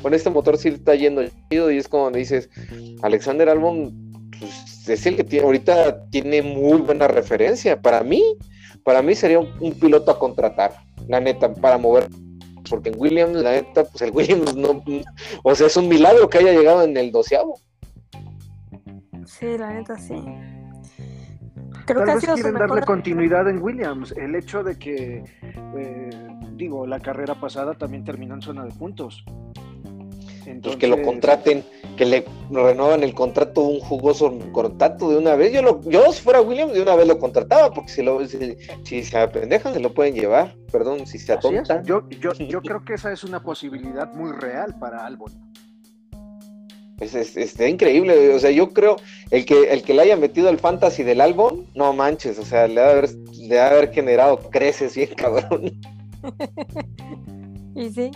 con 0.03 0.15
este 0.15 0.31
motor 0.31 0.59
sí 0.59 0.69
está 0.69 0.95
yendo 0.95 1.23
chido 1.51 1.71
y 1.71 1.79
es 1.79 1.89
como 1.89 2.11
dices, 2.11 2.49
Alexander 3.03 3.49
Albon 3.49 4.07
pues, 4.39 4.89
es 4.89 5.07
el 5.07 5.17
que 5.17 5.25
tiene, 5.25 5.47
ahorita 5.47 6.09
tiene 6.11 6.43
muy 6.43 6.79
buena 6.79 7.09
referencia. 7.09 7.81
Para 7.81 8.03
mí, 8.03 8.37
para 8.85 9.03
mí 9.03 9.15
sería 9.15 9.41
un, 9.41 9.73
piloto 9.75 10.11
a 10.11 10.19
contratar, 10.19 10.77
la 11.09 11.21
neta, 11.21 11.53
para 11.53 11.79
mover. 11.79 12.09
Porque 12.69 12.89
en 12.89 12.99
Williams, 12.99 13.37
la 13.37 13.53
neta, 13.53 13.85
pues 13.85 14.03
el 14.03 14.11
Williams 14.11 14.57
no. 14.57 14.83
O 15.45 15.55
sea, 15.55 15.69
es 15.69 15.77
un 15.77 15.89
milagro 15.89 16.29
que 16.29 16.39
haya 16.39 16.53
llegado 16.53 16.83
en 16.83 16.97
el 16.97 17.13
doceavo. 17.13 17.61
Sí, 19.27 19.59
la 19.59 19.73
neta, 19.73 19.99
sí. 19.99 20.15
Creo 21.85 22.05
Tal 22.05 22.21
que 22.21 22.27
vez 22.27 22.35
quieren 22.35 22.55
darle 22.55 22.83
continuidad 22.83 23.49
en 23.49 23.63
Williams. 23.63 24.13
El 24.17 24.35
hecho 24.35 24.63
de 24.63 24.79
que, 24.79 25.25
eh, 25.77 26.11
digo, 26.53 26.87
la 26.87 27.01
carrera 27.01 27.35
pasada 27.35 27.75
también 27.75 28.05
terminó 28.05 28.35
en 28.35 28.43
zona 28.43 28.65
de 28.65 28.73
puntos. 28.73 29.25
Pues 30.63 30.77
que 30.77 30.87
lo 30.87 31.03
contraten, 31.03 31.65
que 31.97 32.05
le 32.05 32.25
renuevan 32.51 33.03
el 33.03 33.15
contrato, 33.15 33.63
un 33.63 33.81
jugoso 33.81 34.39
contrato 34.53 35.11
de 35.11 35.19
una 35.19 35.35
vez. 35.35 35.53
Yo, 35.53 35.63
lo, 35.63 35.81
yo 35.83 36.13
si 36.13 36.23
fuera 36.23 36.41
Williams, 36.41 36.73
de 36.73 36.83
una 36.83 36.95
vez 36.95 37.09
lo 37.09 37.19
contrataba, 37.19 37.73
porque 37.73 37.91
si, 37.91 38.03
lo, 38.03 38.21
si, 38.27 39.03
se 39.03 39.19
apendejan, 39.19 39.75
se 39.75 39.81
lo 39.81 39.93
pueden 39.93 40.15
llevar. 40.15 40.55
Perdón, 40.71 41.07
si 41.07 41.19
se 41.19 41.33
atontan. 41.33 41.85
Yo, 41.85 42.09
yo, 42.09 42.33
yo 42.49 42.63
creo 42.63 42.85
que 42.85 42.95
esa 42.95 43.13
es 43.13 43.25
una 43.25 43.43
posibilidad 43.43 44.13
muy 44.13 44.33
real 44.33 44.77
para 44.79 45.05
Albon. 45.05 45.33
Es, 47.01 47.15
es, 47.15 47.61
increíble, 47.61 48.35
o 48.35 48.39
sea, 48.39 48.51
yo 48.51 48.73
creo 48.73 48.97
el 49.31 49.45
que 49.45 49.71
el 49.71 49.83
que 49.83 49.93
le 49.93 50.03
haya 50.03 50.17
metido 50.17 50.49
el 50.49 50.59
fantasy 50.59 51.03
del 51.03 51.21
Albon, 51.21 51.67
no 51.75 51.93
manches, 51.93 52.39
o 52.39 52.45
sea, 52.45 52.67
le 52.67 52.81
ha 52.81 52.91
haber, 52.91 53.11
le 53.39 53.61
ha 53.61 53.69
haber 53.69 53.93
generado 53.93 54.39
creces 54.51 54.97
bien 54.97 55.11
cabrón. 55.17 55.79
y 57.75 57.91
sí, 57.91 58.11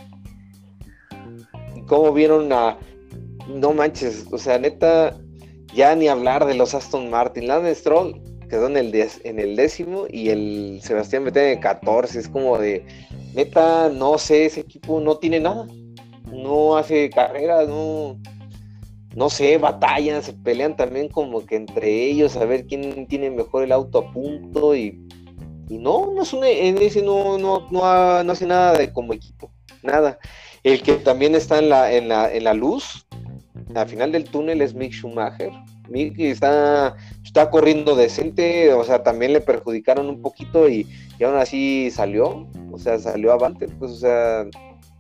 cómo 1.91 2.13
vieron 2.13 2.53
a. 2.53 2.79
No 3.49 3.73
manches, 3.73 4.27
o 4.31 4.39
sea, 4.39 4.59
neta, 4.59 5.19
ya 5.75 5.95
ni 5.97 6.09
hablar 6.09 6.47
de 6.47 6.55
los 6.55 6.73
Aston 6.73 7.11
Martin. 7.11 7.49
Lance 7.49 7.75
Stroll 7.75 8.23
quedó 8.49 8.69
en 8.69 8.77
el, 8.77 8.95
en 9.25 9.39
el 9.41 9.57
décimo 9.57 10.07
y 10.09 10.29
el 10.29 10.81
Sebastián 10.83 11.25
Vettel 11.25 11.45
en 11.45 11.59
el 11.59 11.61
14. 11.61 12.19
Es 12.19 12.29
como 12.29 12.59
de, 12.59 12.87
neta, 13.35 13.91
no 13.91 14.19
sé, 14.19 14.47
ese 14.47 14.61
equipo 14.61 15.01
no 15.01 15.19
tiene 15.19 15.41
nada. 15.41 15.67
No 16.33 16.77
hace 16.77 17.11
carreras, 17.11 17.69
no. 17.69 18.21
No 19.15 19.29
sé, 19.29 19.59
batallan, 19.59 20.23
se 20.23 20.33
pelean 20.33 20.77
también 20.77 21.09
como 21.09 21.45
que 21.45 21.57
entre 21.57 22.05
ellos 22.05 22.37
a 22.37 22.45
ver 22.45 22.67
quién 22.67 23.07
tiene 23.09 23.31
mejor 23.31 23.65
el 23.65 23.73
auto 23.73 23.99
a 23.99 24.13
punto 24.13 24.77
y, 24.77 25.05
y 25.69 25.79
no, 25.79 26.13
no 26.13 26.23
es 26.23 26.33
un, 26.33 26.45
en 26.45 26.79
ese 26.79 27.03
no, 27.03 27.37
no, 27.37 27.69
no, 27.71 28.23
no 28.23 28.33
hace 28.33 28.47
nada 28.47 28.79
de 28.79 28.93
como 28.93 29.13
equipo, 29.13 29.51
nada. 29.83 30.19
El 30.63 30.83
que 30.83 30.95
también 30.95 31.35
está 31.35 31.59
en 31.59 31.71
la, 31.71 31.93
en 31.93 32.09
la, 32.09 32.33
en 32.33 32.45
la 32.45 32.55
luz, 32.55 33.07
al 33.75 33.89
final 33.89 34.13
del 34.13 34.25
túnel 34.25 34.63
es 34.63 34.75
Mick 34.75 34.93
Schumacher. 34.93 35.51
Mick 35.89 36.19
está, 36.21 36.95
está 37.25 37.51
corriendo 37.51 37.97
decente, 37.97 38.73
o 38.73 38.85
sea, 38.85 39.03
también 39.03 39.33
le 39.33 39.41
perjudicaron 39.41 40.09
un 40.09 40.23
poquito 40.23 40.69
y, 40.69 40.87
aún 41.25 41.37
así 41.37 41.91
salió, 41.91 42.49
o 42.71 42.79
sea, 42.79 42.99
salió 42.99 43.33
avante, 43.33 43.67
pues, 43.67 43.93
o 43.93 43.97
sea, 43.97 44.47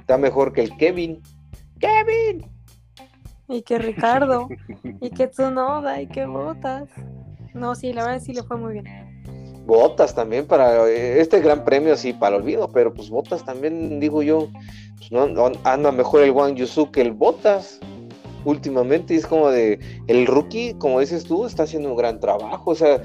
está 0.00 0.18
mejor 0.18 0.52
que 0.52 0.62
el 0.62 0.76
Kevin. 0.76 1.22
¡Kevin! 1.78 2.49
Y 3.56 3.62
que 3.62 3.78
Ricardo, 3.78 4.48
y 5.00 5.10
que 5.10 5.26
Tsunoda, 5.26 6.00
y 6.00 6.06
que 6.06 6.24
Botas. 6.24 6.88
No, 7.52 7.74
sí, 7.74 7.92
la 7.92 8.04
verdad 8.04 8.22
sí 8.24 8.32
le 8.32 8.44
fue 8.44 8.56
muy 8.56 8.74
bien. 8.74 8.86
botas 9.66 10.14
también 10.14 10.46
para 10.46 10.88
este 10.88 11.40
gran 11.40 11.64
premio, 11.64 11.96
sí, 11.96 12.12
para 12.12 12.36
el 12.36 12.42
olvido, 12.42 12.70
pero 12.72 12.94
pues 12.94 13.10
botas 13.10 13.44
también, 13.44 13.98
digo 13.98 14.22
yo, 14.22 14.48
pues 14.96 15.10
no, 15.10 15.50
anda 15.64 15.90
mejor 15.90 16.22
el 16.22 16.30
Wang 16.30 16.54
Yusu 16.54 16.92
que 16.92 17.00
el 17.00 17.12
botas 17.12 17.80
últimamente. 18.44 19.14
es 19.14 19.26
como 19.26 19.50
de, 19.50 19.78
el 20.06 20.26
rookie, 20.26 20.74
como 20.74 21.00
dices 21.00 21.24
tú, 21.24 21.44
está 21.44 21.64
haciendo 21.64 21.90
un 21.90 21.96
gran 21.96 22.20
trabajo. 22.20 22.70
O 22.70 22.74
sea, 22.74 23.02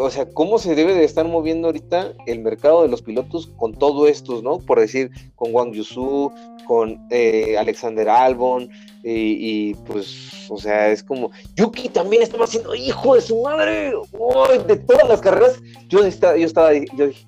o 0.00 0.10
sea, 0.10 0.26
¿cómo 0.32 0.58
se 0.58 0.74
debe 0.74 0.94
de 0.94 1.04
estar 1.04 1.26
moviendo 1.26 1.68
ahorita 1.68 2.14
el 2.26 2.40
mercado 2.40 2.82
de 2.82 2.88
los 2.88 3.02
pilotos 3.02 3.48
con 3.56 3.74
todo 3.74 4.06
estos, 4.06 4.42
¿no? 4.42 4.58
Por 4.58 4.80
decir, 4.80 5.10
con 5.36 5.54
Wang 5.54 5.72
Yusu, 5.72 6.32
con 6.66 7.06
eh, 7.10 7.56
Alexander 7.58 8.08
Albon, 8.08 8.70
y, 9.02 9.74
pues, 9.86 10.46
o 10.50 10.58
sea, 10.58 10.90
es 10.90 11.02
como, 11.02 11.30
Yuki 11.56 11.88
también 11.88 12.22
estaba 12.22 12.44
haciendo, 12.44 12.74
hijo 12.74 13.14
de 13.14 13.20
su 13.20 13.42
madre, 13.42 13.92
de 14.66 14.76
todas 14.76 15.08
las 15.08 15.20
carreras, 15.20 15.60
yo 15.88 16.04
estaba, 16.04 16.36
yo 16.36 16.46
estaba, 16.46 16.72
yo 16.74 17.06
dije, 17.08 17.26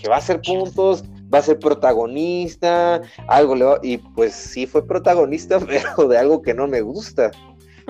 que 0.00 0.08
va 0.08 0.16
a 0.16 0.18
hacer 0.18 0.40
puntos, 0.40 1.04
va 1.32 1.38
a 1.38 1.42
ser 1.42 1.58
protagonista, 1.58 3.02
algo 3.28 3.54
le 3.54 3.64
va, 3.64 3.78
y 3.82 3.98
pues 3.98 4.34
sí 4.34 4.66
fue 4.66 4.86
protagonista, 4.86 5.60
pero 5.66 6.08
de 6.08 6.18
algo 6.18 6.42
que 6.42 6.54
no 6.54 6.66
me 6.66 6.80
gusta. 6.80 7.30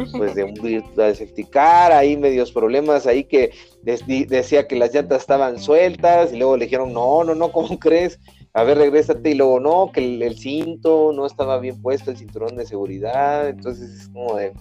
Pues 0.16 0.34
de 0.34 0.44
un 0.44 0.54
virtual 0.54 1.14
safety 1.14 1.44
car, 1.44 1.92
ahí 1.92 2.16
medios 2.16 2.52
problemas, 2.52 3.06
ahí 3.06 3.24
que 3.24 3.50
decía 3.82 4.66
que 4.66 4.76
las 4.76 4.94
llantas 4.94 5.22
estaban 5.22 5.58
sueltas, 5.58 6.32
y 6.32 6.36
luego 6.36 6.56
le 6.56 6.64
dijeron, 6.66 6.92
no, 6.92 7.24
no, 7.24 7.34
no, 7.34 7.52
¿cómo 7.52 7.78
crees? 7.78 8.18
A 8.52 8.64
ver, 8.64 8.78
regrésate, 8.78 9.30
y 9.30 9.34
luego 9.34 9.60
no, 9.60 9.90
que 9.92 10.00
el, 10.00 10.22
el 10.22 10.36
cinto 10.36 11.12
no 11.14 11.26
estaba 11.26 11.58
bien 11.58 11.80
puesto, 11.80 12.10
el 12.10 12.16
cinturón 12.16 12.56
de 12.56 12.66
seguridad, 12.66 13.48
entonces 13.48 13.90
es 13.90 14.08
como 14.08 14.36
de, 14.36 14.52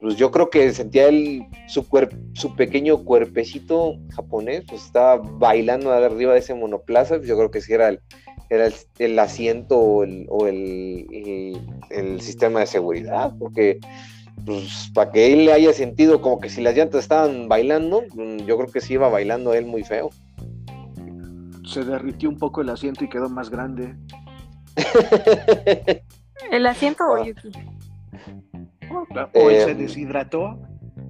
pues 0.00 0.16
yo 0.16 0.30
creo 0.30 0.48
que 0.48 0.72
sentía 0.72 1.08
él, 1.08 1.44
su, 1.66 1.84
su 2.34 2.54
pequeño 2.54 3.04
cuerpecito 3.04 3.96
japonés, 4.14 4.64
pues 4.68 4.84
estaba 4.84 5.16
bailando 5.16 5.92
arriba 5.92 6.34
de 6.34 6.38
ese 6.38 6.54
monoplaza, 6.54 7.16
pues 7.16 7.28
yo 7.28 7.36
creo 7.36 7.50
que 7.50 7.60
sí 7.60 7.72
era 7.72 7.88
el, 7.88 8.00
era 8.48 8.68
el, 8.98 9.18
asiento 9.18 9.76
o, 9.76 10.04
el, 10.04 10.26
el, 11.90 12.20
sistema 12.20 12.60
de 12.60 12.66
seguridad, 12.66 13.32
porque 13.38 13.80
pues 14.48 14.90
para 14.94 15.12
que 15.12 15.30
él 15.30 15.44
le 15.44 15.52
haya 15.52 15.74
sentido 15.74 16.22
como 16.22 16.40
que 16.40 16.48
si 16.48 16.62
las 16.62 16.74
llantas 16.74 17.02
estaban 17.02 17.48
bailando, 17.48 18.04
mm, 18.14 18.38
yo 18.46 18.56
creo 18.56 18.72
que 18.72 18.80
sí 18.80 18.94
iba 18.94 19.10
bailando 19.10 19.52
él 19.52 19.66
muy 19.66 19.84
feo. 19.84 20.08
Se 21.66 21.84
derritió 21.84 22.30
un 22.30 22.38
poco 22.38 22.62
el 22.62 22.70
asiento 22.70 23.04
y 23.04 23.10
quedó 23.10 23.28
más 23.28 23.50
grande. 23.50 23.94
¿El 26.50 26.66
asiento 26.66 27.04
o 27.04 27.22
Yuki? 27.22 27.52
O 29.34 29.50
se 29.50 29.70
em, 29.70 29.78
deshidrató. 29.78 30.58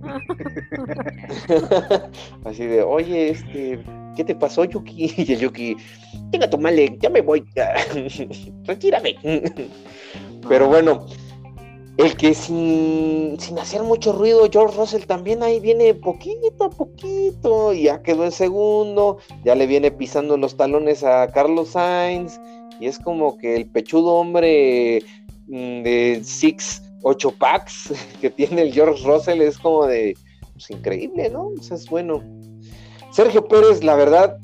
Así 2.44 2.66
de, 2.66 2.82
oye, 2.82 3.30
este, 3.30 3.84
¿qué 4.16 4.24
te 4.24 4.34
pasó, 4.34 4.64
Yuki? 4.64 5.14
Y 5.16 5.32
el 5.32 5.38
Yuki, 5.38 5.76
tenga 6.32 6.50
tu 6.50 6.58
male, 6.58 6.98
ya 7.00 7.08
me 7.08 7.20
voy, 7.20 7.44
retírame. 8.64 9.14
Pero 10.48 10.64
ah. 10.64 10.68
bueno, 10.68 11.06
el 11.98 12.16
que 12.16 12.32
sin, 12.32 13.38
sin 13.40 13.58
hacer 13.58 13.82
mucho 13.82 14.12
ruido, 14.12 14.48
George 14.50 14.76
Russell 14.76 15.04
también 15.04 15.42
ahí 15.42 15.58
viene 15.58 15.94
poquito 15.94 16.64
a 16.64 16.70
poquito, 16.70 17.72
ya 17.72 18.02
quedó 18.02 18.24
en 18.24 18.30
segundo, 18.30 19.18
ya 19.44 19.56
le 19.56 19.66
viene 19.66 19.90
pisando 19.90 20.36
los 20.36 20.56
talones 20.56 21.02
a 21.02 21.26
Carlos 21.32 21.70
Sainz, 21.70 22.40
y 22.80 22.86
es 22.86 23.00
como 23.00 23.36
que 23.36 23.56
el 23.56 23.66
pechudo 23.66 24.14
hombre 24.14 25.02
mm, 25.48 25.82
de 25.82 26.20
Six 26.22 26.82
ocho 27.02 27.32
packs 27.32 27.92
que 28.20 28.30
tiene 28.30 28.62
el 28.62 28.72
George 28.72 29.04
Russell 29.04 29.40
es 29.40 29.58
como 29.58 29.86
de 29.86 30.16
pues, 30.52 30.70
increíble, 30.70 31.30
¿no? 31.30 31.48
O 31.48 31.62
sea, 31.62 31.76
es 31.76 31.88
bueno. 31.88 32.22
Sergio 33.10 33.48
Pérez, 33.48 33.82
la 33.82 33.96
verdad, 33.96 34.38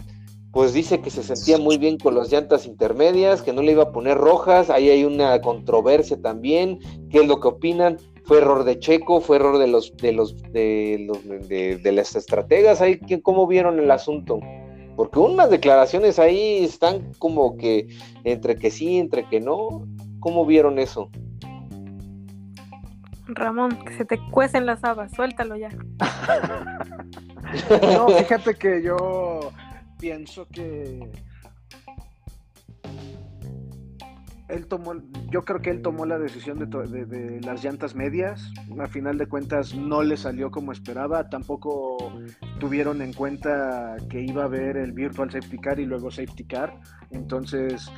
pues 0.54 0.72
dice 0.72 1.00
que 1.00 1.10
se 1.10 1.24
sentía 1.24 1.58
muy 1.58 1.78
bien 1.78 1.98
con 1.98 2.14
las 2.14 2.30
llantas 2.30 2.64
intermedias, 2.64 3.42
que 3.42 3.52
no 3.52 3.60
le 3.60 3.72
iba 3.72 3.82
a 3.82 3.92
poner 3.92 4.16
rojas. 4.16 4.70
Ahí 4.70 4.88
hay 4.88 5.04
una 5.04 5.40
controversia 5.40 6.22
también. 6.22 6.78
¿Qué 7.10 7.18
es 7.18 7.26
lo 7.26 7.40
que 7.40 7.48
opinan? 7.48 7.98
Fue 8.24 8.38
error 8.38 8.62
de 8.62 8.78
Checo, 8.78 9.20
fue 9.20 9.36
error 9.36 9.58
de 9.58 9.66
los 9.66 9.96
de 9.96 10.12
los 10.12 10.40
de 10.52 11.04
los 11.08 11.48
de, 11.48 11.92
las 11.92 12.14
estrategas. 12.14 12.80
Ahí, 12.80 13.00
¿cómo 13.20 13.48
vieron 13.48 13.80
el 13.80 13.90
asunto? 13.90 14.38
Porque 14.96 15.18
unas 15.18 15.50
declaraciones 15.50 16.20
ahí 16.20 16.62
están 16.62 17.12
como 17.18 17.56
que 17.56 17.88
entre 18.22 18.54
que 18.54 18.70
sí, 18.70 18.98
entre 18.98 19.28
que 19.28 19.40
no. 19.40 19.84
¿Cómo 20.20 20.46
vieron 20.46 20.78
eso? 20.78 21.10
Ramón, 23.26 23.76
que 23.84 23.94
se 23.94 24.04
te 24.04 24.20
cuecen 24.30 24.66
las 24.66 24.84
habas, 24.84 25.10
suéltalo 25.12 25.56
ya. 25.56 25.70
no, 27.92 28.08
fíjate 28.08 28.54
que 28.54 28.82
yo 28.82 29.50
pienso 30.04 30.46
que 30.48 31.00
él 34.48 34.66
tomó, 34.66 34.92
yo 35.30 35.46
creo 35.46 35.62
que 35.62 35.70
él 35.70 35.80
tomó 35.80 36.04
la 36.04 36.18
decisión 36.18 36.58
de, 36.58 36.66
de, 37.06 37.40
las 37.40 37.64
llantas 37.64 37.94
medias. 37.94 38.52
A 38.78 38.86
final 38.86 39.16
de 39.16 39.26
cuentas 39.26 39.74
no 39.74 40.02
le 40.02 40.18
salió 40.18 40.50
como 40.50 40.72
esperaba. 40.72 41.30
Tampoco 41.30 42.12
tuvieron 42.60 43.00
en 43.00 43.14
cuenta 43.14 43.96
que 44.10 44.20
iba 44.20 44.42
a 44.42 44.44
haber 44.44 44.76
el 44.76 44.92
virtual 44.92 45.30
safety 45.30 45.56
car 45.56 45.80
y 45.80 45.86
luego 45.86 46.10
safety 46.10 46.44
car. 46.44 46.78
Entonces 47.10 47.90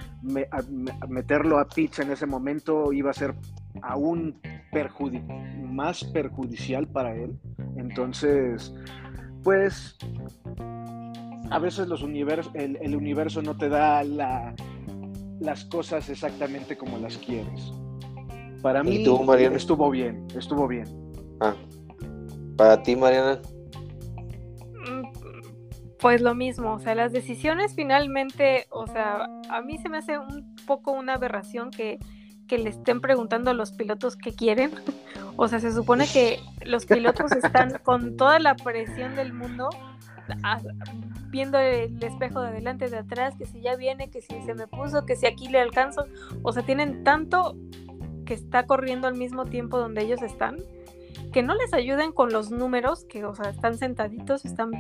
meterlo 1.08 1.58
a 1.58 1.66
pitch 1.66 1.98
en 1.98 2.12
ese 2.12 2.26
momento 2.26 2.92
iba 2.92 3.10
a 3.10 3.14
ser 3.14 3.34
aún 3.82 4.40
más 5.60 6.04
perjudicial 6.04 6.86
para 6.86 7.16
él. 7.16 7.36
Entonces, 7.76 8.72
pues 9.42 9.98
a 11.50 11.58
veces 11.58 11.88
los 11.88 12.02
universos, 12.02 12.52
el, 12.54 12.96
universo 12.96 13.42
no 13.42 13.56
te 13.56 13.68
da 13.68 14.02
las 14.04 15.64
cosas 15.66 16.08
exactamente 16.08 16.76
como 16.76 16.98
las 16.98 17.16
quieres. 17.18 17.72
Para 18.62 18.82
mí 18.82 18.96
estuvo 18.96 19.90
bien, 19.90 20.26
estuvo 20.34 20.66
bien. 20.66 20.86
Ah. 21.40 21.54
Para 22.56 22.82
ti, 22.82 22.96
Mariana. 22.96 23.40
Mm, 24.90 25.02
pues 25.98 26.20
lo 26.20 26.34
mismo, 26.34 26.74
o 26.74 26.78
sea, 26.78 26.94
las 26.94 27.12
decisiones 27.12 27.74
finalmente, 27.74 28.66
o 28.70 28.86
sea, 28.86 29.28
a 29.50 29.60
mí 29.62 29.78
se 29.78 29.88
me 29.88 29.98
hace 29.98 30.18
un 30.18 30.56
poco 30.66 30.92
una 30.92 31.14
aberración 31.14 31.70
que 31.70 31.98
que 32.46 32.58
le 32.58 32.70
estén 32.70 33.00
preguntando 33.00 33.50
a 33.50 33.54
los 33.54 33.72
pilotos 33.72 34.16
qué 34.16 34.32
quieren. 34.34 34.70
O 35.38 35.48
sea, 35.48 35.60
se 35.60 35.70
supone 35.70 36.06
que 36.10 36.40
los 36.64 36.86
pilotos 36.86 37.30
están 37.32 37.78
con 37.84 38.16
toda 38.16 38.38
la 38.38 38.54
presión 38.54 39.16
del 39.16 39.34
mundo, 39.34 39.68
viendo 41.30 41.58
el 41.58 42.02
espejo 42.02 42.40
de 42.40 42.48
adelante, 42.48 42.88
de 42.88 42.98
atrás, 42.98 43.34
que 43.36 43.46
si 43.46 43.60
ya 43.60 43.76
viene, 43.76 44.10
que 44.10 44.22
si 44.22 44.40
se 44.42 44.54
me 44.54 44.66
puso, 44.66 45.04
que 45.06 45.16
si 45.16 45.26
aquí 45.26 45.48
le 45.48 45.60
alcanzo. 45.60 46.06
O 46.42 46.52
sea, 46.52 46.62
tienen 46.62 47.04
tanto 47.04 47.56
que 48.24 48.34
está 48.34 48.66
corriendo 48.66 49.06
al 49.06 49.14
mismo 49.14 49.46
tiempo 49.46 49.78
donde 49.78 50.02
ellos 50.02 50.22
están, 50.22 50.56
que 51.32 51.42
no 51.42 51.54
les 51.54 51.72
ayuden 51.72 52.12
con 52.12 52.32
los 52.32 52.50
números, 52.50 53.04
que, 53.04 53.24
o 53.24 53.34
sea, 53.34 53.50
están 53.50 53.78
sentaditos, 53.78 54.44
están 54.44 54.70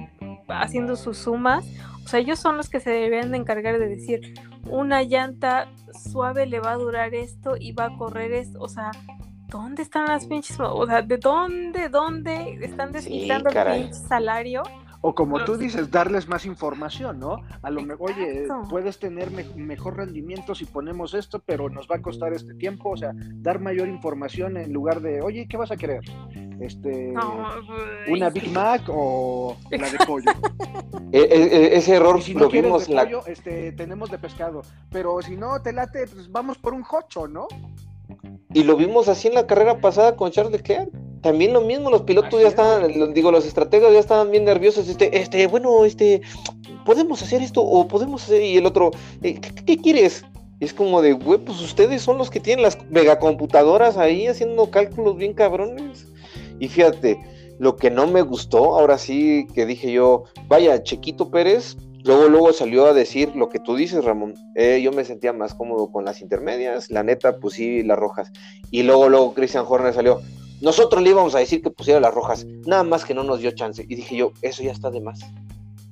haciendo 0.48 0.96
sus 0.96 1.18
sumas. 1.18 1.64
O 2.04 2.08
sea, 2.08 2.20
ellos 2.20 2.38
son 2.38 2.56
los 2.56 2.68
que 2.68 2.80
se 2.80 2.90
deberían 2.90 3.30
de 3.30 3.38
encargar 3.38 3.78
de 3.78 3.88
decir, 3.88 4.34
una 4.68 5.02
llanta 5.02 5.68
suave 6.10 6.46
le 6.46 6.60
va 6.60 6.72
a 6.72 6.76
durar 6.76 7.14
esto 7.14 7.56
y 7.58 7.72
va 7.72 7.86
a 7.86 7.96
correr 7.96 8.32
esto. 8.32 8.60
O 8.60 8.68
sea, 8.68 8.90
¿dónde 9.48 9.82
están 9.82 10.06
las 10.06 10.26
pinches? 10.26 10.58
O 10.60 10.86
sea, 10.86 11.02
¿de 11.02 11.16
dónde, 11.18 11.88
dónde 11.88 12.58
están 12.62 12.92
desquitando 12.92 13.50
el 13.50 13.82
pinche 13.82 13.94
salario? 13.94 14.62
O 15.00 15.14
como 15.14 15.44
tú 15.44 15.56
dices, 15.56 15.90
darles 15.90 16.28
más 16.28 16.46
información, 16.46 17.18
¿no? 17.18 17.42
A 17.62 17.70
lo 17.70 17.82
mejor, 17.82 18.10
oye, 18.10 18.46
puedes 18.68 18.98
tener 18.98 19.30
mejor 19.56 19.96
rendimiento 19.96 20.54
si 20.54 20.64
ponemos 20.64 21.14
esto, 21.14 21.42
pero 21.44 21.68
nos 21.68 21.88
va 21.88 21.96
a 21.96 22.02
costar 22.02 22.32
este 22.32 22.54
tiempo. 22.54 22.90
O 22.90 22.96
sea, 22.96 23.12
dar 23.14 23.60
mayor 23.60 23.88
información 23.88 24.56
en 24.56 24.72
lugar 24.72 25.00
de, 25.00 25.20
oye, 25.22 25.46
¿qué 25.48 25.56
vas 25.56 25.70
a 25.70 25.76
querer? 25.76 26.00
Este, 26.60 27.12
¿Una 28.08 28.30
Big 28.30 28.50
Mac 28.50 28.82
o 28.88 29.56
la 29.70 29.90
de 29.90 29.98
pollo? 30.06 30.30
E, 31.12 31.20
e, 31.20 31.22
e, 31.22 31.76
ese 31.76 31.94
error 31.94 32.20
si 32.20 32.34
no 32.34 32.48
quieres 32.48 32.88
de 32.88 32.94
pollo, 32.94 33.24
este, 33.26 33.72
tenemos 33.72 34.10
de 34.10 34.18
pescado. 34.18 34.62
Pero 34.90 35.22
si 35.22 35.36
no 35.36 35.62
te 35.62 35.72
late, 35.72 36.06
pues 36.08 36.30
vamos 36.30 36.58
por 36.58 36.74
un 36.74 36.82
jocho, 36.82 37.28
¿no? 37.28 37.46
Y 38.52 38.64
lo 38.64 38.76
vimos 38.76 39.08
así 39.08 39.28
en 39.28 39.34
la 39.34 39.46
carrera 39.46 39.78
pasada 39.80 40.16
con 40.16 40.30
Charles 40.30 40.52
Leclerc. 40.52 40.90
También 41.26 41.52
lo 41.52 41.60
mismo, 41.60 41.90
los 41.90 42.02
pilotos 42.02 42.40
ya 42.40 42.46
estaban, 42.46 43.12
digo, 43.12 43.32
los 43.32 43.44
estrategas 43.44 43.92
ya 43.92 43.98
estaban 43.98 44.30
bien 44.30 44.44
nerviosos. 44.44 44.88
Este, 44.88 45.18
este, 45.18 45.48
bueno, 45.48 45.84
este, 45.84 46.20
podemos 46.84 47.20
hacer 47.20 47.42
esto 47.42 47.62
o 47.62 47.88
podemos 47.88 48.22
hacer. 48.22 48.42
Y 48.42 48.56
el 48.56 48.64
otro, 48.64 48.92
eh, 49.22 49.40
¿qué, 49.40 49.76
quieres? 49.76 50.24
es 50.60 50.72
como 50.72 51.02
de, 51.02 51.14
güey, 51.14 51.40
pues 51.40 51.60
ustedes 51.60 52.02
son 52.02 52.16
los 52.16 52.30
que 52.30 52.38
tienen 52.38 52.62
las 52.62 52.78
megacomputadoras 52.90 53.96
ahí 53.96 54.28
haciendo 54.28 54.70
cálculos 54.70 55.16
bien 55.16 55.34
cabrones. 55.34 56.06
Y 56.60 56.68
fíjate, 56.68 57.18
lo 57.58 57.74
que 57.74 57.90
no 57.90 58.06
me 58.06 58.22
gustó, 58.22 58.78
ahora 58.78 58.96
sí 58.96 59.48
que 59.52 59.66
dije 59.66 59.90
yo, 59.90 60.26
vaya, 60.46 60.80
Chequito 60.84 61.32
Pérez, 61.32 61.76
luego, 62.04 62.28
luego 62.28 62.52
salió 62.52 62.86
a 62.86 62.92
decir 62.92 63.34
lo 63.34 63.48
que 63.48 63.58
tú 63.58 63.74
dices, 63.74 64.04
Ramón. 64.04 64.34
Eh, 64.54 64.80
yo 64.80 64.92
me 64.92 65.04
sentía 65.04 65.32
más 65.32 65.54
cómodo 65.54 65.90
con 65.90 66.04
las 66.04 66.22
intermedias, 66.22 66.88
la 66.88 67.02
neta, 67.02 67.38
pues 67.40 67.54
sí, 67.54 67.82
las 67.82 67.98
rojas. 67.98 68.30
Y 68.70 68.84
luego, 68.84 69.08
luego 69.08 69.34
Christian 69.34 69.64
Horner 69.66 69.92
salió, 69.92 70.20
nosotros 70.60 71.02
le 71.02 71.10
íbamos 71.10 71.34
a 71.34 71.38
decir 71.38 71.62
que 71.62 71.70
pusiera 71.70 72.00
las 72.00 72.14
rojas, 72.14 72.46
nada 72.66 72.82
más 72.82 73.04
que 73.04 73.14
no 73.14 73.22
nos 73.22 73.40
dio 73.40 73.50
chance. 73.52 73.84
Y 73.88 73.94
dije 73.94 74.16
yo, 74.16 74.32
eso 74.42 74.62
ya 74.62 74.72
está 74.72 74.90
de 74.90 75.00
más. 75.00 75.20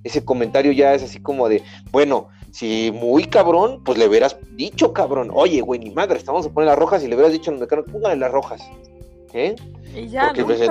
ese 0.05 0.25
comentario 0.25 0.73
ya 0.73 0.95
es 0.95 1.03
así 1.03 1.19
como 1.21 1.49
de, 1.49 1.62
bueno, 1.91 2.29
si 2.51 2.93
muy 2.93 3.25
cabrón, 3.25 3.83
pues 3.85 3.99
le 3.99 4.07
hubieras 4.07 4.37
dicho, 4.53 4.93
cabrón, 4.93 5.31
oye, 5.33 5.61
güey, 5.61 5.81
ni 5.81 5.91
madre, 5.91 6.19
estamos 6.19 6.47
a 6.47 6.51
poner 6.51 6.69
las 6.69 6.79
rojas 6.79 7.03
y 7.03 7.09
le 7.09 7.15
hubieras 7.17 7.33
dicho 7.33 7.51
a 7.51 7.53
los 7.53 7.61
mexicanos, 7.61 7.87
póngale 7.91 8.17
las 8.17 8.31
rojas. 8.31 8.62
¿Eh? 9.33 9.57
Y 9.97 10.09
ya, 10.09 10.27
Porque, 10.29 10.41
¿no? 10.43 10.47
pues, 10.47 10.71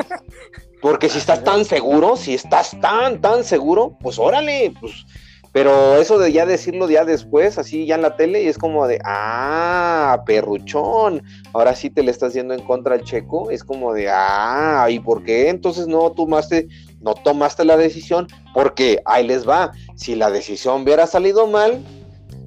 Porque 0.82 1.10
si 1.10 1.18
estás 1.18 1.44
tan 1.50 1.66
seguro, 1.66 2.16
si 2.16 2.34
estás 2.36 2.80
tan, 2.80 3.20
tan 3.20 3.44
seguro, 3.44 3.98
pues 4.02 4.18
órale, 4.20 4.74
pues. 4.80 5.06
Pero 5.54 5.98
eso 5.98 6.18
de 6.18 6.32
ya 6.32 6.48
decirlo 6.48 6.90
ya 6.90 7.06
después, 7.06 7.60
así 7.60 7.86
ya 7.86 7.94
en 7.94 8.02
la 8.02 8.18
tele, 8.18 8.42
y 8.42 8.48
es 8.48 8.58
como 8.58 8.88
de, 8.88 9.00
ah, 9.06 10.24
perruchón, 10.26 11.22
ahora 11.54 11.76
sí 11.76 11.92
te 11.92 12.02
le 12.02 12.10
estás 12.10 12.34
yendo 12.34 12.56
en 12.56 12.62
contra 12.62 12.96
al 12.96 13.04
checo, 13.04 13.52
es 13.52 13.64
como 13.64 13.94
de, 13.94 14.10
ah, 14.10 14.88
¿y 14.90 15.00
por 15.00 15.24
qué 15.24 15.50
entonces 15.50 15.86
no 15.86 16.12
tomaste, 16.12 16.68
no 17.02 17.14
tomaste 17.14 17.66
la 17.66 17.78
decisión? 17.78 18.28
Porque 18.56 19.00
ahí 19.06 19.28
les 19.28 19.48
va, 19.48 19.72
si 19.96 20.16
la 20.16 20.32
decisión 20.32 20.82
hubiera 20.82 21.06
salido 21.06 21.46
mal, 21.46 21.84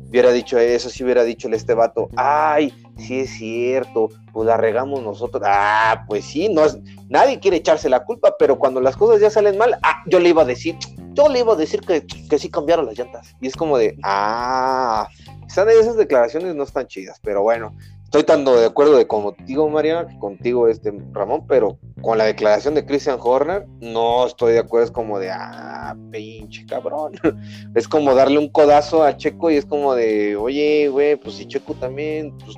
hubiera 0.08 0.32
dicho 0.32 0.58
eso, 0.58 0.90
sí 0.90 1.04
hubiera 1.04 1.22
dicho 1.22 1.46
el 1.46 1.54
este 1.54 1.74
vato, 1.74 2.08
ay, 2.16 2.74
sí 2.98 3.20
es 3.20 3.30
cierto, 3.30 4.08
pues 4.36 4.48
la 4.48 4.58
regamos 4.58 5.02
nosotros, 5.02 5.42
ah, 5.46 6.04
pues 6.06 6.26
sí, 6.26 6.50
no 6.50 6.66
es, 6.66 6.76
nadie 7.08 7.40
quiere 7.40 7.56
echarse 7.56 7.88
la 7.88 8.04
culpa, 8.04 8.34
pero 8.38 8.58
cuando 8.58 8.82
las 8.82 8.94
cosas 8.94 9.18
ya 9.18 9.30
salen 9.30 9.56
mal, 9.56 9.78
ah, 9.82 10.02
yo 10.04 10.20
le 10.20 10.28
iba 10.28 10.42
a 10.42 10.44
decir, 10.44 10.76
yo 11.14 11.30
le 11.30 11.38
iba 11.38 11.54
a 11.54 11.56
decir 11.56 11.80
que, 11.80 12.04
que 12.04 12.38
sí 12.38 12.50
cambiaron 12.50 12.84
las 12.84 12.98
llantas, 12.98 13.34
y 13.40 13.46
es 13.46 13.56
como 13.56 13.78
de, 13.78 13.96
ah, 14.02 15.08
esas, 15.46 15.96
declaraciones 15.96 16.54
no 16.54 16.64
están 16.64 16.86
chidas, 16.86 17.18
pero 17.22 17.40
bueno, 17.40 17.74
estoy 18.04 18.24
tan 18.24 18.44
de 18.44 18.66
acuerdo 18.66 18.98
de 18.98 19.06
contigo, 19.06 19.70
Mariana, 19.70 20.06
que 20.06 20.18
contigo, 20.18 20.68
este, 20.68 20.92
Ramón, 21.12 21.46
pero 21.46 21.78
con 22.02 22.18
la 22.18 22.24
declaración 22.24 22.74
de 22.74 22.84
Christian 22.84 23.18
Horner, 23.18 23.66
no 23.80 24.26
estoy 24.26 24.52
de 24.52 24.58
acuerdo, 24.58 24.84
es 24.84 24.90
como 24.90 25.18
de, 25.18 25.30
ah, 25.30 25.96
pinche 26.10 26.66
cabrón. 26.66 27.12
Es 27.74 27.88
como 27.88 28.14
darle 28.14 28.38
un 28.38 28.50
codazo 28.50 29.02
a 29.02 29.16
Checo 29.16 29.50
y 29.50 29.56
es 29.56 29.64
como 29.64 29.94
de, 29.94 30.36
oye, 30.36 30.88
güey, 30.88 31.16
pues 31.16 31.36
si 31.36 31.46
Checo 31.46 31.72
también, 31.72 32.36
pues, 32.38 32.56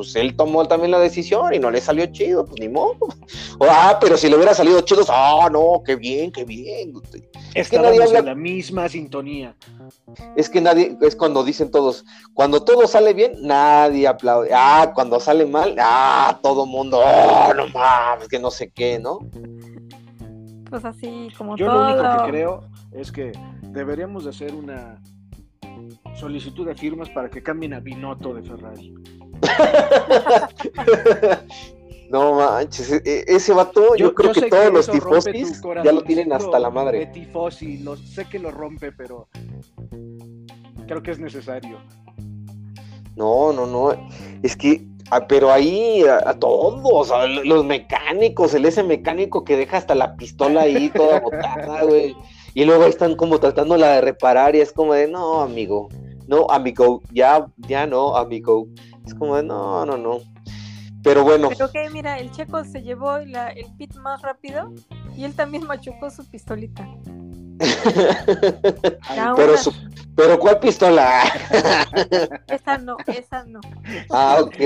pues 0.00 0.16
él 0.16 0.34
tomó 0.36 0.66
también 0.66 0.90
la 0.90 0.98
decisión 0.98 1.52
y 1.54 1.58
no 1.58 1.70
le 1.70 1.80
salió 1.80 2.06
chido, 2.06 2.44
pues 2.44 2.60
ni 2.60 2.68
modo. 2.68 2.96
Ah, 3.62 3.98
pero 4.00 4.16
si 4.16 4.28
le 4.30 4.36
hubiera 4.36 4.54
salido 4.54 4.80
chido, 4.80 5.02
ah, 5.10 5.48
no, 5.52 5.82
qué 5.84 5.94
bien, 5.96 6.32
qué 6.32 6.44
bien. 6.44 6.94
Es 7.54 7.68
que 7.68 7.78
nadie 7.78 8.02
habla- 8.02 8.20
en 8.20 8.24
la 8.24 8.34
misma 8.34 8.88
sintonía. 8.88 9.54
Es 10.34 10.48
que 10.48 10.62
nadie, 10.62 10.96
es 11.02 11.14
cuando 11.14 11.44
dicen 11.44 11.70
todos, 11.70 12.04
cuando 12.32 12.62
todo 12.62 12.86
sale 12.86 13.12
bien, 13.12 13.32
nadie 13.42 14.08
aplaude. 14.08 14.48
Ah, 14.54 14.92
cuando 14.94 15.20
sale 15.20 15.44
mal, 15.44 15.76
ah, 15.78 16.38
todo 16.42 16.64
mundo, 16.64 17.00
oh, 17.04 17.52
no 17.54 17.68
mames, 17.68 18.28
que 18.28 18.38
no 18.38 18.50
sé 18.50 18.70
qué, 18.70 18.98
¿no? 18.98 19.18
Pues 20.70 20.84
así 20.86 21.28
como 21.36 21.56
Yo 21.56 21.66
todo. 21.66 21.80
lo 21.80 21.92
único 21.92 22.24
que 22.24 22.30
creo 22.30 22.60
es 22.92 23.12
que 23.12 23.32
deberíamos 23.62 24.24
de 24.24 24.30
hacer 24.30 24.54
una 24.54 25.02
solicitud 26.14 26.66
de 26.66 26.74
firmas 26.74 27.10
para 27.10 27.28
que 27.28 27.42
cambien 27.42 27.74
a 27.74 27.80
Binotto 27.80 28.32
de 28.32 28.42
Ferrari. 28.42 28.94
no 32.10 32.34
manches, 32.34 32.90
e- 32.92 33.02
e- 33.04 33.24
ese 33.26 33.52
vato, 33.52 33.94
yo, 33.96 34.14
creo 34.14 34.32
que 34.32 34.42
todos 34.42 34.72
los 34.72 34.90
tifosis 34.90 35.60
ya 35.84 35.92
lo 35.92 36.02
tienen 36.02 36.32
hasta 36.32 36.58
la 36.58 36.68
De 36.68 36.74
madre. 36.74 37.06
tifosi, 37.06 37.78
lo- 37.78 37.96
sé 37.96 38.26
que 38.28 38.38
lo 38.38 38.50
rompe, 38.50 38.92
pero 38.92 39.28
creo 40.86 41.02
que 41.02 41.12
es 41.12 41.18
necesario. 41.18 41.78
No, 43.16 43.52
no, 43.52 43.66
no, 43.66 43.92
es 44.42 44.56
que, 44.56 44.82
ah, 45.10 45.26
pero 45.26 45.52
ahí 45.52 46.02
a, 46.04 46.30
a 46.30 46.38
todos, 46.38 47.10
a 47.10 47.26
los 47.26 47.64
mecánicos, 47.64 48.54
el 48.54 48.64
ese 48.64 48.82
mecánico 48.82 49.44
que 49.44 49.56
deja 49.56 49.76
hasta 49.76 49.94
la 49.94 50.16
pistola 50.16 50.62
ahí 50.62 50.90
toda 50.90 51.20
botada, 51.20 51.84
güey. 51.84 52.14
Y 52.54 52.64
luego 52.64 52.84
ahí 52.84 52.90
están 52.90 53.14
como 53.14 53.38
tratándola 53.38 53.94
de 53.94 54.00
reparar 54.00 54.56
y 54.56 54.60
es 54.60 54.72
como 54.72 54.94
de, 54.94 55.06
no, 55.06 55.42
amigo, 55.42 55.88
no, 56.26 56.46
amigo, 56.50 57.02
ya, 57.12 57.46
ya 57.58 57.86
no, 57.86 58.16
amigo. 58.16 58.66
Es 59.10 59.14
como 59.18 59.34
de, 59.36 59.42
no, 59.42 59.84
no, 59.84 59.96
no. 59.96 60.18
Pero 61.02 61.24
bueno, 61.24 61.48
Pero 61.48 61.68
que 61.72 61.90
mira, 61.90 62.18
el 62.20 62.30
checo 62.30 62.62
se 62.64 62.80
llevó 62.82 63.18
la- 63.18 63.48
el 63.48 63.66
pit 63.76 63.92
más 63.96 64.22
rápido 64.22 64.72
y 65.16 65.24
él 65.24 65.34
también 65.34 65.66
machucó 65.66 66.10
su 66.10 66.24
pistolita. 66.30 66.86
Pero, 69.36 69.56
su- 69.58 69.74
pero 70.14 70.38
¿cuál 70.38 70.60
pistola? 70.60 71.22
Esa 72.48 72.78
no, 72.78 72.96
esa 73.06 73.44
no. 73.44 73.60
Ah, 74.10 74.38
ok. 74.40 74.56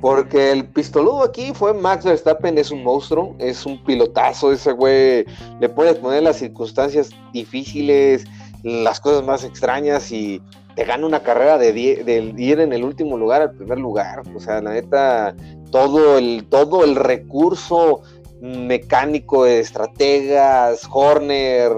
Porque 0.00 0.50
el 0.52 0.66
pistoludo 0.66 1.22
aquí 1.22 1.52
fue 1.54 1.72
Max 1.74 2.04
Verstappen, 2.04 2.56
es 2.58 2.70
un 2.70 2.82
monstruo, 2.82 3.36
es 3.38 3.64
un 3.66 3.82
pilotazo, 3.84 4.52
ese 4.52 4.72
güey 4.72 5.24
le 5.60 5.68
puedes 5.68 5.96
poner 5.96 6.22
las 6.22 6.38
circunstancias 6.38 7.10
difíciles, 7.32 8.24
las 8.62 9.00
cosas 9.00 9.24
más 9.24 9.44
extrañas 9.44 10.10
y 10.10 10.42
te 10.74 10.84
gana 10.84 11.06
una 11.06 11.20
carrera 11.22 11.58
de, 11.58 11.72
die- 11.72 12.04
de 12.04 12.34
ir 12.36 12.60
en 12.60 12.72
el 12.72 12.84
último 12.84 13.16
lugar 13.16 13.42
al 13.42 13.52
primer 13.52 13.78
lugar. 13.78 14.22
O 14.34 14.40
sea, 14.40 14.60
la 14.60 14.72
neta, 14.72 15.34
todo 15.70 16.18
el, 16.18 16.46
todo 16.48 16.84
el 16.84 16.96
recurso 16.96 18.02
mecánico 18.40 19.44
de 19.44 19.60
estrategas, 19.60 20.86
Horner 20.90 21.72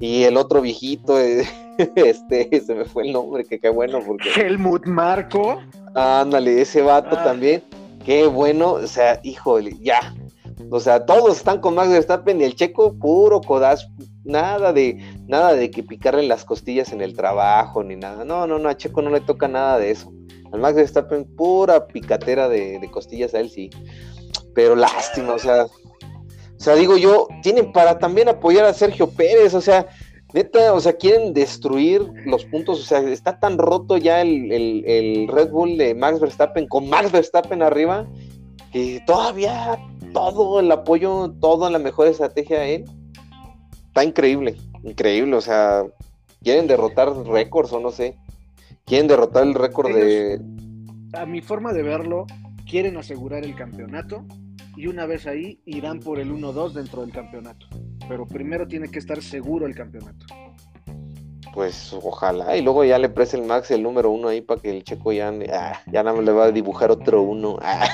y 0.00 0.24
el 0.24 0.36
otro 0.36 0.60
viejito, 0.60 1.18
este, 1.94 2.60
se 2.60 2.74
me 2.74 2.84
fue 2.84 3.04
el 3.06 3.12
nombre, 3.12 3.44
que 3.44 3.58
qué 3.58 3.68
bueno 3.68 4.00
porque... 4.06 4.28
Helmut 4.36 4.86
Marco. 4.86 5.58
Ándale, 5.94 6.60
ese 6.60 6.82
vato 6.82 7.16
Ah. 7.18 7.24
también. 7.24 7.62
Qué 8.04 8.26
bueno, 8.26 8.72
o 8.72 8.86
sea, 8.86 9.20
híjole, 9.22 9.76
ya. 9.80 10.14
O 10.70 10.80
sea, 10.80 11.04
todos 11.04 11.36
están 11.36 11.60
con 11.60 11.74
Max 11.74 11.90
Verstappen 11.90 12.40
y 12.40 12.44
el 12.44 12.54
checo 12.54 12.94
puro 12.94 13.40
codazo. 13.40 13.88
Nada 14.24 14.72
de, 14.72 14.98
nada 15.26 15.54
de 15.54 15.70
que 15.70 15.82
picarle 15.82 16.22
las 16.24 16.44
costillas 16.44 16.92
en 16.92 17.00
el 17.00 17.14
trabajo 17.16 17.82
ni 17.82 17.96
nada. 17.96 18.24
No, 18.24 18.46
no, 18.46 18.58
no, 18.58 18.68
a 18.68 18.76
Checo 18.76 19.00
no 19.02 19.10
le 19.10 19.20
toca 19.20 19.48
nada 19.48 19.78
de 19.78 19.90
eso. 19.90 20.12
Al 20.52 20.60
Max 20.60 20.74
Verstappen 20.76 21.24
pura 21.36 21.86
picatera 21.86 22.48
de, 22.48 22.78
de 22.78 22.90
costillas 22.90 23.32
a 23.34 23.40
él 23.40 23.50
sí. 23.50 23.70
Pero 24.54 24.74
lástima, 24.76 25.34
o 25.34 25.38
sea. 25.38 25.64
O 25.66 26.62
sea, 26.62 26.74
digo 26.74 26.98
yo, 26.98 27.26
tienen 27.42 27.72
para 27.72 27.98
también 27.98 28.28
apoyar 28.28 28.66
a 28.66 28.74
Sergio 28.74 29.08
Pérez, 29.08 29.54
o 29.54 29.62
sea, 29.62 29.86
neta, 30.34 30.74
o 30.74 30.80
sea, 30.80 30.92
quieren 30.92 31.32
destruir 31.32 32.06
los 32.26 32.44
puntos, 32.44 32.78
o 32.80 32.84
sea, 32.84 32.98
está 33.00 33.40
tan 33.40 33.56
roto 33.56 33.96
ya 33.96 34.20
el, 34.20 34.52
el- 34.52 34.84
el 34.86 35.28
Red 35.28 35.48
Bull 35.50 35.78
de 35.78 35.94
Max 35.94 36.20
Verstappen 36.20 36.68
con 36.68 36.86
Max 36.90 37.10
Verstappen 37.10 37.62
arriba, 37.62 38.06
que 38.72 39.02
todavía 39.06 39.78
todo 40.12 40.60
el 40.60 40.70
apoyo, 40.70 41.32
toda 41.40 41.70
la 41.70 41.78
mejor 41.78 42.08
estrategia 42.08 42.58
a 42.58 42.66
él, 42.66 42.84
está 43.90 44.04
increíble, 44.04 44.56
increíble, 44.84 45.34
o 45.34 45.40
sea, 45.40 45.84
quieren 46.44 46.68
derrotar 46.68 47.12
récords 47.26 47.72
o 47.72 47.80
no 47.80 47.90
sé, 47.90 48.16
quieren 48.86 49.08
derrotar 49.08 49.42
el 49.42 49.54
récord 49.54 49.92
de... 49.92 50.40
A 51.12 51.26
mi 51.26 51.40
forma 51.40 51.72
de 51.72 51.82
verlo, 51.82 52.24
quieren 52.68 52.96
asegurar 52.96 53.44
el 53.44 53.56
campeonato 53.56 54.24
y 54.76 54.86
una 54.86 55.06
vez 55.06 55.26
ahí 55.26 55.60
irán 55.64 55.98
por 55.98 56.20
el 56.20 56.32
1-2 56.32 56.72
dentro 56.72 57.00
del 57.02 57.10
campeonato. 57.10 57.66
Pero 58.08 58.26
primero 58.26 58.68
tiene 58.68 58.88
que 58.88 59.00
estar 59.00 59.20
seguro 59.20 59.66
el 59.66 59.74
campeonato. 59.74 60.24
Pues 61.52 61.92
ojalá, 61.92 62.56
y 62.56 62.62
luego 62.62 62.84
ya 62.84 62.96
le 62.96 63.08
preste 63.08 63.36
el 63.38 63.44
Max 63.44 63.72
el 63.72 63.82
número 63.82 64.12
uno 64.12 64.28
ahí 64.28 64.40
para 64.40 64.62
que 64.62 64.70
el 64.70 64.84
checo 64.84 65.12
ya, 65.12 65.34
ah, 65.52 65.80
ya 65.86 66.04
nada 66.04 66.14
más 66.14 66.24
le 66.24 66.30
va 66.30 66.44
a 66.44 66.52
dibujar 66.52 66.92
otro 66.92 67.22
uno 67.22 67.58
ah, 67.60 67.88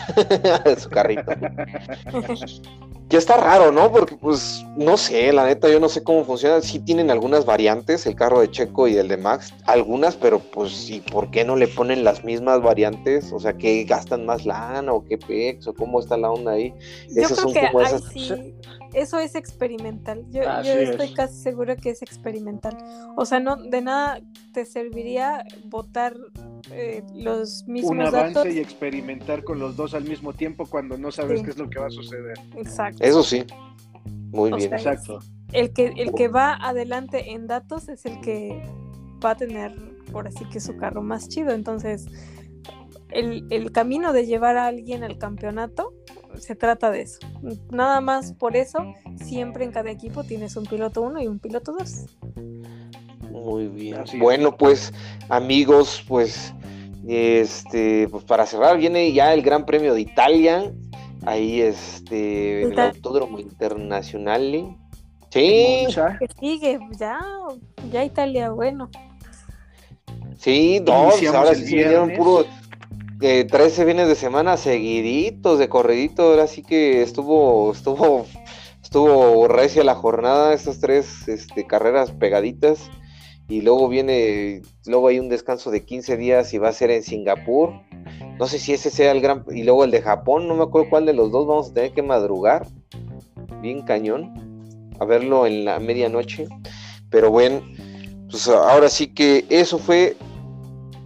a 0.62 0.76
su 0.76 0.90
carrito. 0.90 1.32
Que 3.09 3.16
está 3.18 3.36
raro, 3.36 3.70
¿no? 3.70 3.92
Porque 3.92 4.16
pues 4.16 4.64
no 4.76 4.96
sé, 4.96 5.32
la 5.32 5.46
neta 5.46 5.68
yo 5.68 5.78
no 5.78 5.88
sé 5.88 6.02
cómo 6.02 6.24
funciona. 6.24 6.61
Sí 6.61 6.80
tienen 6.80 7.11
algunas 7.11 7.44
variantes, 7.44 8.04
el 8.07 8.16
carro 8.16 8.40
de 8.40 8.50
Checo 8.50 8.88
y 8.88 8.96
el 8.96 9.07
de 9.07 9.16
Max, 9.16 9.54
algunas, 9.64 10.16
pero 10.16 10.40
pues 10.40 10.72
sí, 10.72 11.00
¿por 11.12 11.30
qué 11.30 11.44
no 11.44 11.54
le 11.54 11.68
ponen 11.68 12.02
las 12.02 12.24
mismas 12.24 12.62
variantes? 12.62 13.32
O 13.32 13.38
sea, 13.38 13.52
que 13.57 13.84
gastan 13.84 14.26
más 14.26 14.44
lana 14.44 14.92
o 14.92 15.04
qué 15.04 15.18
pex 15.18 15.68
o 15.68 15.74
cómo 15.74 16.00
está 16.00 16.16
la 16.16 16.32
onda 16.32 16.52
ahí. 16.52 16.74
Yo 17.11 17.22
Esas 17.22 17.38
creo 17.38 17.42
son 17.44 17.52
que 17.54 17.66
como 17.68 17.80
esas- 17.80 18.02
sí, 18.12 18.54
eso 18.97 19.18
es 19.20 19.34
experimental. 19.34 20.24
Yo, 20.30 20.42
estoy 20.42 21.09
es. 21.09 21.12
casi 21.14 21.34
segura 21.42 21.76
que 21.76 21.90
es 21.90 22.03
experimental. 22.03 22.76
O 23.16 23.24
sea, 23.26 23.38
no 23.40 23.57
de 23.57 23.80
nada 23.82 24.20
te 24.53 24.64
serviría 24.64 25.44
votar 25.66 26.16
eh, 26.72 27.03
los 27.14 27.64
mismos 27.68 27.92
Un 27.92 28.01
avance 28.01 28.34
datos. 28.34 28.53
y 28.55 28.59
experimentar 28.59 29.44
con 29.44 29.59
los 29.59 29.76
dos 29.76 29.94
al 29.94 30.05
mismo 30.05 30.32
tiempo 30.32 30.66
cuando 30.66 30.97
no 30.99 31.12
sabes 31.12 31.38
Sí. 31.40 31.44
qué 31.44 31.51
es 31.51 31.59
lo 31.59 31.68
que 31.68 31.78
va 31.78 31.86
a 31.86 31.90
suceder. 31.90 32.38
Exacto. 32.57 33.05
Eso 33.05 33.22
sí, 33.22 33.44
muy 34.32 34.51
O 34.53 34.57
bien. 34.57 34.70
sea, 34.70 34.78
Exacto. 34.78 35.18
El 35.53 35.72
que, 35.72 35.92
el 35.97 36.12
que 36.12 36.28
va 36.28 36.55
adelante 36.55 37.32
en 37.32 37.47
datos 37.47 37.88
es 37.88 38.05
el 38.07 38.20
que 38.20 38.62
va 39.24 39.30
a 39.30 39.36
tener, 39.36 39.72
por 40.11 40.26
así 40.26 40.44
que, 40.47 40.59
su 40.59 40.76
carro 40.76 41.03
más 41.03 41.28
chido. 41.28 41.53
Entonces, 41.53 42.07
el, 43.11 43.46
el 43.50 43.72
camino 43.72 44.12
de 44.12 44.26
llevar 44.26 44.57
a 44.57 44.66
alguien 44.66 45.04
al 45.04 45.18
campeonato 45.18 45.92
se 46.38 46.54
trata 46.54 46.90
de 46.90 47.02
eso. 47.02 47.18
Nada 47.70 48.00
más 48.00 48.32
por 48.32 48.57
eso, 48.57 48.78
siempre 49.16 49.64
en 49.64 49.72
cada 49.72 49.90
equipo 49.90 50.24
tienes 50.24 50.57
un 50.57 50.64
piloto 50.64 51.02
1 51.02 51.22
y 51.22 51.26
un 51.26 51.38
piloto 51.38 51.72
2. 51.72 52.07
Muy 53.30 53.68
bien. 53.68 53.96
Así 53.96 54.16
es. 54.16 54.22
bueno, 54.22 54.57
pues, 54.57 54.92
amigos, 55.28 56.04
pues, 56.09 56.54
este, 57.07 58.09
pues 58.09 58.24
para 58.24 58.46
cerrar, 58.46 58.78
viene 58.78 59.12
ya 59.12 59.32
el 59.32 59.42
Gran 59.42 59.64
Premio 59.66 59.94
de 59.94 60.00
Italia. 60.00 60.72
Ahí, 61.24 61.61
este, 61.61 62.62
en 62.62 62.72
el. 62.72 62.78
Autódromo 62.78 63.38
Internacional. 63.38 64.76
Sí. 65.30 65.86
Que 65.88 66.28
sigue, 66.38 66.78
ya, 66.98 67.20
ya 67.90 68.04
Italia, 68.04 68.50
bueno. 68.50 68.88
Sí, 70.38 70.80
dos, 70.80 71.22
ahora 71.34 71.54
sí 71.54 71.66
se 71.66 71.76
vinieron 71.76 72.12
puro 72.12 72.44
eh, 73.20 73.44
13 73.44 73.86
fines 73.86 74.08
de 74.08 74.14
semana 74.14 74.56
seguiditos 74.56 75.58
de 75.58 75.68
corredito, 75.68 76.22
ahora 76.22 76.46
sí 76.46 76.62
que 76.62 77.02
estuvo, 77.02 77.72
estuvo, 77.72 78.26
estuvo 78.82 79.48
recia 79.48 79.84
la 79.84 79.94
jornada, 79.94 80.52
estas 80.52 80.80
tres 80.80 81.26
este, 81.28 81.66
carreras 81.66 82.10
pegaditas, 82.10 82.90
y 83.48 83.62
luego 83.62 83.88
viene, 83.88 84.62
luego 84.86 85.08
hay 85.08 85.18
un 85.18 85.28
descanso 85.28 85.70
de 85.70 85.84
15 85.84 86.16
días 86.16 86.52
y 86.52 86.58
va 86.58 86.68
a 86.68 86.72
ser 86.72 86.90
en 86.90 87.02
Singapur, 87.02 87.72
no 88.38 88.46
sé 88.46 88.58
si 88.58 88.72
ese 88.72 88.90
sea 88.90 89.12
el 89.12 89.20
gran, 89.20 89.44
y 89.50 89.62
luego 89.62 89.84
el 89.84 89.90
de 89.90 90.02
Japón, 90.02 90.46
no 90.46 90.54
me 90.54 90.64
acuerdo 90.64 90.90
cuál 90.90 91.06
de 91.06 91.14
los 91.14 91.30
dos, 91.30 91.46
vamos 91.46 91.70
a 91.70 91.74
tener 91.74 91.92
que 91.92 92.02
madrugar, 92.02 92.66
bien 93.62 93.82
cañón, 93.82 94.90
a 94.98 95.04
verlo 95.04 95.46
en 95.46 95.64
la 95.64 95.78
medianoche, 95.78 96.48
pero 97.08 97.30
bueno, 97.30 97.62
pues 98.30 98.48
ahora 98.48 98.88
sí 98.88 99.08
que 99.14 99.46
eso 99.48 99.78
fue 99.78 100.16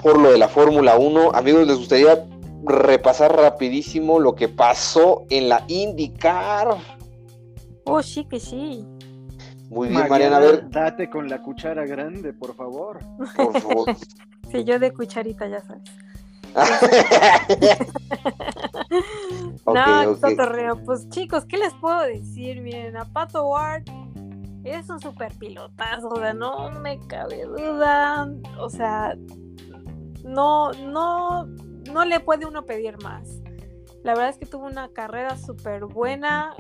por 0.03 0.19
lo 0.19 0.31
de 0.33 0.39
la 0.39 0.49
Fórmula 0.49 0.97
1. 0.97 1.33
Amigos, 1.35 1.67
les 1.67 1.77
gustaría 1.77 2.25
repasar 2.65 3.37
rapidísimo 3.37 4.19
lo 4.19 4.35
que 4.35 4.49
pasó 4.49 5.25
en 5.31 5.49
la 5.49 5.65
IndyCar. 5.69 6.77
Oh, 7.85 8.03
sí 8.03 8.25
que 8.25 8.41
sí. 8.41 8.85
Muy 9.69 9.89
bien, 9.89 10.09
Mariana, 10.09 10.39
a 10.39 10.41
ver. 10.41 10.69
Date 10.71 11.09
con 11.09 11.29
la 11.29 11.41
cuchara 11.43 11.87
grande, 11.87 12.33
por 12.33 12.55
favor. 12.55 12.99
Por 13.37 13.61
favor. 13.61 13.97
sí, 14.51 14.65
yo 14.65 14.79
de 14.79 14.93
cucharita, 14.93 15.47
ya 15.49 15.61
sabes. 15.61 15.83
no, 19.67 20.11
okay. 20.11 20.37
Pues 20.85 21.09
chicos, 21.11 21.45
¿qué 21.45 21.57
les 21.59 21.73
puedo 21.75 22.01
decir? 22.01 22.61
Miren, 22.61 22.97
a 22.97 23.05
Pato 23.05 23.47
Ward 23.47 23.85
es 24.65 24.91
un 24.91 24.99
super 25.01 25.33
pilotazo, 25.39 26.09
o 26.09 26.17
sea, 26.19 26.35
no 26.35 26.73
me 26.81 26.99
cabe 27.07 27.45
duda. 27.45 28.29
O 28.59 28.69
sea, 28.69 29.17
no, 30.25 30.73
no, 30.73 31.47
no 31.47 32.05
le 32.05 32.21
puede 32.21 32.47
uno 32.47 32.65
pedir 32.65 33.03
más. 33.03 33.41
La 34.03 34.15
verdad 34.15 34.31
es 34.31 34.39
que 34.39 34.47
tuvo 34.47 34.67
una 34.67 34.89
carrera 34.89 35.37
súper 35.37 35.85
buena. 35.85 36.55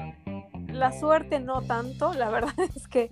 La 0.69 0.93
suerte 0.93 1.41
no 1.41 1.63
tanto, 1.63 2.13
la 2.15 2.31
verdad 2.31 2.55
es 2.77 2.87
que, 2.87 3.11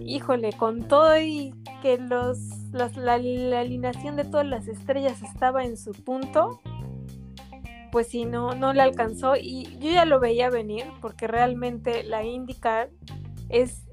híjole, 0.00 0.52
con 0.52 0.86
todo 0.88 1.18
y 1.20 1.54
que 1.82 1.98
los, 1.98 2.38
la, 2.72 3.14
alineación 3.14 4.16
de 4.16 4.24
todas 4.24 4.46
las 4.46 4.68
estrellas 4.68 5.22
estaba 5.22 5.64
en 5.64 5.76
su 5.76 5.92
punto, 5.92 6.60
pues 7.92 8.08
sí, 8.08 8.24
no, 8.24 8.54
no 8.54 8.72
le 8.72 8.82
alcanzó. 8.82 9.34
Y 9.36 9.76
yo 9.78 9.90
ya 9.90 10.04
lo 10.04 10.20
veía 10.20 10.48
venir, 10.48 10.86
porque 11.00 11.26
realmente 11.26 12.04
la 12.04 12.24
IndyCar 12.24 12.90
es 13.48 13.84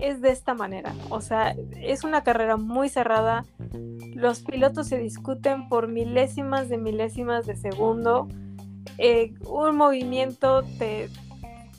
es 0.00 0.20
de 0.20 0.30
esta 0.30 0.54
manera. 0.54 0.94
O 1.08 1.20
sea, 1.20 1.54
es 1.80 2.04
una 2.04 2.22
carrera 2.22 2.56
muy 2.56 2.88
cerrada. 2.88 3.44
Los 4.14 4.40
pilotos 4.40 4.88
se 4.88 4.98
discuten 4.98 5.68
por 5.68 5.88
milésimas 5.88 6.68
de 6.68 6.78
milésimas 6.78 7.46
de 7.46 7.56
segundo. 7.56 8.28
Eh, 8.98 9.34
un 9.46 9.76
movimiento 9.76 10.62
te, 10.78 11.08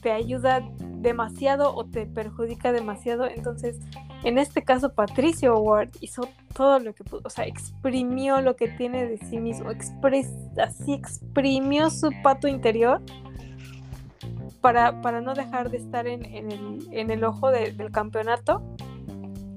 te 0.02 0.12
ayuda 0.12 0.62
demasiado 0.80 1.76
o 1.76 1.86
te 1.86 2.06
perjudica 2.06 2.72
demasiado. 2.72 3.26
Entonces, 3.28 3.80
en 4.24 4.38
este 4.38 4.62
caso, 4.62 4.94
Patricio 4.94 5.58
Ward 5.60 5.90
hizo 6.00 6.30
todo 6.54 6.80
lo 6.80 6.94
que 6.94 7.04
pudo, 7.04 7.22
o 7.24 7.30
sea, 7.30 7.46
exprimió 7.46 8.42
lo 8.42 8.56
que 8.56 8.68
tiene 8.68 9.08
de 9.08 9.18
sí 9.18 9.40
mismo, 9.40 9.70
así 9.70 10.94
exprimió 10.94 11.90
su 11.90 12.12
pato 12.22 12.48
interior 12.48 13.02
para, 14.62 15.02
para 15.02 15.22
no 15.22 15.34
dejar 15.34 15.70
de 15.70 15.78
estar 15.78 16.08
en, 16.08 16.26
el, 16.26 16.88
en 16.92 17.12
el, 17.12 17.24
ojo 17.24 17.52
del 17.52 17.92
campeonato 17.92 18.62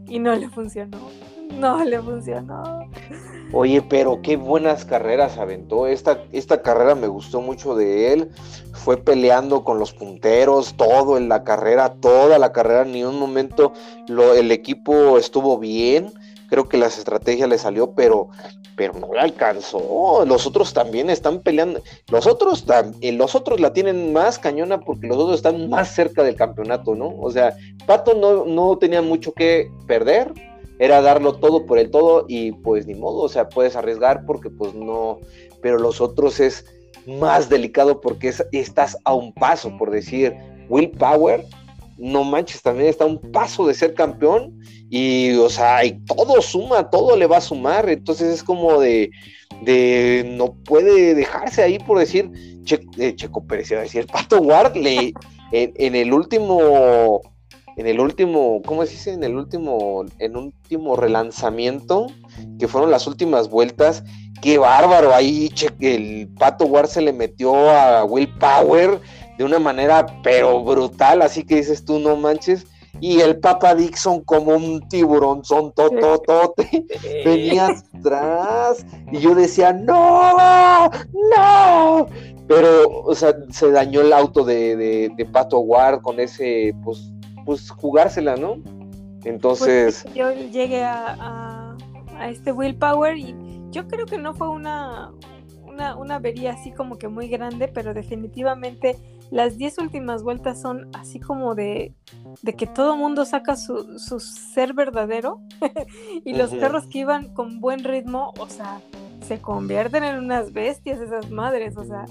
y 0.07 0.19
no 0.19 0.35
le 0.35 0.49
funcionó. 0.49 0.99
No 1.53 1.85
le 1.85 2.01
funcionó. 2.01 2.89
Oye, 3.53 3.83
pero 3.83 4.21
qué 4.23 4.37
buenas 4.37 4.85
carreras 4.85 5.39
aventó. 5.39 5.87
Esta, 5.87 6.25
esta 6.33 6.63
carrera 6.63 6.95
me 6.95 7.07
gustó 7.07 7.41
mucho 7.41 7.77
de 7.77 8.13
él. 8.13 8.31
Fue 8.73 8.97
peleando 8.97 9.63
con 9.63 9.79
los 9.79 9.93
punteros, 9.93 10.75
todo 10.75 11.17
en 11.17 11.29
la 11.29 11.45
carrera, 11.45 11.95
toda 12.01 12.39
la 12.39 12.53
carrera, 12.53 12.85
ni 12.85 13.05
un 13.05 13.19
momento 13.21 13.73
lo, 14.09 14.35
el 14.35 14.51
equipo 14.51 15.19
estuvo 15.19 15.59
bien 15.59 16.13
creo 16.55 16.69
que 16.69 16.79
las 16.79 16.99
estrategias 16.99 17.49
le 17.49 17.59
salió, 17.59 17.95
pero, 17.95 18.29
pero 18.77 18.93
no 18.95 19.13
le 19.13 19.21
alcanzó. 19.21 20.25
Los 20.27 20.47
otros 20.47 20.73
también 20.73 21.11
están 21.11 21.41
peleando. 21.41 21.83
Los 22.11 22.27
otros, 22.27 22.65
eh, 23.01 23.13
los 23.13 23.35
otros 23.35 23.61
la 23.61 23.73
tienen 23.73 24.13
más 24.13 24.39
cañona 24.39 24.81
porque 24.81 25.07
los 25.07 25.17
otros 25.17 25.37
están 25.37 25.69
más 25.69 25.95
cerca 25.95 26.23
del 26.23 26.37
campeonato, 26.37 26.95
¿no? 26.95 27.15
O 27.21 27.31
sea, 27.31 27.57
Pato 27.87 28.15
no, 28.15 28.45
no 28.45 28.77
tenía 28.79 29.03
mucho 29.03 29.33
que 29.33 29.71
perder, 29.87 30.33
era 30.79 31.01
darlo 31.01 31.35
todo 31.35 31.67
por 31.67 31.79
el 31.79 31.91
todo 31.91 32.25
y 32.29 32.53
pues 32.53 32.87
ni 32.87 32.95
modo, 32.95 33.23
o 33.23 33.29
sea, 33.29 33.49
puedes 33.49 33.77
arriesgar 33.77 34.25
porque 34.27 34.51
pues 34.51 34.75
no, 34.75 35.21
pero 35.63 35.79
los 35.79 36.01
otros 36.01 36.41
es 36.41 36.65
más 37.07 37.49
delicado 37.49 38.01
porque 38.01 38.33
estás 38.53 38.97
a 39.05 39.15
un 39.15 39.33
paso, 39.35 39.77
por 39.79 39.91
decir, 39.91 40.35
Will 40.69 40.91
Power 40.91 41.45
no 41.99 42.25
manches, 42.25 42.63
también 42.63 42.89
está 42.89 43.05
un 43.05 43.19
paso 43.19 43.67
de 43.67 43.75
ser 43.75 43.95
campeón 43.95 44.61
y, 44.91 45.33
o 45.35 45.49
sea, 45.49 45.85
y 45.85 45.93
todo 46.05 46.41
suma, 46.43 46.91
todo 46.91 47.17
le 47.17 47.27
va 47.27 47.39
a 47.39 47.43
sumar, 47.43 47.89
entonces 47.89 48.35
es 48.35 48.43
como 48.43 48.81
de, 48.81 49.11
de 49.63 50.25
no 50.37 50.55
puede 50.55 51.15
dejarse 51.15 51.63
ahí 51.63 51.79
por 51.79 51.99
decir, 51.99 52.31
eh, 52.99 53.15
Checo 53.15 53.47
Pérez, 53.47 53.69
decir, 53.69 54.07
Pato 54.07 54.41
Ward, 54.41 54.77
le, 54.77 55.13
en, 55.53 55.95
el 55.95 56.13
último, 56.13 57.21
en 57.77 57.87
el 57.87 58.01
último, 58.01 58.63
¿cómo 58.65 58.85
se 58.85 58.93
dice? 58.93 59.13
En 59.13 59.25
el 59.25 59.37
último, 59.37 60.05
en 60.19 60.37
último 60.37 60.97
relanzamiento, 60.97 62.07
que 62.59 62.69
fueron 62.69 62.91
las 62.91 63.07
últimas 63.07 63.49
vueltas, 63.49 64.03
qué 64.43 64.59
bárbaro, 64.59 65.15
ahí 65.15 65.51
el 65.81 66.29
Pato 66.39 66.67
Ward 66.67 66.89
se 66.89 67.03
le 67.03 67.13
metió 67.13 67.55
a 67.71 68.05
Will 68.05 68.29
Power, 68.39 69.01
de 69.39 69.45
una 69.45 69.59
manera 69.59 70.07
pero 70.23 70.63
brutal, 70.63 71.23
así 71.23 71.45
que 71.45 71.57
dices 71.57 71.85
tú 71.85 71.99
no 71.99 72.17
manches. 72.17 72.67
Y 73.01 73.21
el 73.21 73.41
Papa 73.41 73.75
Dixon 73.75 74.23
como 74.23 74.55
un 74.55 74.89
tiburón 74.89 75.45
son 75.45 75.73
tototote 75.73 76.87
venía 77.25 77.67
atrás 77.93 78.87
y 79.11 79.19
yo 79.19 79.35
decía 79.35 79.73
no, 79.73 80.89
no, 81.37 82.07
pero 82.47 83.03
o 83.05 83.15
sea 83.15 83.35
se 83.51 83.73
dañó 83.73 84.01
el 84.01 84.13
auto 84.13 84.45
de, 84.45 85.11
de, 85.17 85.27
Pato 85.27 85.59
Ward 85.59 86.03
con 86.03 86.21
ese 86.21 86.73
pues 86.85 87.11
pues 87.45 87.69
jugársela, 87.69 88.37
¿no? 88.37 88.59
Entonces 89.25 90.03
pues, 90.05 90.15
yo 90.15 90.31
llegué 90.33 90.85
a, 90.85 91.17
a, 91.19 91.77
a 92.17 92.31
este 92.31 92.53
willpower 92.53 93.19
y 93.19 93.35
yo 93.71 93.89
creo 93.89 94.07
que 94.07 94.19
no 94.19 94.35
fue 94.35 94.49
una, 94.49 95.11
una, 95.75 95.97
una 95.97 96.17
avería 96.17 96.53
así 96.53 96.73
como 96.73 96.97
que 96.97 97.09
muy 97.09 97.29
grande, 97.29 97.69
pero 97.69 97.93
definitivamente 97.95 98.97
las 99.31 99.59
10 99.59 99.79
últimas 99.79 100.23
vueltas 100.23 100.61
son 100.61 100.89
así 100.95 101.19
como 101.21 101.55
de, 101.55 101.95
de 102.43 102.55
que 102.55 102.67
todo 102.67 102.97
mundo 102.97 103.25
saca 103.25 103.57
su, 103.57 103.99
su 103.99 104.21
ser 104.21 104.75
verdadero 104.75 105.41
y 106.25 106.35
los 106.35 106.51
perros 106.51 106.87
que 106.87 107.01
iban 107.01 107.35
con 107.35 107.61
buen 107.61 107.85
ritmo, 107.85 108.33
o 108.39 108.49
sea, 108.49 108.81
se 109.27 109.41
convierten 109.41 110.05
en 110.05 110.19
unas 110.19 110.53
bestias 110.53 111.01
esas 111.01 111.31
madres, 111.31 111.77
o 111.77 111.85
sea, 111.85 112.05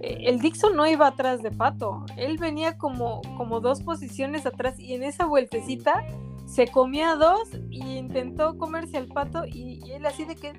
e, 0.00 0.28
el 0.28 0.38
Dixon 0.40 0.76
no 0.76 0.86
iba 0.86 1.06
atrás 1.06 1.42
de 1.42 1.50
Pato, 1.50 2.04
él 2.16 2.38
venía 2.38 2.78
como, 2.78 3.22
como 3.36 3.60
dos 3.60 3.82
posiciones 3.82 4.46
atrás 4.46 4.78
y 4.78 4.94
en 4.94 5.02
esa 5.02 5.26
vueltecita 5.26 6.04
se 6.46 6.68
comía 6.68 7.14
dos 7.14 7.50
y 7.70 7.98
intentó 7.98 8.56
comerse 8.56 8.96
al 8.96 9.06
pato 9.06 9.44
y, 9.44 9.82
y, 9.84 9.92
él 9.92 10.06
así 10.06 10.24
de 10.24 10.34
que 10.34 10.58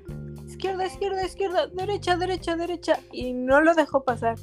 izquierda, 0.60 0.86
izquierda, 0.86 1.24
izquierda, 1.24 1.66
derecha, 1.68 2.16
derecha, 2.18 2.54
derecha 2.54 2.98
y 3.12 3.32
no 3.32 3.62
lo 3.62 3.74
dejó 3.74 4.04
pasar 4.04 4.36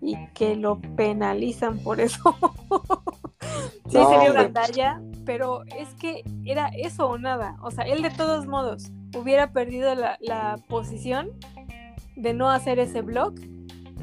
y 0.00 0.16
que 0.28 0.56
lo 0.56 0.80
penalizan 0.96 1.78
por 1.78 2.00
eso. 2.00 2.34
sí, 3.86 3.98
sería 3.98 4.30
una 4.30 4.50
talla, 4.50 5.02
pero 5.26 5.64
es 5.76 5.92
que 5.94 6.24
era 6.44 6.68
eso 6.68 7.06
o 7.06 7.18
nada. 7.18 7.56
O 7.62 7.70
sea, 7.70 7.84
él 7.84 8.00
de 8.00 8.10
todos 8.10 8.46
modos 8.46 8.92
hubiera 9.14 9.52
perdido 9.52 9.94
la, 9.94 10.58
posición 10.68 11.32
de 12.16 12.32
no 12.32 12.50
hacer 12.50 12.78
ese 12.78 13.02
block. 13.02 13.38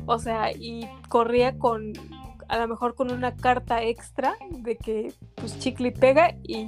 O 0.05 0.19
sea, 0.19 0.51
y 0.51 0.87
corría 1.09 1.57
con, 1.57 1.93
a 2.47 2.59
lo 2.59 2.67
mejor 2.67 2.93
con 2.93 3.11
una 3.11 3.35
carta 3.35 3.81
extra 3.81 4.35
de 4.51 4.77
que 4.77 5.13
pues 5.35 5.57
Chicli 5.57 5.91
pega 5.91 6.35
y 6.43 6.67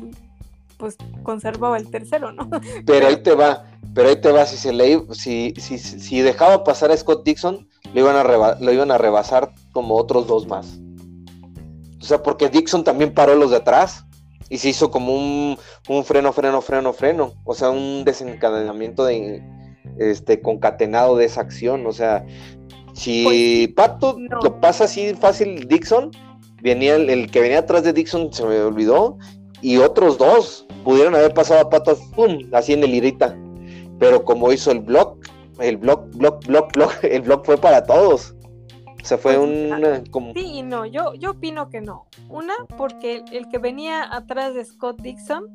pues 0.78 0.98
conservaba 1.24 1.78
el 1.78 1.90
tercero, 1.90 2.32
¿no? 2.32 2.50
Pero 2.86 3.08
ahí 3.08 3.18
te 3.18 3.34
va, 3.34 3.66
pero 3.94 4.10
ahí 4.10 4.18
te 4.18 4.32
va, 4.32 4.46
si 4.46 4.58
se 4.58 4.74
le 4.74 5.02
si, 5.14 5.54
si, 5.58 5.78
si 5.78 6.22
dejaba 6.22 6.66
pasar 6.66 6.92
a 6.92 6.98
Scott 6.98 7.24
Dixon, 7.24 7.68
lo 7.94 8.00
iban, 8.00 8.16
a 8.18 8.58
lo 8.60 8.74
iban 8.74 8.92
a 8.92 8.98
rebasar 8.98 9.54
como 9.72 9.96
otros 9.96 10.28
dos 10.28 10.48
más. 10.48 10.80
O 12.02 12.08
sea, 12.08 12.22
porque 12.22 12.50
Dixon 12.50 12.84
también 12.84 13.14
paró 13.14 13.36
los 13.36 13.52
de 13.52 13.58
atrás 13.58 14.06
y 14.50 14.58
se 14.58 14.70
hizo 14.70 14.92
como 14.92 15.16
un, 15.16 15.58
freno, 16.04 16.34
freno, 16.34 16.62
freno, 16.62 16.94
freno. 16.94 17.34
O 17.46 17.56
sea, 17.56 17.70
un 17.70 18.04
desencadenamiento 18.06 19.06
de 19.06 19.44
este 19.98 20.42
concatenado 20.42 21.18
de 21.18 21.26
esa 21.26 21.42
acción. 21.42 21.88
O 21.88 21.94
sea, 21.94 22.26
si 22.94 23.24
pues 23.24 23.70
Pato 23.76 24.18
lo 24.20 24.60
pasa 24.60 24.84
así 24.84 25.16
fácil 25.16 25.68
Dixon, 25.68 26.12
venía 26.62 26.96
el, 26.96 27.32
que 27.32 27.40
venía 27.40 27.60
atrás 27.60 27.84
de 27.84 27.94
Dixon 27.94 28.32
se 28.32 28.46
me 28.46 28.60
olvidó 28.60 29.18
y 29.66 29.80
otros 29.80 30.20
dos 30.20 30.68
pudieron 30.84 31.16
haber 31.16 31.34
pasado 31.34 31.60
a 31.62 31.70
patas, 31.72 32.00
¡pum! 32.16 32.38
así 32.54 32.74
en 32.74 32.84
el 32.84 32.94
irita. 32.94 33.36
Pero 33.98 34.24
como 34.24 34.54
hizo 34.54 34.70
el 34.70 34.82
blog, 34.82 35.18
el 35.60 35.78
blog, 35.78 36.08
blog, 36.12 36.40
blog, 36.46 36.72
blog, 36.74 36.92
el 37.02 37.24
blog 37.24 37.44
fue 37.44 37.58
para 37.58 37.84
todos. 37.84 38.36
O 39.02 39.06
sea, 39.06 39.18
fue 39.18 39.36
Pues, 39.36 39.50
un... 39.50 40.06
Como... 40.12 40.34
Sí 40.34 40.60
y 40.60 40.62
no, 40.62 40.86
yo, 40.86 41.16
yo 41.16 41.32
opino 41.32 41.68
que 41.70 41.82
no. 41.82 42.06
Una, 42.30 42.54
porque 42.78 43.16
el, 43.16 43.24
el 43.34 43.50
que 43.50 43.58
venía 43.58 44.08
atrás 44.16 44.54
de 44.54 44.64
Scott 44.64 45.02
Dixon 45.02 45.46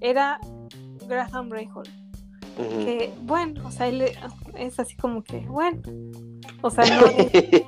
era 0.00 0.38
Graham 1.08 1.50
Rahal. 1.50 1.88
Ujú. 2.58 2.84
Que, 2.84 3.12
bueno, 3.22 3.66
o 3.66 3.72
sea, 3.72 3.88
él 3.88 4.04
es 4.54 4.78
así 4.78 4.94
como 4.94 5.24
que, 5.24 5.40
bueno. 5.40 5.82
O 6.62 6.70
sea, 6.70 6.84
no 6.84 7.06
es, 7.06 7.64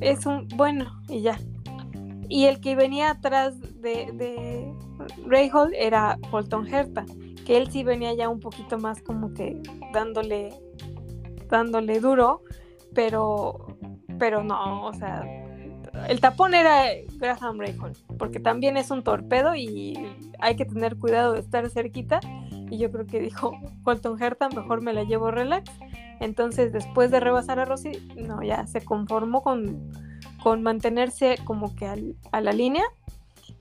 es 0.00 0.26
un 0.26 0.48
bueno 0.56 0.90
y 1.08 1.22
ya. 1.22 1.38
Y 2.28 2.46
el 2.46 2.60
que 2.60 2.74
venía 2.74 3.10
atrás 3.10 3.60
de, 3.60 4.10
de 4.12 4.74
Rahal 5.26 5.72
era 5.74 6.18
Colton 6.30 6.66
Herta, 6.66 7.04
que 7.44 7.56
él 7.56 7.70
sí 7.70 7.84
venía 7.84 8.14
ya 8.14 8.28
un 8.28 8.40
poquito 8.40 8.78
más 8.78 9.02
como 9.02 9.32
que 9.32 9.60
dándole, 9.92 10.50
dándole 11.48 12.00
duro, 12.00 12.42
pero, 12.94 13.66
pero 14.18 14.42
no, 14.42 14.86
o 14.86 14.92
sea, 14.94 15.24
el 16.08 16.20
tapón 16.20 16.54
era 16.54 16.86
Graham 17.16 17.58
Rahal, 17.58 17.92
porque 18.18 18.38
también 18.40 18.76
es 18.76 18.90
un 18.90 19.02
torpedo 19.02 19.54
y 19.54 19.98
hay 20.38 20.56
que 20.56 20.64
tener 20.64 20.96
cuidado 20.96 21.32
de 21.32 21.40
estar 21.40 21.68
cerquita. 21.70 22.20
Y 22.70 22.78
yo 22.78 22.90
creo 22.90 23.06
que 23.06 23.20
dijo 23.20 23.52
Colton 23.82 24.20
Herta, 24.22 24.48
mejor 24.48 24.82
me 24.82 24.92
la 24.92 25.04
llevo 25.04 25.30
relax. 25.30 25.70
Entonces, 26.20 26.72
después 26.72 27.10
de 27.10 27.20
rebasar 27.20 27.58
a 27.58 27.64
Rossi, 27.64 27.92
no, 28.16 28.42
ya 28.42 28.66
se 28.66 28.84
conformó 28.84 29.42
con, 29.42 29.90
con 30.42 30.62
mantenerse 30.62 31.38
como 31.44 31.74
que 31.74 31.86
a 31.86 32.40
la 32.40 32.52
línea. 32.52 32.84